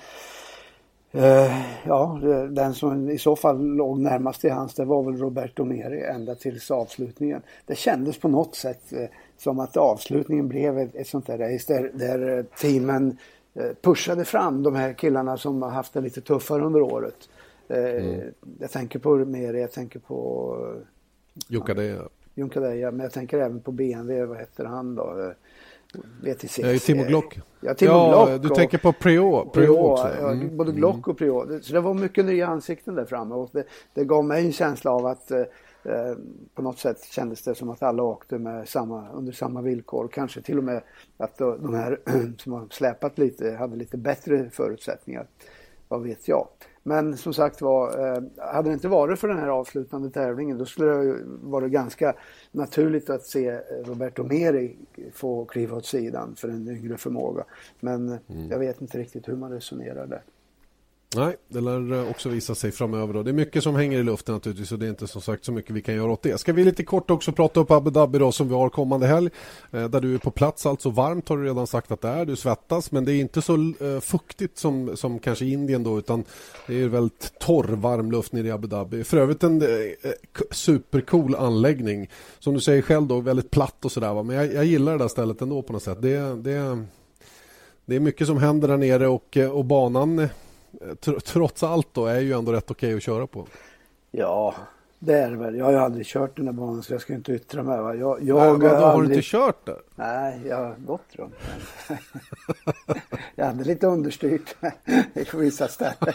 eh 1.11 1.61
ja, 1.85 2.19
den 2.49 2.73
som 2.73 3.09
i 3.09 3.17
så 3.17 3.35
fall 3.35 3.65
låg 3.65 3.99
närmast 3.99 4.41
till 4.41 4.51
hans 4.51 4.73
det 4.73 4.85
var 4.85 5.03
väl 5.03 5.17
Roberto 5.17 5.63
Meri 5.63 6.01
ända 6.01 6.35
tills 6.35 6.71
avslutningen. 6.71 7.41
Det 7.65 7.75
kändes 7.75 8.17
på 8.17 8.27
något 8.27 8.55
sätt 8.55 8.93
eh, 8.93 9.05
som 9.37 9.59
att 9.59 9.77
avslutningen 9.77 10.47
blev 10.47 10.79
ett, 10.79 10.95
ett 10.95 11.07
sånt 11.07 11.27
där 11.27 11.37
race 11.37 11.73
där, 11.73 11.91
där 11.93 12.37
eh, 12.37 12.43
teamen 12.43 13.17
eh, 13.53 13.71
pushade 13.81 14.25
fram 14.25 14.63
de 14.63 14.75
här 14.75 14.93
killarna 14.93 15.37
som 15.37 15.61
har 15.61 15.69
haft 15.69 15.93
det 15.93 16.01
lite 16.01 16.21
tuffare 16.21 16.63
under 16.63 16.81
året. 16.81 17.29
Mm. 17.69 18.21
Jag 18.59 18.71
tänker 18.71 18.99
på 18.99 19.15
Meri, 19.15 19.61
jag 19.61 19.71
tänker 19.71 19.99
på 19.99 20.57
Jukka 21.47 21.75
Junkadeja, 22.35 22.91
men 22.91 22.99
jag 22.99 23.11
tänker 23.11 23.37
även 23.37 23.61
på 23.61 23.71
BMW, 23.71 24.25
vad 24.25 24.37
heter 24.37 24.65
han 24.65 24.95
då? 24.95 25.33
VTC. 26.21 26.61
Ja, 26.61 26.79
Timo 26.79 27.03
Glock. 27.03 27.39
Ja, 27.61 27.73
Timo 27.73 27.91
ja 27.91 28.25
Glock 28.25 28.41
du 28.41 28.49
och, 28.49 28.55
tänker 28.55 28.77
på 28.77 28.93
Prio, 28.93 29.49
Prio 29.49 29.69
också. 29.69 30.09
Ja, 30.21 30.31
mm. 30.31 30.57
Både 30.57 30.71
Glock 30.71 31.07
och 31.07 31.17
Prio. 31.17 31.61
Så 31.61 31.73
det 31.73 31.79
var 31.79 31.93
mycket 31.93 32.25
nya 32.25 32.47
ansikten 32.47 32.95
där 32.95 33.05
framme 33.05 33.35
och 33.35 33.49
det, 33.53 33.63
det 33.93 34.05
gav 34.05 34.25
mig 34.25 34.45
en 34.45 34.51
känsla 34.51 34.91
av 34.91 35.05
att 35.05 35.31
eh, 35.31 35.39
eh, 35.83 36.15
på 36.53 36.61
något 36.61 36.79
sätt 36.79 37.03
kändes 37.03 37.41
det 37.41 37.55
som 37.55 37.69
att 37.69 37.83
alla 37.83 38.03
åkte 38.03 38.37
med 38.37 38.69
samma, 38.69 39.09
under 39.09 39.33
samma 39.33 39.61
villkor. 39.61 40.07
Kanske 40.07 40.41
till 40.41 40.57
och 40.57 40.63
med 40.63 40.81
att 41.17 41.37
de 41.37 41.73
här 41.73 41.99
som 42.37 42.53
har 42.53 42.67
släpat 42.69 43.17
lite 43.17 43.51
hade 43.51 43.75
lite 43.75 43.97
bättre 43.97 44.49
förutsättningar. 44.49 45.27
Vad 45.87 46.03
vet 46.03 46.27
jag. 46.27 46.47
Men 46.87 47.17
som 47.17 47.33
sagt 47.33 47.61
var, 47.61 48.07
eh, 48.07 48.23
hade 48.37 48.69
det 48.69 48.73
inte 48.73 48.87
varit 48.87 49.19
för 49.19 49.27
den 49.27 49.37
här 49.37 49.47
avslutande 49.47 50.09
tävlingen 50.09 50.57
då 50.57 50.65
skulle 50.65 50.91
det 50.91 51.17
varit 51.25 51.71
ganska 51.71 52.15
naturligt 52.51 53.09
att 53.09 53.25
se 53.25 53.59
Roberto 53.85 54.23
Meri 54.23 54.77
få 55.13 55.45
kliva 55.45 55.77
åt 55.77 55.85
sidan 55.85 56.35
för 56.35 56.49
en 56.49 56.67
yngre 56.67 56.97
förmåga. 56.97 57.43
Men 57.79 58.07
mm. 58.07 58.49
jag 58.49 58.59
vet 58.59 58.81
inte 58.81 58.97
riktigt 58.97 59.27
hur 59.27 59.35
man 59.35 59.51
resonerar 59.51 60.07
där. 60.07 60.21
Nej, 61.15 61.35
det 61.47 61.61
lär 61.61 61.93
eh, 61.93 62.09
också 62.09 62.29
visa 62.29 62.55
sig 62.55 62.71
framöver. 62.71 63.13
Då. 63.13 63.23
Det 63.23 63.31
är 63.31 63.33
mycket 63.33 63.63
som 63.63 63.75
hänger 63.75 63.99
i 63.99 64.03
luften 64.03 64.35
naturligtvis 64.35 64.71
och 64.71 64.79
det 64.79 64.85
är 64.85 64.89
inte 64.89 65.07
som 65.07 65.21
sagt 65.21 65.45
så 65.45 65.51
mycket 65.51 65.71
vi 65.71 65.81
kan 65.81 65.95
göra 65.95 66.11
åt 66.11 66.21
det. 66.21 66.37
Ska 66.37 66.53
vi 66.53 66.63
lite 66.63 66.83
kort 66.83 67.11
också 67.11 67.31
prata 67.31 67.59
upp 67.59 67.71
Abu 67.71 67.89
Dhabi 67.89 68.19
då, 68.19 68.31
som 68.31 68.47
vi 68.47 68.55
har 68.55 68.69
kommande 68.69 69.07
helg. 69.07 69.29
Eh, 69.71 69.89
där 69.89 70.01
du 70.01 70.13
är 70.13 70.17
på 70.17 70.31
plats, 70.31 70.65
alltså 70.65 70.89
varmt 70.89 71.29
har 71.29 71.37
du 71.37 71.45
redan 71.45 71.67
sagt 71.67 71.91
att 71.91 72.01
det 72.01 72.07
är. 72.07 72.25
Du 72.25 72.35
svettas 72.35 72.91
men 72.91 73.05
det 73.05 73.13
är 73.13 73.21
inte 73.21 73.41
så 73.41 73.53
eh, 73.53 73.99
fuktigt 74.01 74.57
som, 74.57 74.97
som 74.97 75.19
kanske 75.19 75.45
Indien 75.45 75.83
då 75.83 75.99
utan 75.99 76.23
det 76.67 76.81
är 76.81 76.87
väldigt 76.87 77.39
torr 77.39 77.67
varm 77.67 78.11
luft 78.11 78.31
nere 78.31 78.47
i 78.47 78.51
Abu 78.51 78.67
Dhabi. 78.67 79.03
För 79.03 79.17
övrigt 79.17 79.43
en 79.43 79.63
supercool 80.51 81.35
anläggning. 81.35 82.09
Som 82.39 82.53
du 82.53 82.59
säger 82.59 82.81
själv 82.81 83.07
då, 83.07 83.19
väldigt 83.19 83.51
platt 83.51 83.85
och 83.85 83.91
sådär. 83.91 84.23
Men 84.23 84.35
jag, 84.35 84.53
jag 84.53 84.65
gillar 84.65 84.91
det 84.91 84.97
där 84.97 85.07
stället 85.07 85.41
ändå 85.41 85.61
på 85.61 85.73
något 85.73 85.83
sätt. 85.83 86.01
Det, 86.01 86.17
det, 86.43 86.85
det 87.85 87.95
är 87.95 87.99
mycket 87.99 88.27
som 88.27 88.37
händer 88.37 88.67
där 88.67 88.77
nere 88.77 89.07
och, 89.07 89.37
och 89.51 89.65
banan 89.65 90.29
trots 91.25 91.63
allt 91.63 91.93
då 91.93 92.05
är 92.05 92.19
ju 92.19 92.33
ändå 92.33 92.51
rätt 92.51 92.71
okej 92.71 92.87
okay 92.87 92.97
att 92.97 93.03
köra 93.03 93.27
på. 93.27 93.47
Ja, 94.11 94.55
det 94.99 95.13
är 95.13 95.31
det 95.31 95.37
väl. 95.37 95.55
Jag 95.55 95.65
har 95.65 95.71
ju 95.71 95.77
aldrig 95.77 96.05
kört 96.05 96.35
den 96.35 96.45
där 96.45 96.53
banan 96.53 96.83
så 96.83 96.93
jag 96.93 97.01
ska 97.01 97.13
inte 97.13 97.31
yttra 97.31 97.63
mig. 97.63 97.81
Va? 97.81 97.95
Jag, 97.95 98.23
jag 98.23 98.59
Nej, 98.59 98.69
har, 98.69 98.77
har 98.77 98.87
aldrig... 98.87 99.09
du 99.09 99.15
inte 99.15 99.27
kört 99.27 99.65
där? 99.65 99.81
Nej, 99.95 100.41
jag 100.47 100.57
har 100.57 100.75
gått 100.75 101.15
runt 101.15 101.33
Jag 103.35 103.45
hade 103.45 103.63
lite 103.63 103.87
understyrt 103.87 104.55
på 105.31 105.37
vissa 105.37 105.67
ställen. 105.67 106.13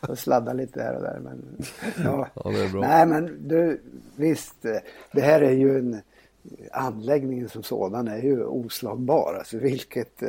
och 0.00 0.18
sladda 0.18 0.52
lite 0.52 0.82
här 0.82 0.96
och 0.96 1.02
där. 1.02 1.20
Men, 1.20 1.64
ja. 2.04 2.28
ja 2.34 2.50
det 2.50 2.64
är 2.64 2.68
bra. 2.68 2.80
Nej, 2.80 3.06
men 3.06 3.48
du, 3.48 3.80
visst. 4.16 4.62
Det 5.12 5.20
här 5.20 5.40
är 5.40 5.52
ju 5.52 5.78
en 5.78 6.00
anläggningen 6.72 7.48
som 7.48 7.62
sådan 7.62 8.08
är 8.08 8.22
ju 8.22 8.44
oslagbar. 8.44 9.36
Alltså 9.38 9.58
vilket 9.58 10.22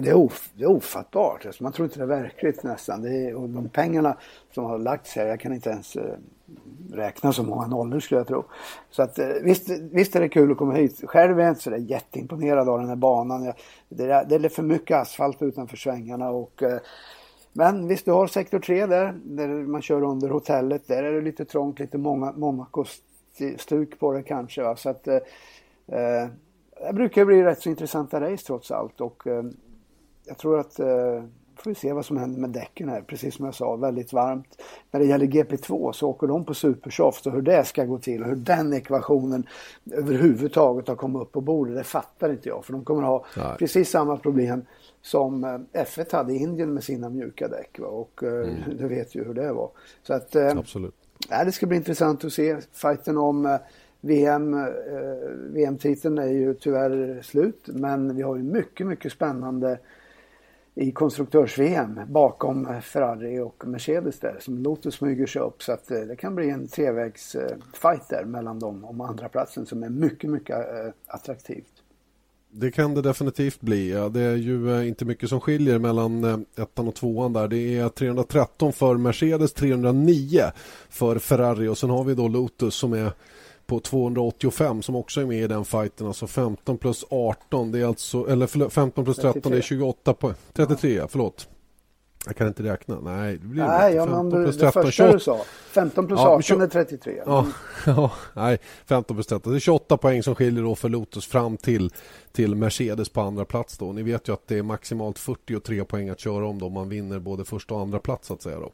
det 0.00 0.08
är, 0.08 0.14
of, 0.14 0.50
det 0.54 0.64
är 0.64 0.70
ofattbart. 0.70 1.46
Alltså 1.46 1.62
man 1.62 1.72
tror 1.72 1.86
inte 1.86 1.98
det 1.98 2.04
är 2.04 2.22
verkligt 2.22 2.62
nästan. 2.62 3.02
Det 3.02 3.10
är, 3.10 3.34
och 3.34 3.48
de 3.48 3.68
pengarna 3.68 4.16
som 4.54 4.64
har 4.64 4.78
lagts 4.78 5.16
här, 5.16 5.26
jag 5.26 5.40
kan 5.40 5.52
inte 5.52 5.70
ens 5.70 5.96
eh, 5.96 6.14
räkna 6.92 7.32
så 7.32 7.42
många 7.42 7.66
nollor 7.66 8.00
skulle 8.00 8.20
jag 8.20 8.28
tro. 8.28 8.44
Så 8.90 9.02
att 9.02 9.18
eh, 9.18 9.28
visst, 9.42 9.68
visst 9.68 10.16
är 10.16 10.20
det 10.20 10.28
kul 10.28 10.52
att 10.52 10.58
komma 10.58 10.74
hit. 10.74 11.00
Själv 11.04 11.38
är 11.38 11.42
jag 11.42 11.50
inte 11.50 11.62
så 11.62 11.70
där 11.70 11.76
jätteimponerad 11.76 12.68
av 12.68 12.78
den 12.78 12.88
här 12.88 12.96
banan. 12.96 13.44
Jag, 13.44 13.54
det, 13.88 14.04
är, 14.04 14.24
det 14.24 14.34
är 14.34 14.48
för 14.48 14.62
mycket 14.62 14.96
asfalt 14.96 15.42
utanför 15.42 15.76
svängarna 15.76 16.30
och 16.30 16.62
eh, 16.62 16.78
men 17.52 17.88
visst, 17.88 18.04
du 18.04 18.12
har 18.12 18.26
sektor 18.26 18.58
3 18.58 18.86
där, 18.86 19.14
där 19.24 19.48
man 19.48 19.82
kör 19.82 20.02
under 20.02 20.28
hotellet. 20.28 20.86
Där 20.86 21.02
är 21.02 21.12
det 21.12 21.20
lite 21.20 21.44
trångt, 21.44 21.78
lite 21.78 21.98
Monaco-stuk 21.98 23.98
på 23.98 24.12
det 24.12 24.22
kanske. 24.22 24.62
Va? 24.62 24.76
Så 24.76 24.88
att, 24.88 25.08
eh, 25.08 25.18
det 26.86 26.92
brukar 26.92 27.24
bli 27.24 27.42
rätt 27.42 27.62
så 27.62 27.68
intressanta 27.68 28.20
race 28.20 28.46
trots 28.46 28.70
allt 28.70 29.00
och 29.00 29.26
eh, 29.26 29.44
jag 30.26 30.38
tror 30.38 30.60
att 30.60 30.78
eh, 30.78 31.22
får 31.56 31.70
vi 31.70 31.74
se 31.74 31.92
vad 31.92 32.06
som 32.06 32.16
händer 32.16 32.40
med 32.40 32.50
däcken 32.50 32.88
här. 32.88 33.00
Precis 33.00 33.34
som 33.34 33.44
jag 33.44 33.54
sa, 33.54 33.76
väldigt 33.76 34.12
varmt. 34.12 34.62
När 34.90 35.00
det 35.00 35.06
gäller 35.06 35.26
GP2 35.26 35.92
så 35.92 36.08
åker 36.08 36.26
de 36.26 36.44
på 36.44 36.54
supersoft 36.54 37.26
och 37.26 37.32
hur 37.32 37.42
det 37.42 37.64
ska 37.64 37.84
gå 37.84 37.98
till 37.98 38.22
och 38.22 38.28
hur 38.28 38.36
den 38.36 38.72
ekvationen 38.72 39.46
överhuvudtaget 39.92 40.88
har 40.88 40.96
kommit 40.96 41.22
upp 41.22 41.32
på 41.32 41.40
bordet, 41.40 41.76
det 41.76 41.84
fattar 41.84 42.30
inte 42.30 42.48
jag. 42.48 42.64
För 42.64 42.72
de 42.72 42.84
kommer 42.84 43.02
ha 43.02 43.24
Nej. 43.36 43.56
precis 43.58 43.90
samma 43.90 44.16
problem 44.16 44.64
som 45.02 45.44
eh, 45.44 45.82
F1 45.84 46.12
hade 46.12 46.32
i 46.32 46.36
Indien 46.36 46.74
med 46.74 46.84
sina 46.84 47.08
mjuka 47.08 47.48
däck. 47.48 47.78
Va? 47.78 47.86
Och 47.86 48.22
mm. 48.22 48.54
du 48.78 48.88
vet 48.88 49.14
ju 49.14 49.24
hur 49.24 49.34
det 49.34 49.52
var. 49.52 49.70
Så 50.02 50.14
att, 50.14 50.36
Absolut. 50.36 50.94
Ja, 51.30 51.44
det 51.44 51.52
ska 51.52 51.66
bli 51.66 51.76
intressant 51.76 52.24
att 52.24 52.32
se. 52.32 52.56
Fighten 52.72 53.18
om 53.18 53.58
VM, 54.00 54.54
eh, 54.54 54.64
VM-titeln 55.34 56.18
är 56.18 56.28
ju 56.28 56.54
tyvärr 56.54 57.22
slut 57.22 57.62
men 57.66 58.16
vi 58.16 58.22
har 58.22 58.36
ju 58.36 58.42
mycket, 58.42 58.86
mycket 58.86 59.12
spännande 59.12 59.78
i 60.80 60.92
konstruktörs-VM 60.92 62.00
bakom 62.08 62.80
Ferrari 62.82 63.40
och 63.40 63.66
Mercedes 63.66 64.18
där 64.18 64.36
som 64.40 64.58
Lotus 64.58 64.94
smyger 64.94 65.26
sig 65.26 65.42
upp 65.42 65.62
så 65.62 65.72
att 65.72 65.90
eh, 65.90 66.00
det 66.00 66.16
kan 66.16 66.34
bli 66.34 66.50
en 66.50 66.68
trevägsfight 66.68 68.12
eh, 68.12 68.18
där 68.18 68.24
mellan 68.24 68.58
dem 68.58 68.84
om 68.84 69.00
andra 69.00 69.28
platsen 69.28 69.66
som 69.66 69.82
är 69.82 69.88
mycket, 69.88 70.30
mycket 70.30 70.56
eh, 70.56 70.92
attraktivt. 71.06 71.82
Det 72.50 72.70
kan 72.70 72.94
det 72.94 73.02
definitivt 73.02 73.60
bli. 73.60 73.90
Ja, 73.90 74.08
det 74.08 74.20
är 74.20 74.36
ju 74.36 74.76
eh, 74.76 74.88
inte 74.88 75.04
mycket 75.04 75.28
som 75.28 75.40
skiljer 75.40 75.78
mellan 75.78 76.24
eh, 76.24 76.38
ettan 76.62 76.88
och 76.88 76.94
tvåan 76.94 77.32
där. 77.32 77.48
Det 77.48 77.78
är 77.78 77.88
313 77.88 78.72
för 78.72 78.94
Mercedes, 78.94 79.52
309 79.52 80.42
för 80.88 81.18
Ferrari 81.18 81.68
och 81.68 81.78
sen 81.78 81.90
har 81.90 82.04
vi 82.04 82.14
då 82.14 82.28
Lotus 82.28 82.74
som 82.74 82.92
är 82.92 83.12
på 83.68 83.80
285 83.80 84.82
som 84.82 84.96
också 84.96 85.20
är 85.20 85.26
med 85.26 85.42
i 85.42 85.46
den 85.46 85.64
fighten. 85.64 86.06
Alltså 86.06 86.26
15 86.26 86.78
plus 86.78 87.04
18, 87.10 87.72
det 87.72 87.80
är 87.80 87.86
alltså, 87.86 88.30
eller 88.30 88.46
15 88.68 89.04
plus 89.04 89.16
13 89.16 89.32
33. 89.32 89.50
det 89.50 89.58
är 89.58 89.62
28 89.62 90.14
poäng. 90.14 90.34
33, 90.52 90.94
ja. 90.94 91.08
förlåt. 91.08 91.48
Jag 92.26 92.36
kan 92.36 92.48
inte 92.48 92.62
räkna. 92.62 93.00
Nej, 93.00 93.32
det 93.32 93.46
blir 93.46 93.62
nej, 93.62 93.94
ja, 93.94 94.06
15 94.06 94.30
plus 94.30 94.58
13. 94.58 94.66
Det 94.66 94.72
första 94.72 95.02
28. 95.02 95.12
du 95.12 95.20
sa. 95.20 95.44
15 95.70 96.06
plus 96.06 96.20
ja, 96.20 96.28
18 96.28 96.60
är 96.60 96.66
33. 96.66 97.22
Ja, 97.26 97.46
ja, 97.86 98.12
nej, 98.34 98.58
15 98.86 99.16
plus 99.16 99.26
13. 99.26 99.52
Det 99.52 99.58
är 99.58 99.60
28 99.60 99.96
poäng 99.96 100.22
som 100.22 100.34
skiljer 100.34 100.62
då 100.62 100.74
för 100.74 100.88
Lotus 100.88 101.26
fram 101.26 101.56
till, 101.56 101.92
till 102.32 102.54
Mercedes 102.54 103.08
på 103.08 103.20
andra 103.20 103.44
plats. 103.44 103.78
Då. 103.78 103.92
Ni 103.92 104.02
vet 104.02 104.28
ju 104.28 104.32
att 104.32 104.46
det 104.46 104.58
är 104.58 104.62
maximalt 104.62 105.18
43 105.18 105.84
poäng 105.84 106.08
att 106.08 106.20
köra 106.20 106.46
om 106.46 106.58
då 106.58 106.68
man 106.68 106.88
vinner 106.88 107.18
både 107.18 107.44
första 107.44 107.74
och 107.74 107.80
andra 107.80 107.98
plats 107.98 108.28
så 108.28 108.34
att 108.34 108.42
säga. 108.42 108.60
Då. 108.60 108.72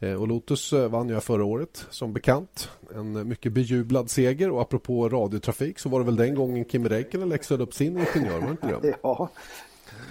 Eh, 0.00 0.14
och 0.14 0.28
Lotus 0.28 0.72
eh, 0.72 0.88
vann 0.88 1.08
ju 1.08 1.20
förra 1.20 1.44
året 1.44 1.86
som 1.90 2.12
bekant. 2.12 2.70
En 2.94 3.28
mycket 3.28 3.52
bejublad 3.52 4.10
seger 4.10 4.50
och 4.50 4.60
apropå 4.60 5.08
radiotrafik 5.08 5.78
så 5.78 5.88
var 5.88 5.98
det 5.98 6.06
väl 6.06 6.16
den 6.16 6.34
gången 6.34 6.64
Kimi 6.64 6.88
Räikkönen 6.88 7.28
läxade 7.28 7.62
upp 7.62 7.74
sin 7.74 7.98
ingenjör, 7.98 8.40
var 8.40 8.46
det 8.46 8.50
inte 8.50 8.88
det? 8.88 8.96
Ja, 9.02 9.28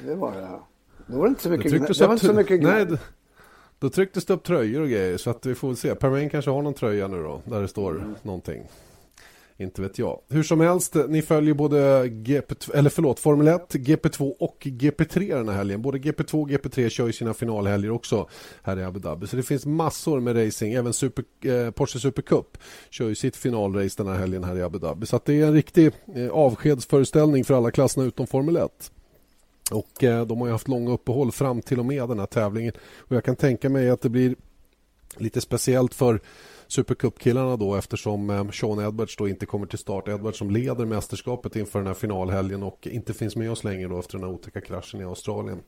det 0.05 0.15
var 0.15 0.31
det. 0.31 0.59
Då 1.07 1.17
var 1.17 1.23
det 1.23 1.29
inte 1.29 1.41
så 1.41 1.49
mycket, 1.49 1.71
det, 1.71 1.93
det 1.99 2.05
var 2.05 2.13
inte 2.13 2.25
så 2.25 2.33
mycket 2.33 2.63
nej, 2.63 2.87
Då 3.79 3.89
trycktes 3.89 4.25
det 4.25 4.33
upp 4.33 4.43
tröjor 4.43 4.81
och 4.81 4.89
grejer 4.89 5.17
så 5.17 5.29
att 5.29 5.45
vi 5.45 5.55
får 5.55 5.75
se. 5.75 5.95
Permain 5.95 6.29
kanske 6.29 6.51
har 6.51 6.61
någon 6.61 6.73
tröja 6.73 7.07
nu 7.07 7.23
då 7.23 7.41
där 7.45 7.61
det 7.61 7.67
står 7.67 7.91
mm. 7.95 8.15
någonting. 8.21 8.63
Inte 9.62 9.82
vet 9.82 9.99
jag. 9.99 10.20
Hur 10.30 10.43
som 10.43 10.60
helst, 10.60 10.95
ni 11.10 11.22
följer 11.22 11.53
både 11.53 12.07
GP, 12.07 12.55
eller 12.74 12.89
förlåt, 12.89 13.20
Formel 13.20 13.47
1, 13.47 13.74
GP2 13.74 14.34
och 14.39 14.57
GP3 14.62 15.36
den 15.36 15.49
här 15.49 15.55
helgen. 15.55 15.82
Både 15.82 15.97
GP2 15.97 16.41
och 16.41 16.49
GP3 16.49 16.89
kör 16.89 17.07
ju 17.07 17.14
sina 17.14 17.34
finalhelger 17.34 17.91
också 17.91 18.30
här 18.64 18.80
i 18.80 18.84
Abu 18.84 18.99
Dhabi. 18.99 19.28
Så 19.28 19.36
det 19.36 19.43
finns 19.43 19.66
massor 19.66 20.20
med 20.20 20.45
racing. 20.45 20.74
Även 20.74 20.93
Super, 20.93 21.26
eh, 21.45 21.72
Porsche 21.72 21.99
Supercup 21.99 22.57
kör 22.89 23.07
ju 23.07 23.16
sitt 23.16 23.36
finalrace 23.36 24.03
den 24.03 24.07
här 24.14 24.20
helgen 24.20 24.43
här 24.43 24.57
i 24.57 24.64
Abu 24.64 24.80
Dhabi. 24.80 25.05
Så 25.05 25.20
det 25.26 25.41
är 25.41 25.47
en 25.47 25.53
riktig 25.53 25.91
eh, 26.16 26.30
avskedsföreställning 26.30 27.45
för 27.45 27.53
alla 27.53 27.72
klasserna 27.72 28.05
utom 28.05 28.28
Formel 28.28 28.55
1. 28.55 28.91
Och 29.72 30.03
eh, 30.03 30.26
de 30.26 30.39
har 30.39 30.47
ju 30.47 30.51
haft 30.51 30.68
långa 30.68 30.91
uppehåll 30.91 31.32
fram 31.32 31.62
till 31.62 31.80
och 31.80 31.86
med 31.86 32.10
den 32.10 32.20
här 32.20 32.26
tävlingen. 32.26 32.74
Och 32.97 33.16
jag 33.16 33.24
kan 33.24 33.36
tänka 33.36 33.70
mig 33.70 33.89
att 33.89 34.01
det 34.01 34.10
blir 34.10 34.36
lite 35.18 35.41
speciellt 35.41 35.93
för 35.93 36.20
Supercup-killarna 36.68 37.57
då 37.57 37.76
eftersom 37.76 38.30
eh, 38.30 38.49
Sean 38.49 38.80
Edwards 38.80 39.18
då 39.18 39.28
inte 39.28 39.45
kommer 39.45 39.66
till 39.66 39.80
start. 39.80 40.07
Edwards 40.07 40.38
som 40.38 40.51
leder 40.51 40.86
mästerskapet 40.86 41.55
inför 41.55 41.80
den 41.80 41.88
här 41.88 41.93
finalhelgen 41.93 42.64
och 42.64 42.88
inte 42.88 43.14
finns 43.14 43.36
med 43.36 43.51
oss 43.51 43.64
längre 43.64 43.88
då 43.88 43.99
efter 43.99 44.18
den 44.18 44.28
här 44.28 44.34
otäcka 44.34 44.62
kraschen 44.62 45.01
i 45.01 45.03
Australien. 45.03 45.60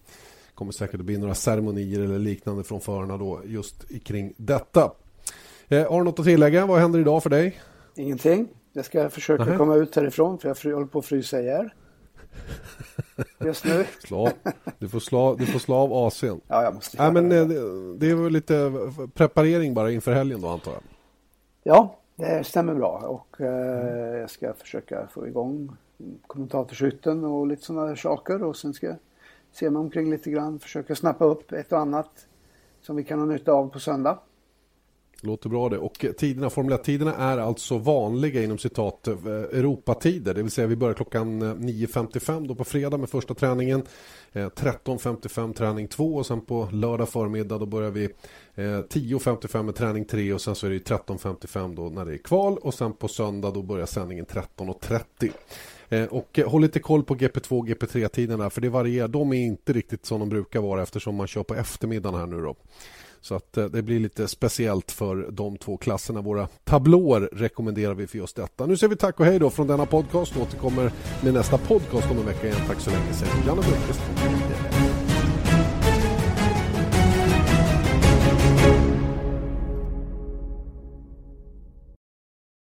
kommer 0.56 0.72
säkert 0.72 1.00
att 1.00 1.06
bli 1.06 1.18
några 1.18 1.36
ceremonier 1.36 2.00
eller 2.00 2.20
liknande 2.20 2.64
från 2.64 2.82
förarna 2.82 3.18
då 3.18 3.42
just 3.46 4.04
kring 4.04 4.34
detta. 4.38 4.92
Eh, 5.68 5.92
har 5.92 5.98
du 5.98 6.04
något 6.04 6.20
att 6.20 6.26
tillägga? 6.26 6.66
Vad 6.66 6.80
händer 6.80 7.00
idag 7.00 7.24
för 7.24 7.30
dig? 7.30 7.62
Ingenting. 7.96 8.48
Jag 8.74 8.86
ska 8.86 9.10
försöka 9.10 9.44
Aha. 9.44 9.58
komma 9.58 9.76
ut 9.76 9.96
härifrån 9.96 10.40
för 10.40 10.56
jag 10.64 10.74
håller 10.74 10.88
på 10.88 11.00
att 11.00 11.06
frysa 11.06 11.42
ihjäl. 11.42 11.70
Just 13.46 13.66
nu. 13.66 13.86
Slav. 14.00 14.30
Du 14.80 14.90
får 14.90 15.00
slå, 15.00 15.36
du 15.36 15.46
får 15.46 15.60
slå 15.60 15.76
av 15.76 15.90
AC'n. 15.92 16.42
Ja, 16.48 16.64
jag 16.64 16.74
måste 16.74 16.98
Nej, 16.98 17.12
men 17.12 17.32
eh, 17.32 17.48
det, 17.48 17.98
det 17.98 18.10
är 18.10 18.16
väl 18.16 18.34
lite 18.34 18.72
preparering 19.14 19.74
bara 19.74 19.92
inför 19.92 20.14
helgen 20.14 20.42
då 20.42 20.48
antar 20.48 20.72
jag. 20.72 20.82
Ja, 21.64 21.96
det 22.16 22.44
stämmer 22.44 22.76
bra 22.76 22.98
och 22.98 23.42
eh, 23.42 24.20
jag 24.20 24.30
ska 24.30 24.54
försöka 24.54 25.08
få 25.08 25.28
igång 25.28 25.78
kommentatorshytten 26.28 27.24
och 27.24 27.48
lite 27.48 27.64
sådana 27.64 27.96
saker 27.96 28.44
och 28.44 28.58
sen 28.58 28.74
ska 28.74 28.88
jag 28.88 28.96
se 29.52 29.70
mig 29.70 29.80
omkring 29.80 30.10
lite 30.10 30.32
grann, 30.32 30.60
försöka 30.60 30.96
snappa 30.96 31.26
upp 31.26 31.52
ett 31.52 31.72
och 31.72 31.80
annat 31.80 32.28
som 32.82 32.96
vi 32.96 33.04
kan 33.04 33.20
ha 33.20 33.26
nytta 33.26 33.52
av 33.52 33.70
på 33.70 33.80
söndag. 33.80 34.20
Låter 35.24 35.50
bra 35.50 35.70
det. 35.70 35.78
Och 35.78 36.06
tiderna, 36.18 36.50
Formel 36.50 36.78
1-tiderna 36.78 37.16
är 37.16 37.38
alltså 37.38 37.78
vanliga 37.78 38.44
inom 38.44 38.58
citat 38.58 39.08
eh, 39.08 39.14
Europatider. 39.16 40.34
Det 40.34 40.42
vill 40.42 40.52
säga 40.52 40.68
vi 40.68 40.76
börjar 40.76 40.94
klockan 40.94 41.42
eh, 41.42 41.46
9.55 41.46 42.48
då 42.48 42.56
på 42.56 42.64
fredag 42.64 42.98
med 42.98 43.10
första 43.10 43.34
träningen. 43.34 43.84
Eh, 44.32 44.48
13.55 44.48 45.54
träning 45.54 45.88
2 45.88 46.16
och 46.16 46.26
sen 46.26 46.42
på 46.42 46.70
lördag 46.72 47.10
förmiddag 47.10 47.58
då 47.58 47.66
börjar 47.66 47.92
vi 47.92 48.10
10.55 48.56 49.64
med 49.64 49.76
träning 49.76 50.06
3 50.06 50.34
och 50.34 50.42
sen 50.42 50.56
så 50.56 50.68
är 50.68 50.72
det 50.72 50.78
13.55 50.78 51.76
då 51.76 51.90
när 51.90 52.06
det 52.06 52.14
är 52.14 52.18
kval 52.18 52.58
och 52.58 52.74
sen 52.74 52.94
på 52.94 53.08
söndag 53.08 53.52
då 53.52 53.62
börjar 53.62 53.86
sändningen 53.86 54.26
13.30. 54.26 56.08
Och 56.10 56.40
håll 56.46 56.62
lite 56.62 56.80
koll 56.80 57.04
på 57.04 57.16
GP2 57.16 57.60
och 57.60 57.68
GP3-tiderna 57.68 58.50
för 58.50 58.62
det 58.62 58.70
varierar. 58.70 59.08
De 59.08 59.34
är 59.34 59.38
inte 59.38 59.74
riktigt 59.74 60.06
som 60.06 60.20
de 60.20 60.30
brukar 60.30 60.60
vara 60.60 60.82
eftersom 60.84 61.16
man 61.16 61.28
kör 61.28 61.44
på 61.44 61.56
eftermiddagen 61.56 62.20
här 62.20 62.28
nu 62.28 62.42
då. 62.42 62.56
Så 63.22 63.36
att 63.36 63.58
eh, 63.58 63.66
det 63.66 63.82
blir 63.82 64.00
lite 64.00 64.28
speciellt 64.28 64.92
för 64.92 65.32
de 65.32 65.58
två 65.58 65.78
klasserna. 65.78 66.22
Våra 66.22 66.48
tablåer 66.64 67.30
rekommenderar 67.32 67.94
vi 67.94 68.08
för 68.08 68.18
just 68.18 68.36
detta. 68.36 68.66
Nu 68.66 68.78
säger 68.78 68.90
vi 68.90 68.96
tack 68.96 69.20
och 69.20 69.26
hej 69.26 69.40
då 69.40 69.50
från 69.50 69.68
denna 69.68 69.86
podcast. 69.86 70.36
Vi 70.36 70.42
återkommer 70.42 70.92
med 71.24 71.34
nästa 71.34 71.58
podcast 71.58 72.12
om 72.12 72.18
en 72.18 72.26
vecka 72.26 72.48
igen. 72.48 72.62
Tack 72.68 72.80
så 72.80 72.90
länge. 72.90 73.14
Säger 73.14 73.34
Janne 73.48 73.62
Blomqvist. 73.62 74.71